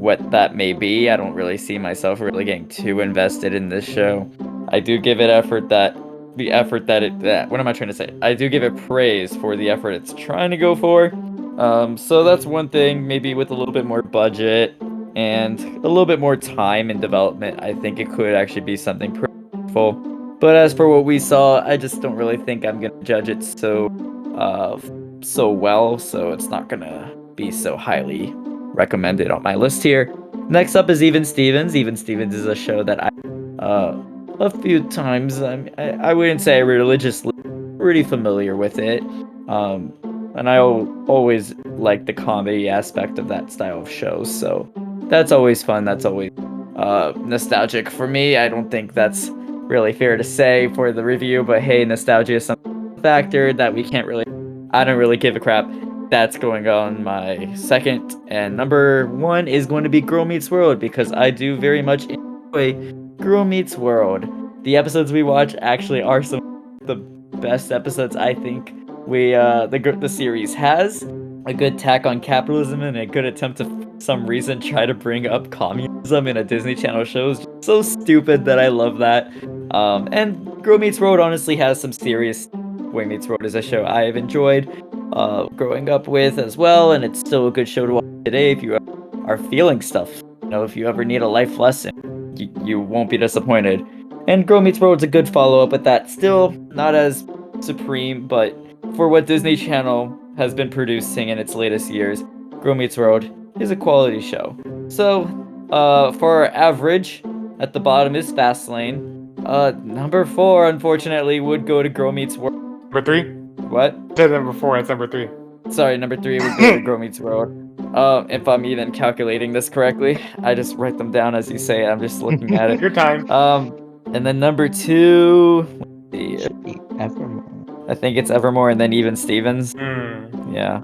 what 0.00 0.30
that 0.30 0.56
may 0.56 0.72
be. 0.72 1.10
I 1.10 1.16
don't 1.16 1.34
really 1.34 1.58
see 1.58 1.78
myself 1.78 2.20
really 2.20 2.44
getting 2.44 2.68
too 2.68 3.00
invested 3.00 3.54
in 3.54 3.68
this 3.68 3.84
show. 3.84 4.30
I 4.68 4.80
do 4.80 4.98
give 4.98 5.20
it 5.20 5.28
effort 5.28 5.68
that 5.68 5.96
the 6.36 6.52
effort 6.52 6.86
that 6.86 7.02
it 7.02 7.18
that 7.20 7.50
what 7.50 7.60
am 7.60 7.68
I 7.68 7.72
trying 7.72 7.88
to 7.88 7.94
say? 7.94 8.14
I 8.22 8.34
do 8.34 8.48
give 8.48 8.62
it 8.62 8.76
praise 8.76 9.36
for 9.36 9.56
the 9.56 9.68
effort 9.68 9.90
it's 9.90 10.14
trying 10.14 10.50
to 10.50 10.56
go 10.56 10.74
for. 10.74 11.12
Um, 11.60 11.98
so 11.98 12.24
that's 12.24 12.46
one 12.46 12.68
thing. 12.68 13.06
Maybe 13.06 13.34
with 13.34 13.50
a 13.50 13.54
little 13.54 13.74
bit 13.74 13.84
more 13.84 14.02
budget 14.02 14.74
and 15.16 15.60
a 15.60 15.88
little 15.88 16.06
bit 16.06 16.18
more 16.18 16.36
time 16.36 16.88
and 16.88 17.00
development, 17.00 17.62
I 17.62 17.74
think 17.74 17.98
it 17.98 18.10
could 18.10 18.34
actually 18.34 18.62
be 18.62 18.76
something 18.76 19.12
pretty 19.12 19.34
full. 19.72 19.92
But 20.40 20.56
as 20.56 20.72
for 20.72 20.88
what 20.88 21.04
we 21.04 21.18
saw, 21.18 21.60
I 21.66 21.76
just 21.76 22.00
don't 22.00 22.16
really 22.16 22.38
think 22.38 22.64
I'm 22.64 22.80
gonna 22.80 23.02
judge 23.02 23.28
it 23.28 23.42
so 23.44 23.88
uh, 24.36 24.80
so 25.20 25.50
well, 25.50 25.98
so 25.98 26.32
it's 26.32 26.46
not 26.46 26.68
gonna 26.68 27.14
be 27.34 27.50
so 27.50 27.76
highly 27.76 28.34
recommended 28.74 29.30
on 29.30 29.42
my 29.42 29.54
list 29.54 29.82
here. 29.82 30.12
Next 30.48 30.74
up 30.74 30.90
is 30.90 31.02
Even 31.02 31.24
Stevens. 31.24 31.76
Even 31.76 31.96
Stevens 31.96 32.34
is 32.34 32.46
a 32.46 32.54
show 32.54 32.82
that 32.82 33.02
I 33.02 33.10
uh 33.58 33.96
a 34.40 34.50
few 34.50 34.82
times. 34.88 35.42
I 35.42 35.70
I, 35.78 36.14
wouldn't 36.14 36.40
say 36.40 36.62
religiously, 36.62 37.34
pretty 37.78 38.02
familiar 38.02 38.56
with 38.56 38.78
it. 38.78 39.02
Um, 39.48 39.92
and 40.34 40.48
I 40.48 40.58
always 40.58 41.54
like 41.66 42.06
the 42.06 42.12
comedy 42.12 42.68
aspect 42.68 43.18
of 43.18 43.28
that 43.28 43.52
style 43.52 43.82
of 43.82 43.90
show. 43.90 44.24
So 44.24 44.68
that's 45.08 45.30
always 45.30 45.62
fun. 45.62 45.84
That's 45.84 46.04
always 46.04 46.32
uh 46.76 47.12
nostalgic 47.16 47.90
for 47.90 48.06
me. 48.06 48.36
I 48.36 48.48
don't 48.48 48.70
think 48.70 48.94
that's 48.94 49.30
really 49.70 49.92
fair 49.92 50.16
to 50.16 50.24
say 50.24 50.68
for 50.74 50.90
the 50.90 51.04
review, 51.04 51.44
but 51.44 51.62
hey, 51.62 51.84
nostalgia 51.84 52.34
is 52.34 52.46
some 52.46 52.96
factor 53.02 53.52
that 53.52 53.74
we 53.74 53.84
can't 53.84 54.06
really. 54.06 54.24
I 54.72 54.84
don't 54.84 54.98
really 54.98 55.16
give 55.16 55.36
a 55.36 55.40
crap. 55.40 55.68
That's 56.10 56.36
going 56.36 56.66
on 56.66 57.04
my 57.04 57.54
second, 57.54 58.16
and 58.26 58.56
number 58.56 59.06
one 59.06 59.46
is 59.46 59.64
going 59.64 59.84
to 59.84 59.88
be 59.88 60.00
Girl 60.00 60.24
Meets 60.24 60.50
World 60.50 60.80
because 60.80 61.12
I 61.12 61.30
do 61.30 61.56
very 61.56 61.82
much 61.82 62.06
enjoy 62.06 62.92
Girl 63.18 63.44
Meets 63.44 63.76
World. 63.76 64.26
The 64.64 64.76
episodes 64.76 65.12
we 65.12 65.22
watch 65.22 65.54
actually 65.62 66.02
are 66.02 66.20
some 66.20 66.40
of 66.80 66.88
the 66.88 66.96
best 66.96 67.70
episodes 67.70 68.16
I 68.16 68.34
think 68.34 68.74
we 69.06 69.36
uh 69.36 69.68
the 69.68 69.78
the 69.78 70.08
series 70.08 70.52
has. 70.52 71.04
A 71.46 71.54
good 71.54 71.78
tack 71.78 72.06
on 72.06 72.20
capitalism 72.20 72.82
and 72.82 72.96
a 72.96 73.06
good 73.06 73.24
attempt 73.24 73.58
to 73.58 73.64
for 73.64 74.00
some 74.00 74.26
reason 74.26 74.60
try 74.60 74.86
to 74.86 74.94
bring 74.94 75.28
up 75.28 75.52
communism 75.52 76.26
in 76.26 76.36
a 76.36 76.42
Disney 76.42 76.74
Channel 76.74 77.04
show 77.04 77.30
is 77.30 77.46
so 77.62 77.82
stupid 77.82 78.44
that 78.46 78.58
I 78.58 78.66
love 78.66 78.98
that. 78.98 79.32
Um, 79.72 80.08
and 80.10 80.60
Girl 80.64 80.76
Meets 80.76 80.98
World 80.98 81.20
honestly 81.20 81.54
has 81.56 81.80
some 81.80 81.92
serious. 81.92 82.48
Boy 82.48 83.04
Meets 83.04 83.28
World 83.28 83.44
is 83.44 83.54
a 83.54 83.62
show 83.62 83.86
I 83.86 84.02
have 84.02 84.16
enjoyed 84.16 84.66
uh, 85.12 85.44
growing 85.48 85.88
up 85.88 86.08
with 86.08 86.38
as 86.38 86.56
well, 86.56 86.92
and 86.92 87.04
it's 87.04 87.20
still 87.20 87.46
a 87.46 87.50
good 87.50 87.68
show 87.68 87.86
to 87.86 87.94
watch 87.94 88.04
today 88.24 88.52
if 88.52 88.62
you 88.62 88.78
are 89.26 89.38
feeling 89.38 89.82
stuff. 89.82 90.22
You 90.42 90.50
know, 90.50 90.64
if 90.64 90.76
you 90.76 90.88
ever 90.88 91.04
need 91.04 91.22
a 91.22 91.28
life 91.28 91.58
lesson, 91.58 92.34
you, 92.36 92.50
you 92.64 92.80
won't 92.80 93.10
be 93.10 93.16
disappointed. 93.16 93.84
And 94.28 94.46
Girl 94.46 94.60
Meets 94.60 94.78
World's 94.78 95.02
a 95.02 95.06
good 95.06 95.28
follow 95.28 95.62
up 95.62 95.70
with 95.70 95.84
that. 95.84 96.10
Still 96.10 96.50
not 96.68 96.94
as 96.94 97.24
supreme, 97.60 98.26
but 98.26 98.56
for 98.96 99.08
what 99.08 99.26
Disney 99.26 99.56
Channel 99.56 100.16
has 100.36 100.54
been 100.54 100.70
producing 100.70 101.28
in 101.28 101.38
its 101.38 101.54
latest 101.54 101.90
years, 101.90 102.22
Girl 102.62 102.74
Meets 102.74 102.96
World 102.96 103.28
is 103.60 103.70
a 103.70 103.76
quality 103.76 104.20
show. 104.20 104.56
So, 104.88 105.24
uh, 105.70 106.12
for 106.12 106.44
our 106.44 106.46
average, 106.52 107.22
at 107.58 107.72
the 107.72 107.80
bottom 107.80 108.16
is 108.16 108.30
Fast 108.32 108.68
Layne. 108.68 109.34
Uh, 109.44 109.72
number 109.82 110.24
four, 110.24 110.68
unfortunately, 110.68 111.40
would 111.40 111.66
go 111.66 111.82
to 111.82 111.88
Girl 111.88 112.12
Meets 112.12 112.36
World. 112.36 112.54
Number 112.54 113.02
three. 113.02 113.39
What? 113.68 113.96
Said 114.16 114.30
number 114.30 114.52
four. 114.52 114.76
That's 114.76 114.88
number 114.88 115.06
three. 115.06 115.28
Sorry, 115.70 115.96
number 115.96 116.16
three 116.16 116.40
would 116.40 116.58
go 116.58 116.76
to 116.76 116.80
Girl 116.80 116.98
Meets 116.98 117.20
World. 117.20 117.56
Uh, 117.94 118.24
if 118.28 118.46
I'm 118.48 118.64
even 118.64 118.92
calculating 118.92 119.52
this 119.52 119.68
correctly, 119.68 120.18
I 120.42 120.54
just 120.54 120.76
write 120.76 120.98
them 120.98 121.10
down 121.10 121.34
as 121.34 121.50
you 121.50 121.58
say 121.58 121.84
it. 121.84 121.88
I'm 121.88 122.00
just 122.00 122.22
looking 122.22 122.54
at 122.54 122.70
it. 122.70 122.80
Your 122.82 122.90
time. 122.90 123.30
Um, 123.30 123.76
and 124.12 124.24
then 124.26 124.38
number 124.40 124.68
two, 124.68 125.66
let's 125.78 126.12
see, 126.12 126.38
Should 126.42 126.64
be 126.64 126.74
Evermoor. 126.98 127.90
I 127.90 127.94
think 127.94 128.16
it's 128.16 128.30
Evermoor, 128.30 128.70
and 128.70 128.80
then 128.80 128.92
Even 128.92 129.16
Stevens. 129.16 129.72
Hmm. 129.72 130.54
Yeah. 130.54 130.82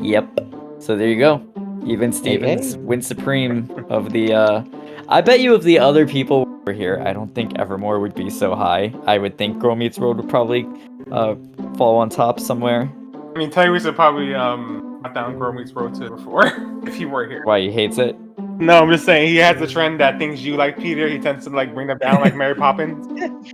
Yep. 0.00 0.40
So 0.78 0.96
there 0.96 1.08
you 1.08 1.18
go. 1.18 1.42
Even 1.86 2.12
Stevens 2.12 2.74
hey. 2.74 2.80
wins 2.80 3.06
supreme 3.06 3.70
of 3.88 4.12
the. 4.12 4.32
uh 4.32 4.64
I 5.08 5.20
bet 5.20 5.40
you 5.40 5.54
if 5.54 5.62
the 5.62 5.78
other 5.78 6.06
people 6.06 6.46
were 6.64 6.72
here, 6.72 7.02
I 7.04 7.12
don't 7.12 7.34
think 7.34 7.52
Evermoor 7.54 8.00
would 8.00 8.14
be 8.14 8.30
so 8.30 8.54
high. 8.54 8.94
I 9.06 9.18
would 9.18 9.36
think 9.36 9.58
Girl 9.58 9.76
Meets 9.76 9.98
World 9.98 10.16
would 10.16 10.28
probably 10.28 10.66
uh 11.12 11.34
fall 11.76 11.96
on 11.96 12.08
top 12.08 12.40
somewhere. 12.40 12.90
I 13.34 13.38
mean, 13.38 13.50
Tyrese 13.50 13.84
would 13.84 13.96
probably 13.96 14.34
um 14.34 15.00
cut 15.02 15.14
down 15.14 15.38
Girl 15.38 15.52
Meets 15.52 15.72
World 15.72 15.94
to 16.00 16.10
before 16.10 16.46
if 16.86 16.94
he 16.94 17.04
were 17.06 17.28
here. 17.28 17.42
Why 17.44 17.60
he 17.60 17.70
hates 17.70 17.98
it? 17.98 18.16
No, 18.60 18.78
I'm 18.80 18.88
just 18.88 19.04
saying 19.04 19.26
he 19.30 19.36
has 19.38 19.60
a 19.60 19.66
trend 19.66 19.98
that 19.98 20.16
things 20.20 20.44
you 20.44 20.54
like, 20.54 20.78
Peter. 20.78 21.08
He 21.08 21.18
tends 21.18 21.42
to 21.44 21.50
like 21.50 21.74
bring 21.74 21.88
them 21.88 21.98
down, 21.98 22.20
like 22.20 22.36
Mary 22.36 22.54
Poppins, 22.54 23.04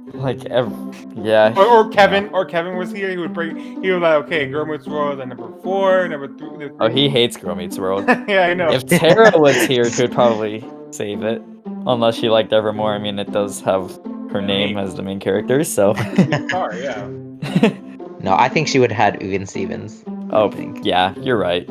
Like, 0.15 0.45
ev- 0.47 0.71
yeah. 1.17 1.55
or, 1.57 1.65
or 1.65 1.89
Kevin. 1.89 2.29
Or 2.35 2.45
Kevin 2.45 2.77
was 2.77 2.93
here. 2.93 3.09
He 3.09 3.17
would 3.17 3.33
bring. 3.33 3.83
He 3.83 3.91
would 3.93 4.03
like, 4.03 4.25
okay, 4.27 4.47
Girl 4.47 4.67
Meets 4.67 4.87
World, 4.87 5.19
and 5.21 5.31
number 5.31 5.51
four, 5.63 6.07
number 6.07 6.29
three. 6.29 6.51
number 6.51 6.77
Oh, 6.81 6.89
three. 6.91 7.03
he 7.05 7.09
hates 7.09 7.39
Girl 7.39 7.55
Meets 7.55 7.79
World. 7.79 8.05
yeah, 8.29 8.43
I 8.43 8.53
know. 8.53 8.71
if 8.73 8.85
Tara 8.85 9.33
was 9.39 9.57
here, 9.65 9.89
she 9.91 10.03
would 10.03 10.13
probably 10.13 10.63
save 10.91 11.23
it. 11.23 11.41
Unless 11.87 12.17
she 12.17 12.29
liked 12.29 12.53
Evermoor. 12.53 12.95
I 12.95 12.99
mean, 12.99 13.19
it 13.19 13.33
does 13.33 13.63
have 13.63 13.99
her 14.33 14.43
name 14.43 14.77
as 14.77 14.97
the 14.97 15.03
main 15.03 15.19
character, 15.19 15.65
so. 15.65 15.95
Star, 15.95 16.75
yeah. 16.75 17.09
No, 18.23 18.35
I 18.35 18.51
think 18.51 18.69
she 18.69 18.79
would 18.79 18.93
have 18.93 19.15
had 19.15 19.23
Even 19.23 19.47
Stevens. 19.47 20.05
oh, 20.31 20.51
think. 20.51 20.85
yeah, 20.85 21.15
you're 21.19 21.39
right. 21.39 21.67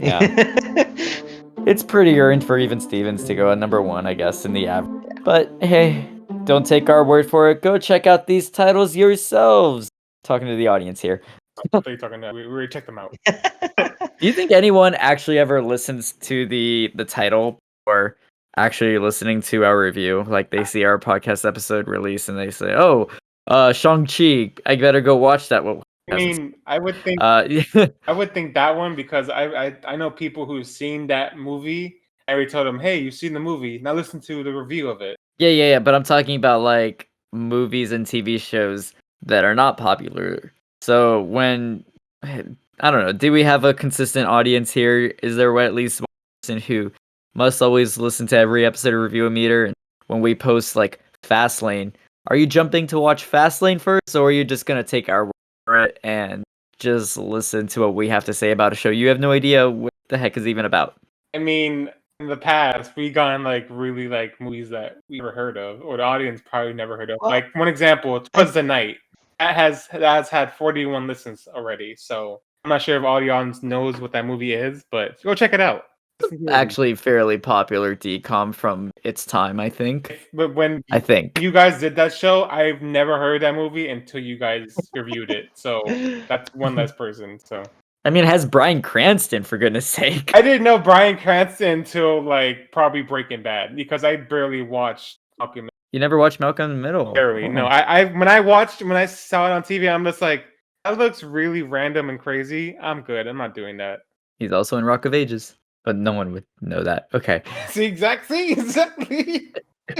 Yeah. 0.00 0.88
It's 1.64 1.84
pretty 1.84 2.18
earned 2.18 2.42
for 2.42 2.58
even 2.58 2.80
Stevens 2.80 3.22
to 3.24 3.36
go 3.36 3.52
at 3.52 3.58
number 3.58 3.80
one, 3.80 4.04
I 4.04 4.14
guess, 4.14 4.44
in 4.44 4.52
the 4.52 4.66
average. 4.66 5.18
But 5.24 5.48
hey, 5.60 6.08
don't 6.42 6.66
take 6.66 6.90
our 6.90 7.04
word 7.04 7.30
for 7.30 7.50
it. 7.50 7.62
Go 7.62 7.78
check 7.78 8.04
out 8.04 8.26
these 8.26 8.50
titles 8.50 8.96
yourselves. 8.96 9.88
Talking 10.24 10.48
to 10.48 10.56
the 10.56 10.66
audience 10.66 11.00
here. 11.00 11.22
I 11.58 11.68
thought 11.68 11.86
you 11.86 11.96
talking 11.96 12.20
to. 12.20 12.32
We, 12.32 12.48
we 12.48 12.52
already 12.52 12.66
checked 12.66 12.86
them 12.86 12.98
out. 12.98 13.14
Do 13.26 14.26
you 14.26 14.32
think 14.32 14.50
anyone 14.50 14.96
actually 14.96 15.38
ever 15.38 15.62
listens 15.62 16.14
to 16.14 16.46
the 16.46 16.90
the 16.96 17.04
title 17.04 17.60
or 17.86 18.16
actually 18.56 18.98
listening 18.98 19.40
to 19.42 19.64
our 19.64 19.78
review? 19.78 20.24
Like 20.26 20.50
they 20.50 20.64
see 20.64 20.82
our 20.82 20.98
podcast 20.98 21.46
episode 21.46 21.86
release 21.86 22.28
and 22.28 22.36
they 22.36 22.50
say, 22.50 22.74
"Oh, 22.74 23.08
uh, 23.52 23.72
Shang 23.72 24.06
Chi, 24.06 24.52
I 24.66 24.76
better 24.76 25.00
go 25.00 25.16
watch 25.16 25.48
that." 25.48 25.64
one. 25.64 25.82
I 26.10 26.16
mean, 26.16 26.54
I 26.66 26.78
would 26.78 26.96
think 27.04 27.18
uh, 27.22 27.46
I 28.06 28.12
would 28.12 28.34
think 28.34 28.54
that 28.54 28.76
one 28.76 28.96
because 28.96 29.28
I, 29.28 29.44
I 29.44 29.76
I 29.86 29.96
know 29.96 30.10
people 30.10 30.46
who've 30.46 30.66
seen 30.66 31.06
that 31.08 31.38
movie. 31.38 32.00
and 32.28 32.38
we 32.38 32.46
told 32.46 32.66
them, 32.66 32.80
hey, 32.80 32.98
you've 32.98 33.14
seen 33.14 33.32
the 33.32 33.40
movie. 33.40 33.78
Now 33.78 33.92
listen 33.92 34.20
to 34.22 34.42
the 34.42 34.52
review 34.52 34.88
of 34.88 35.00
it. 35.00 35.16
Yeah, 35.38 35.50
yeah, 35.50 35.70
yeah. 35.70 35.78
But 35.78 35.94
I'm 35.94 36.02
talking 36.02 36.36
about 36.36 36.62
like 36.62 37.08
movies 37.32 37.92
and 37.92 38.06
TV 38.06 38.40
shows 38.40 38.94
that 39.22 39.44
are 39.44 39.54
not 39.54 39.76
popular. 39.76 40.52
So 40.80 41.22
when 41.22 41.84
I 42.24 42.90
don't 42.90 43.04
know, 43.04 43.12
do 43.12 43.32
we 43.32 43.44
have 43.44 43.64
a 43.64 43.74
consistent 43.74 44.26
audience 44.26 44.72
here? 44.72 45.14
Is 45.22 45.36
there 45.36 45.58
at 45.60 45.74
least 45.74 46.00
one 46.00 46.06
person 46.42 46.60
who 46.60 46.92
must 47.34 47.62
always 47.62 47.98
listen 47.98 48.26
to 48.28 48.36
every 48.36 48.66
episode 48.66 48.94
of 48.94 49.00
Review 49.00 49.26
a 49.26 49.30
Meter? 49.30 49.66
And 49.66 49.74
when 50.08 50.20
we 50.20 50.34
post 50.34 50.74
like 50.76 51.00
Fast 51.22 51.62
Layne, 51.62 51.92
are 52.28 52.36
you 52.36 52.46
jumping 52.46 52.86
to 52.88 52.98
watch 53.00 53.24
Fast 53.24 53.62
Layne 53.62 53.78
first, 53.78 54.14
or 54.14 54.28
are 54.28 54.32
you 54.32 54.44
just 54.44 54.66
gonna 54.66 54.84
take 54.84 55.08
our 55.08 55.26
word 55.26 55.32
for 55.66 55.84
it 55.84 55.98
and 56.04 56.44
just 56.78 57.16
listen 57.16 57.66
to 57.68 57.80
what 57.80 57.94
we 57.94 58.08
have 58.08 58.24
to 58.24 58.34
say 58.34 58.50
about 58.50 58.72
a 58.72 58.76
show 58.76 58.90
you 58.90 59.08
have 59.08 59.20
no 59.20 59.30
idea 59.30 59.70
what 59.70 59.92
the 60.08 60.18
heck 60.18 60.36
is 60.36 60.46
even 60.46 60.64
about? 60.64 60.94
I 61.34 61.38
mean, 61.38 61.88
in 62.20 62.28
the 62.28 62.36
past, 62.36 62.92
we've 62.96 63.14
gone 63.14 63.42
like 63.42 63.66
really 63.68 64.08
like 64.08 64.40
movies 64.40 64.70
that 64.70 64.98
we 65.08 65.18
never 65.18 65.32
heard 65.32 65.56
of, 65.56 65.82
or 65.82 65.96
the 65.96 66.02
audience 66.02 66.40
probably 66.44 66.72
never 66.72 66.96
heard 66.96 67.10
of. 67.10 67.18
Well- 67.20 67.30
like 67.30 67.54
one 67.54 67.68
example, 67.68 68.20
Twas 68.20 68.54
the 68.54 68.62
Night. 68.62 68.98
That 69.38 69.56
has 69.56 69.88
that 69.88 70.02
has 70.02 70.28
had 70.28 70.52
41 70.54 71.08
listens 71.08 71.48
already. 71.48 71.96
So 71.96 72.40
I'm 72.64 72.68
not 72.68 72.80
sure 72.82 72.96
if 72.96 73.02
all 73.02 73.20
the 73.20 73.30
audience 73.30 73.62
knows 73.64 74.00
what 74.00 74.12
that 74.12 74.24
movie 74.24 74.52
is, 74.52 74.84
but 74.92 75.20
go 75.22 75.34
check 75.34 75.52
it 75.52 75.60
out. 75.60 75.86
Listen 76.22 76.46
to 76.46 76.52
it. 76.52 76.54
Actually, 76.54 76.94
fairly 76.94 77.38
popular 77.38 77.94
DCOM 77.96 78.54
from 78.54 78.90
its 79.04 79.24
time, 79.26 79.58
I 79.60 79.68
think. 79.68 80.18
but 80.32 80.54
when 80.54 80.82
I 80.90 81.00
think. 81.00 81.40
you 81.40 81.50
guys 81.52 81.80
did 81.80 81.96
that 81.96 82.12
show, 82.12 82.44
I've 82.44 82.82
never 82.82 83.18
heard 83.18 83.42
that 83.42 83.54
movie 83.54 83.88
until 83.88 84.20
you 84.20 84.38
guys 84.38 84.74
reviewed 84.94 85.30
it. 85.30 85.46
So 85.54 85.82
that's 86.28 86.54
one 86.54 86.74
less 86.74 86.92
person. 86.92 87.38
So 87.38 87.62
I 88.04 88.10
mean, 88.10 88.24
it 88.24 88.28
has 88.28 88.44
Bryan 88.46 88.82
Cranston 88.82 89.42
for 89.44 89.58
goodness 89.58 89.86
sake. 89.86 90.32
I 90.34 90.42
didn't 90.42 90.64
know 90.64 90.78
Bryan 90.78 91.16
Cranston 91.18 91.68
until 91.80 92.22
like 92.22 92.72
probably 92.72 93.02
Breaking 93.02 93.42
Bad 93.42 93.76
because 93.76 94.02
I 94.04 94.16
barely 94.16 94.62
watched 94.62 95.18
Malcolm. 95.38 95.68
You 95.92 96.00
never 96.00 96.16
watched 96.16 96.40
Malcolm 96.40 96.70
in 96.70 96.76
the 96.78 96.82
Middle? 96.82 97.12
Barely. 97.12 97.48
No, 97.48 97.64
Oh. 97.64 97.68
I, 97.68 97.80
I 98.00 98.04
when 98.06 98.26
I 98.28 98.40
watched 98.40 98.82
when 98.82 98.96
I 98.96 99.06
saw 99.06 99.46
it 99.46 99.52
on 99.52 99.62
TV, 99.62 99.92
I'm 99.92 100.04
just 100.04 100.20
like 100.22 100.44
that 100.84 100.98
looks 100.98 101.22
really 101.22 101.62
random 101.62 102.08
and 102.10 102.18
crazy. 102.18 102.76
I'm 102.78 103.02
good. 103.02 103.26
I'm 103.28 103.36
not 103.36 103.54
doing 103.54 103.76
that. 103.76 104.00
He's 104.40 104.50
also 104.50 104.78
in 104.78 104.84
Rock 104.84 105.04
of 105.04 105.14
Ages, 105.14 105.54
but 105.84 105.96
no 105.96 106.12
one 106.12 106.32
would 106.32 106.44
know 106.60 106.82
that. 106.82 107.08
Okay. 107.14 107.42
See 107.68 107.84
exactly, 107.84 108.52
exactly. 108.52 109.52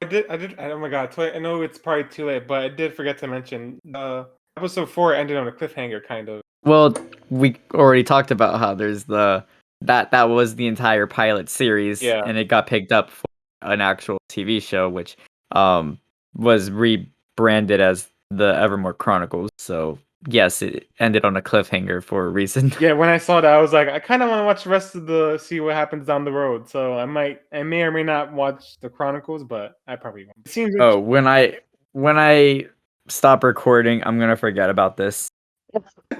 I 0.00 0.06
did. 0.06 0.26
I 0.30 0.36
did. 0.36 0.54
Oh 0.58 0.78
my 0.78 0.88
god! 0.88 1.12
I 1.18 1.38
know 1.38 1.62
it's 1.62 1.78
probably 1.78 2.04
too 2.04 2.26
late, 2.26 2.46
but 2.46 2.62
I 2.62 2.68
did 2.68 2.94
forget 2.94 3.18
to 3.18 3.26
mention 3.26 3.80
uh, 3.94 4.24
episode 4.56 4.88
four 4.88 5.14
ended 5.14 5.36
on 5.36 5.48
a 5.48 5.52
cliffhanger, 5.52 6.04
kind 6.06 6.28
of. 6.28 6.40
Well, 6.64 6.94
we 7.30 7.56
already 7.74 8.04
talked 8.04 8.30
about 8.30 8.58
how 8.60 8.74
there's 8.74 9.04
the 9.04 9.44
that 9.80 10.10
that 10.12 10.24
was 10.28 10.54
the 10.54 10.66
entire 10.68 11.06
pilot 11.06 11.48
series, 11.48 12.00
Yeah. 12.02 12.22
and 12.24 12.38
it 12.38 12.46
got 12.46 12.66
picked 12.66 12.92
up 12.92 13.10
for 13.10 13.24
an 13.62 13.80
actual 13.80 14.18
TV 14.28 14.62
show, 14.62 14.88
which 14.88 15.16
um 15.52 15.98
was 16.36 16.70
rebranded 16.70 17.80
as 17.80 18.08
the 18.30 18.52
Evermoor 18.54 18.96
Chronicles. 18.96 19.50
So 19.58 19.98
yes, 20.26 20.62
it 20.62 20.88
ended 20.98 21.24
on 21.24 21.36
a 21.36 21.42
cliffhanger 21.42 22.02
for 22.02 22.26
a 22.26 22.28
reason. 22.28 22.72
Yeah, 22.80 22.92
when 22.92 23.08
I 23.08 23.18
saw 23.18 23.40
that, 23.40 23.52
I 23.52 23.60
was 23.60 23.72
like, 23.72 23.88
I 23.88 23.98
kind 23.98 24.22
of 24.22 24.28
want 24.28 24.40
to 24.40 24.44
watch 24.44 24.64
the 24.64 24.70
rest 24.70 24.94
of 24.94 25.06
the 25.06 25.38
see 25.38 25.60
what 25.60 25.74
happens 25.74 26.06
down 26.06 26.24
the 26.24 26.32
road. 26.32 26.68
So 26.68 26.98
I 26.98 27.04
might, 27.04 27.40
I 27.52 27.62
may 27.62 27.82
or 27.82 27.90
may 27.90 28.02
not 28.02 28.32
watch 28.32 28.78
the 28.80 28.88
Chronicles, 28.88 29.44
but 29.44 29.78
I 29.86 29.96
probably 29.96 30.24
won't. 30.24 30.36
It 30.46 30.50
seems. 30.50 30.74
oh, 30.80 30.98
when 30.98 31.26
I 31.26 31.58
when 31.92 32.18
I 32.18 32.66
stop 33.08 33.44
recording, 33.44 34.02
I'm 34.04 34.18
gonna 34.18 34.36
forget 34.36 34.70
about 34.70 34.96
this. 34.96 35.30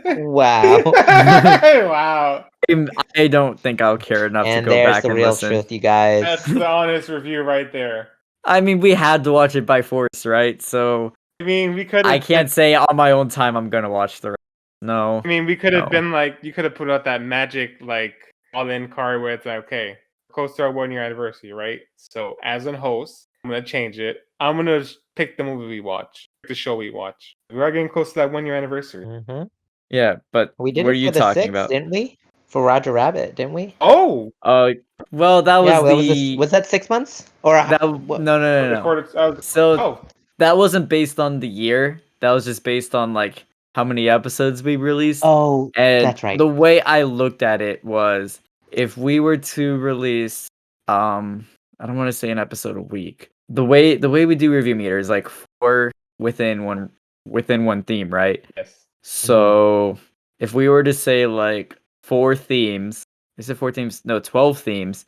Wow. 0.05 0.83
wow. 0.85 2.45
I'm- 2.69 2.89
don't 3.31 3.59
think 3.59 3.81
I'll 3.81 3.97
care 3.97 4.27
enough 4.27 4.47
and 4.47 4.65
to 4.65 4.71
go 4.71 4.77
there's 4.77 4.95
back 4.95 5.03
the 5.03 5.09
and 5.09 5.17
real 5.17 5.31
listen. 5.31 5.51
truth, 5.51 5.73
you 5.73 5.79
guys. 5.79 6.23
That's 6.23 6.45
the 6.45 6.67
honest 6.67 7.09
review 7.09 7.43
right 7.43 7.73
there. 7.73 8.09
I 8.45 8.61
mean, 8.61 8.81
we 8.81 8.93
had 8.93 9.25
to 9.25 9.33
watch 9.33 9.57
it 9.57 9.67
by 9.67 9.83
force, 9.83 10.25
right? 10.25 10.61
So 10.63 11.13
I 11.41 11.45
mean, 11.45 11.75
we 11.75 11.85
could. 11.85 12.05
I 12.07 12.19
can't 12.19 12.51
say 12.51 12.75
on 12.75 12.97
my 12.97 13.13
own 13.13 13.29
time 13.29 13.57
I'm 13.57 13.71
gonna 13.71 13.91
watch 13.91 14.21
the 14.21 14.31
rest. 14.31 14.39
No. 14.83 15.23
I 15.25 15.29
mean, 15.29 15.47
we 15.47 15.55
could 15.57 15.73
have 15.73 15.85
No. 15.85 15.91
been 15.91 16.11
like, 16.11 16.39
you 16.43 16.53
could 16.53 16.65
have 16.65 16.75
put 16.75 16.91
out 16.91 17.05
that 17.05 17.23
magic 17.23 17.77
like 17.81 18.15
all-in 18.55 18.89
card 18.89 19.23
where 19.23 19.35
it's 19.35 19.47
like, 19.47 19.65
okay, 19.67 19.99
close 20.33 20.57
to 20.57 20.63
our 20.63 20.73
one-year 20.73 21.03
anniversary, 21.03 21.53
right? 21.53 21.81
So 21.97 22.37
as 22.43 22.67
a 22.67 22.77
host, 22.77 23.29
I'm 23.45 23.51
gonna 23.51 23.63
change 23.63 23.99
it. 24.01 24.19
I'm 24.41 24.57
gonna 24.57 24.85
pick 25.15 25.37
the 25.37 25.45
movie 25.45 25.67
we 25.69 25.81
watch, 25.81 26.29
the 26.49 26.55
show 26.55 26.75
we 26.77 26.91
watch. 26.91 27.37
We 27.53 27.61
are 27.61 27.71
getting 27.71 27.89
close 27.89 28.09
to 28.11 28.15
that 28.21 28.33
one-year 28.33 28.57
anniversary. 28.57 29.05
hmm 29.05 29.43
Yeah, 29.91 30.17
but 30.33 30.55
We 30.59 30.73
did 30.73 30.85
what 30.85 30.91
are 30.91 30.95
you 30.95 31.11
talking 31.13 31.43
sixth, 31.43 31.51
about? 31.51 31.69
didn't 31.71 31.91
we? 31.91 32.19
For 32.49 32.63
Roger 32.65 32.93
Rabbit, 32.93 33.35
didn't 33.37 33.53
we? 33.53 33.75
Oh, 33.81 34.33
Uh, 34.43 34.71
well, 35.13 35.43
that 35.43 35.59
was 35.59 35.69
yeah, 35.69 35.81
what 35.81 35.97
was, 35.99 36.07
the 36.07 36.15
this, 36.15 36.39
was 36.39 36.51
that 36.51 36.67
six 36.67 36.89
months 36.91 37.31
or 37.43 37.57
a, 37.57 37.69
that. 37.69 37.81
ho- 37.81 37.97
No, 38.09 38.17
no, 38.19 38.39
no, 38.39 38.69
no. 38.71 38.77
recorded. 38.77 39.15
I 39.17 39.29
was, 39.29 39.45
So 39.47 39.79
oh, 39.79 40.01
that 40.39 40.57
wasn't 40.57 40.89
based 40.89 41.21
on 41.21 41.41
the 41.41 41.49
year. 41.49 42.01
That 42.21 42.33
was 42.33 42.45
just 42.45 42.65
based 42.65 42.95
on 42.95 43.15
like 43.15 43.45
how 43.75 43.85
many 43.85 44.09
episodes 44.09 44.63
we 44.63 44.77
released. 44.77 45.23
Oh, 45.25 45.71
And 45.77 46.05
That's 46.05 46.23
right. 46.23 46.39
The 46.39 46.47
way 46.47 46.81
I 46.83 47.03
looked 47.03 47.43
at 47.43 47.61
it 47.61 47.85
was 47.85 48.41
if 48.73 48.97
we 48.97 49.21
were 49.21 49.37
to 49.37 49.77
release 49.79 50.49
um 50.89 51.47
I 51.81 51.87
don't 51.87 51.97
want 51.97 52.09
to 52.09 52.13
say 52.13 52.31
an 52.31 52.39
episode 52.39 52.77
a 52.77 52.83
week. 52.83 53.31
The 53.49 53.65
way 53.65 53.97
the 53.97 54.11
way 54.11 54.27
we 54.27 54.35
do 54.35 54.53
review 54.53 54.75
meter 54.75 54.99
is 54.99 55.09
like 55.09 55.29
four 55.61 55.93
within 56.19 56.65
one 56.65 56.91
within 57.27 57.65
one 57.65 57.83
theme, 57.83 58.11
right? 58.11 58.45
yes. 58.57 58.85
So 59.03 59.99
if 60.39 60.55
we 60.55 60.69
were 60.69 60.83
to 60.83 60.93
say 60.93 61.27
like 61.27 61.77
four 62.03 62.35
themes, 62.35 63.05
is 63.37 63.49
it 63.49 63.57
four 63.57 63.73
themes? 63.73 64.03
No, 64.05 64.19
12 64.19 64.59
themes. 64.59 65.07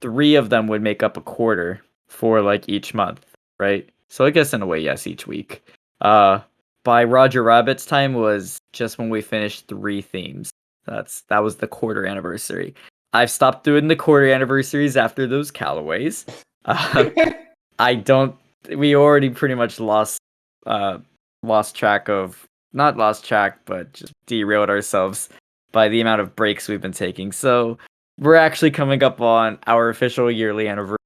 Three 0.00 0.34
of 0.34 0.50
them 0.50 0.66
would 0.66 0.82
make 0.82 1.02
up 1.02 1.16
a 1.16 1.20
quarter 1.20 1.80
for 2.08 2.40
like 2.42 2.68
each 2.68 2.94
month, 2.94 3.24
right? 3.58 3.88
So 4.10 4.26
I 4.26 4.30
guess 4.30 4.52
in 4.52 4.62
a 4.62 4.66
way, 4.66 4.80
yes, 4.80 5.06
each 5.06 5.26
week. 5.26 5.62
Uh 6.00 6.40
by 6.84 7.04
Roger 7.04 7.42
Rabbit's 7.42 7.84
time 7.84 8.14
was 8.14 8.58
just 8.72 8.98
when 8.98 9.10
we 9.10 9.20
finished 9.20 9.68
three 9.68 10.02
themes. 10.02 10.50
That's 10.86 11.22
that 11.22 11.40
was 11.40 11.56
the 11.56 11.66
quarter 11.66 12.06
anniversary. 12.06 12.74
I've 13.12 13.30
stopped 13.30 13.64
doing 13.64 13.88
the 13.88 13.96
quarter 13.96 14.30
anniversaries 14.30 14.96
after 14.96 15.26
those 15.26 15.50
Callaways. 15.50 16.26
Uh, 16.64 17.10
I 17.78 17.94
don't. 17.94 18.36
We 18.76 18.94
already 18.94 19.30
pretty 19.30 19.54
much 19.54 19.80
lost, 19.80 20.20
uh, 20.66 20.98
lost 21.42 21.74
track 21.74 22.08
of 22.08 22.46
not 22.72 22.96
lost 22.96 23.24
track, 23.24 23.60
but 23.64 23.92
just 23.92 24.12
derailed 24.26 24.70
ourselves 24.70 25.28
by 25.72 25.88
the 25.88 26.00
amount 26.00 26.20
of 26.20 26.36
breaks 26.36 26.68
we've 26.68 26.80
been 26.80 26.92
taking. 26.92 27.32
So 27.32 27.78
we're 28.18 28.36
actually 28.36 28.70
coming 28.70 29.02
up 29.02 29.20
on 29.20 29.58
our 29.66 29.88
official 29.88 30.30
yearly 30.30 30.68
anniversary 30.68 30.96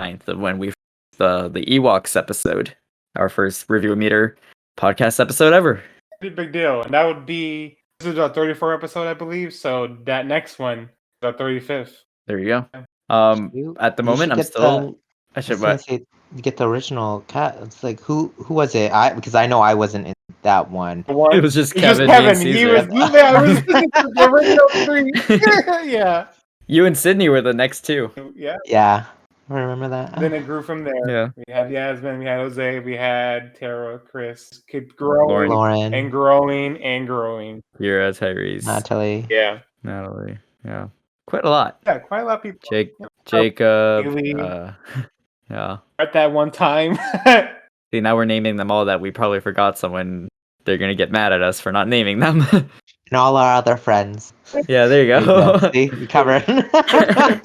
ninth 0.00 0.28
of 0.28 0.38
when 0.38 0.58
we 0.58 0.72
the 1.14 1.48
the 1.48 1.64
Ewoks 1.66 2.16
episode, 2.16 2.74
our 3.16 3.28
first 3.28 3.66
review 3.68 3.94
meter 3.96 4.36
podcast 4.78 5.20
episode 5.20 5.52
ever. 5.52 5.82
Pretty 6.20 6.34
big 6.34 6.52
deal, 6.52 6.82
and 6.82 6.94
that 6.94 7.04
would 7.04 7.26
be 7.26 7.76
this 8.00 8.12
is 8.12 8.18
our 8.18 8.28
34 8.28 8.74
episode, 8.74 9.06
I 9.06 9.14
believe. 9.14 9.52
So 9.54 9.96
that 10.04 10.26
next 10.26 10.58
one 10.58 10.80
is 10.80 10.88
our 11.24 11.32
35th. 11.32 11.92
There 12.26 12.38
you 12.38 12.46
go. 12.48 12.66
Um, 13.08 13.50
you- 13.54 13.76
at 13.80 13.96
the 13.96 14.02
moment, 14.02 14.32
I'm 14.32 14.42
still. 14.42 14.80
the- 14.80 14.96
I 15.36 15.40
I 15.40 15.40
should 15.40 15.60
was 15.60 15.84
say, 15.84 16.04
get 16.42 16.56
the 16.56 16.68
original 16.68 17.20
cat. 17.26 17.58
It's 17.62 17.82
like 17.82 18.00
who 18.00 18.32
who 18.36 18.54
was 18.54 18.74
it? 18.76 18.92
I 18.92 19.12
because 19.12 19.34
I 19.34 19.46
know 19.46 19.60
I 19.60 19.74
wasn't 19.74 20.06
in 20.06 20.14
that 20.42 20.70
one. 20.70 21.02
One 21.08 21.34
It 21.36 21.42
was 21.42 21.54
just 21.54 21.74
It 21.76 21.82
was 21.82 21.98
Kevin. 21.98 22.06
Kevin. 22.06 22.38
me, 22.38 22.50
and 22.50 22.58
He 22.58 22.64
Caesar. 22.64 22.86
was. 22.88 23.12
Yeah, 23.12 23.32
I 23.32 23.42
was 23.42 23.64
the 23.64 24.30
original 24.30 24.68
three. 24.84 25.90
yeah, 25.90 26.26
You 26.68 26.86
and 26.86 26.96
Sydney 26.96 27.28
were 27.28 27.40
the 27.42 27.52
next 27.52 27.84
two. 27.84 28.10
yeah. 28.36 28.56
Yeah, 28.64 29.06
I 29.50 29.54
remember 29.60 29.88
that. 29.90 30.18
Then 30.18 30.32
it 30.32 30.46
grew 30.46 30.62
from 30.62 30.84
there. 30.84 31.08
Yeah. 31.08 31.28
We 31.36 31.52
had 31.52 31.70
Yasmin, 31.70 32.18
we 32.18 32.24
had 32.24 32.38
Jose, 32.38 32.78
we 32.80 32.96
had 32.96 33.54
Tara, 33.54 33.98
Chris. 33.98 34.62
Keep 34.68 34.96
growing 34.96 35.28
Lauren. 35.28 35.50
Lauren, 35.50 35.94
and 35.94 36.10
growing 36.10 36.82
and 36.82 37.06
growing. 37.06 37.62
Kira, 37.78 38.18
Tyrese, 38.18 38.64
Natalie. 38.66 39.26
Yeah, 39.28 39.58
Natalie. 39.82 40.38
Yeah, 40.64 40.88
quite 41.26 41.44
a 41.44 41.50
lot. 41.50 41.80
yeah, 41.86 41.98
quite 41.98 42.20
a 42.20 42.24
lot 42.24 42.36
of 42.38 42.42
people. 42.42 42.60
Jake, 42.70 42.92
Jacob. 43.26 44.04
Haley. 44.06 44.34
Uh, 44.34 44.72
yeah. 45.50 45.76
At 45.98 46.14
that 46.14 46.32
one 46.32 46.50
time. 46.50 46.98
See, 47.92 48.00
now 48.00 48.16
we're 48.16 48.24
naming 48.24 48.56
them 48.56 48.70
all 48.70 48.86
that 48.86 49.00
we 49.02 49.10
probably 49.10 49.40
forgot 49.40 49.76
someone. 49.78 50.28
They're 50.64 50.78
gonna 50.78 50.94
get 50.94 51.10
mad 51.12 51.32
at 51.34 51.42
us 51.42 51.60
for 51.60 51.70
not 51.70 51.86
naming 51.88 52.18
them. 52.20 52.46
And 53.10 53.18
all 53.18 53.36
our 53.36 53.56
other 53.56 53.76
friends. 53.76 54.32
yeah, 54.66 54.86
there 54.86 55.02
you 55.04 55.08
There 55.08 55.20
you 55.20 55.26
go. 55.26 55.58
go. 55.58 55.70
See, 55.72 55.90
we 55.90 56.06
covered. 56.06 56.42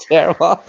Terrible. 0.09 0.63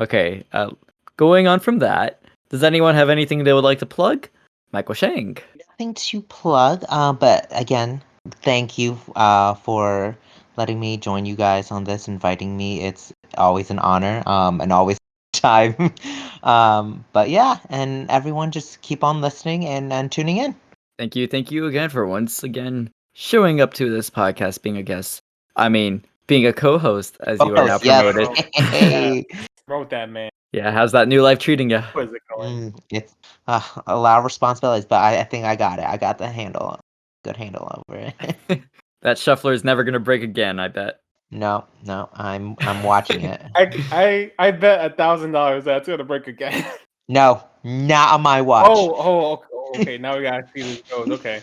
Okay, 0.00 0.44
uh, 0.52 0.70
going 1.16 1.46
on 1.46 1.60
from 1.60 1.78
that, 1.78 2.22
does 2.48 2.64
anyone 2.64 2.94
have 2.94 3.08
anything 3.08 3.44
they 3.44 3.52
would 3.52 3.64
like 3.64 3.78
to 3.80 3.86
plug? 3.86 4.28
Michael 4.72 4.94
Shang. 4.94 5.36
Nothing 5.68 5.94
to 5.94 6.22
plug, 6.22 6.84
uh, 6.88 7.12
but 7.12 7.46
again, 7.50 8.02
thank 8.42 8.78
you 8.78 8.98
uh, 9.16 9.54
for 9.54 10.16
letting 10.56 10.80
me 10.80 10.96
join 10.96 11.26
you 11.26 11.36
guys 11.36 11.70
on 11.70 11.84
this, 11.84 12.08
inviting 12.08 12.56
me. 12.56 12.82
It's 12.82 13.12
always 13.38 13.70
an 13.70 13.78
honor 13.78 14.22
um, 14.26 14.60
and 14.60 14.72
always 14.72 14.98
time. 15.32 15.94
um, 16.42 17.04
but 17.12 17.30
yeah, 17.30 17.58
and 17.68 18.10
everyone 18.10 18.50
just 18.50 18.80
keep 18.82 19.04
on 19.04 19.20
listening 19.20 19.66
and, 19.66 19.92
and 19.92 20.10
tuning 20.10 20.38
in. 20.38 20.54
Thank 20.98 21.16
you, 21.16 21.26
thank 21.26 21.50
you 21.50 21.66
again 21.66 21.88
for 21.88 22.06
once 22.06 22.42
again 22.42 22.90
showing 23.14 23.60
up 23.60 23.74
to 23.74 23.90
this 23.90 24.10
podcast, 24.10 24.62
being 24.62 24.76
a 24.76 24.82
guest. 24.82 25.20
I 25.56 25.68
mean, 25.68 26.04
being 26.26 26.46
a 26.46 26.52
co-host, 26.52 27.16
as 27.20 27.40
you 27.40 27.56
are 27.56 27.66
now 27.66 27.78
Oh, 27.82 28.34
yes. 28.62 29.24
promoted. 29.70 29.92
Hey. 29.92 29.98
Wrote 29.98 30.06
that 30.06 30.10
man. 30.10 30.30
Yeah, 30.52 30.72
how's 30.72 30.92
that 30.92 31.06
new 31.06 31.22
life 31.22 31.38
treating 31.38 31.70
you? 31.70 31.78
How 31.78 32.00
is 32.00 32.12
it 32.12 32.22
going? 32.28 32.72
Mm, 32.72 32.78
it's 32.90 33.14
uh, 33.46 33.62
a 33.86 33.96
lot 33.96 34.18
of 34.18 34.24
responsibilities, 34.24 34.84
but 34.84 34.96
I, 34.96 35.20
I 35.20 35.24
think 35.24 35.44
I 35.44 35.54
got 35.54 35.78
it. 35.78 35.84
I 35.84 35.96
got 35.96 36.18
the 36.18 36.28
handle, 36.28 36.80
good 37.24 37.36
handle 37.36 37.82
over 37.88 37.98
it. 37.98 38.62
That 39.02 39.16
shuffler 39.16 39.54
is 39.54 39.64
never 39.64 39.82
gonna 39.82 39.98
break 39.98 40.22
again. 40.22 40.60
I 40.60 40.68
bet. 40.68 41.00
no, 41.30 41.64
no, 41.86 42.10
I'm 42.12 42.54
I'm 42.60 42.82
watching 42.82 43.22
it. 43.22 43.40
I 43.54 43.70
I 43.90 44.32
I 44.38 44.50
bet 44.50 44.92
a 44.92 44.94
thousand 44.94 45.32
dollars 45.32 45.64
that's 45.64 45.88
gonna 45.88 46.04
break 46.04 46.26
again. 46.26 46.66
No, 47.08 47.42
not 47.64 48.12
on 48.12 48.20
my 48.20 48.42
watch. 48.42 48.66
oh, 48.68 48.94
oh, 48.94 49.32
okay, 49.32 49.46
oh, 49.54 49.72
okay. 49.80 49.98
Now 49.98 50.18
we 50.18 50.22
gotta 50.24 50.46
see 50.54 50.60
this 50.60 50.82
goes. 50.82 51.08
Okay, 51.12 51.42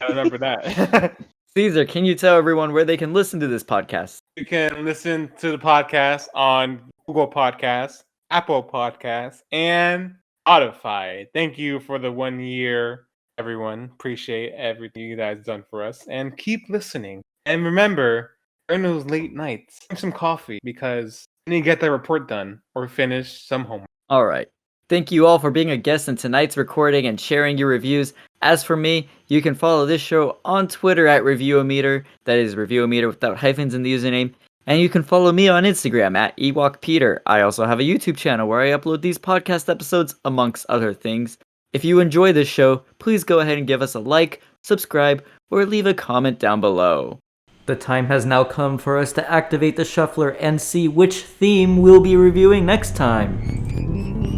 I 0.00 0.06
remember 0.08 0.38
that. 0.38 1.14
Caesar, 1.54 1.84
can 1.84 2.06
you 2.06 2.14
tell 2.14 2.38
everyone 2.38 2.72
where 2.72 2.86
they 2.86 2.96
can 2.96 3.12
listen 3.12 3.38
to 3.40 3.46
this 3.46 3.62
podcast? 3.62 4.20
you 4.36 4.46
can 4.46 4.86
listen 4.86 5.30
to 5.38 5.50
the 5.50 5.58
podcast 5.58 6.28
on 6.34 6.80
Google 7.06 7.30
Podcasts, 7.30 8.04
Apple 8.30 8.62
Podcasts, 8.62 9.42
and 9.52 10.14
Spotify. 10.48 11.26
Thank 11.34 11.58
you 11.58 11.78
for 11.80 11.98
the 11.98 12.10
one 12.10 12.40
year, 12.40 13.06
everyone. 13.36 13.90
Appreciate 13.92 14.54
everything 14.54 15.02
you 15.02 15.14
guys 15.14 15.44
done 15.44 15.62
for 15.68 15.84
us, 15.84 16.06
and 16.08 16.34
keep 16.38 16.70
listening. 16.70 17.20
And 17.44 17.62
remember, 17.66 18.30
during 18.68 18.82
those 18.82 19.04
late 19.04 19.34
nights, 19.34 19.80
drink 19.90 20.00
some 20.00 20.12
coffee 20.12 20.58
because 20.64 21.26
you 21.46 21.50
need 21.50 21.60
to 21.60 21.64
get 21.64 21.80
that 21.80 21.90
report 21.90 22.28
done 22.28 22.62
or 22.74 22.88
finish 22.88 23.46
some 23.46 23.66
homework. 23.66 23.90
All 24.08 24.24
right. 24.24 24.48
Thank 24.88 25.12
you 25.12 25.26
all 25.26 25.38
for 25.38 25.50
being 25.50 25.70
a 25.70 25.76
guest 25.76 26.08
in 26.08 26.16
tonight's 26.16 26.56
recording 26.56 27.06
and 27.06 27.20
sharing 27.20 27.58
your 27.58 27.68
reviews. 27.68 28.14
As 28.42 28.64
for 28.64 28.76
me, 28.76 29.08
you 29.28 29.40
can 29.40 29.54
follow 29.54 29.86
this 29.86 30.02
show 30.02 30.38
on 30.44 30.66
Twitter 30.66 31.06
at 31.06 31.22
Reviewometer. 31.22 32.04
That 32.24 32.38
is 32.38 32.56
Reviewometer 32.56 33.06
without 33.06 33.38
hyphens 33.38 33.72
in 33.72 33.84
the 33.84 33.94
username. 33.94 34.34
And 34.66 34.80
you 34.80 34.88
can 34.88 35.04
follow 35.04 35.32
me 35.32 35.48
on 35.48 35.62
Instagram 35.62 36.16
at 36.16 36.36
EwokPeter. 36.36 37.20
I 37.24 37.40
also 37.40 37.64
have 37.64 37.80
a 37.80 37.84
YouTube 37.84 38.16
channel 38.16 38.48
where 38.48 38.60
I 38.60 38.78
upload 38.78 39.00
these 39.00 39.18
podcast 39.18 39.68
episodes, 39.68 40.16
amongst 40.24 40.66
other 40.68 40.92
things. 40.92 41.38
If 41.72 41.84
you 41.84 42.00
enjoy 42.00 42.32
this 42.32 42.48
show, 42.48 42.82
please 42.98 43.24
go 43.24 43.38
ahead 43.38 43.58
and 43.58 43.66
give 43.66 43.80
us 43.80 43.94
a 43.94 44.00
like, 44.00 44.42
subscribe, 44.62 45.24
or 45.50 45.64
leave 45.64 45.86
a 45.86 45.94
comment 45.94 46.38
down 46.38 46.60
below. 46.60 47.18
The 47.66 47.76
time 47.76 48.06
has 48.06 48.26
now 48.26 48.42
come 48.42 48.76
for 48.76 48.98
us 48.98 49.12
to 49.14 49.30
activate 49.30 49.76
the 49.76 49.84
shuffler 49.84 50.30
and 50.30 50.60
see 50.60 50.88
which 50.88 51.22
theme 51.22 51.80
we'll 51.80 52.00
be 52.00 52.16
reviewing 52.16 52.66
next 52.66 52.96
time. 52.96 54.31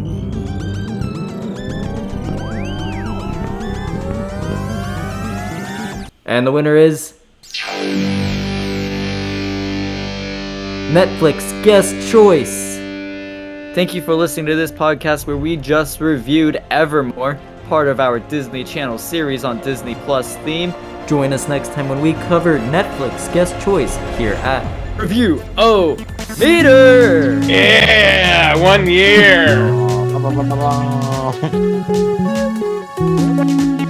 And 6.25 6.45
the 6.45 6.51
winner 6.51 6.75
is. 6.75 7.13
Netflix 10.91 11.63
Guest 11.63 12.09
Choice. 12.11 12.77
Thank 13.75 13.93
you 13.93 14.01
for 14.01 14.15
listening 14.15 14.45
to 14.47 14.55
this 14.55 14.71
podcast 14.71 15.27
where 15.27 15.37
we 15.37 15.57
just 15.57 15.99
reviewed 15.99 16.63
Evermoor, 16.71 17.37
part 17.67 17.87
of 17.87 17.99
our 17.99 18.19
Disney 18.19 18.63
Channel 18.63 18.97
series 18.97 19.43
on 19.43 19.59
Disney 19.59 19.95
Plus 20.05 20.37
theme. 20.37 20.73
Join 21.05 21.33
us 21.33 21.47
next 21.47 21.73
time 21.73 21.89
when 21.89 22.01
we 22.01 22.13
cover 22.13 22.57
Netflix 22.57 23.31
Guest 23.33 23.59
Choice 23.63 23.97
here 24.17 24.33
at 24.35 24.65
Review 24.99 25.43
O 25.57 25.95
Meter. 26.39 27.39
Yeah, 27.43 28.55
one 28.55 28.87
year. 28.89 29.71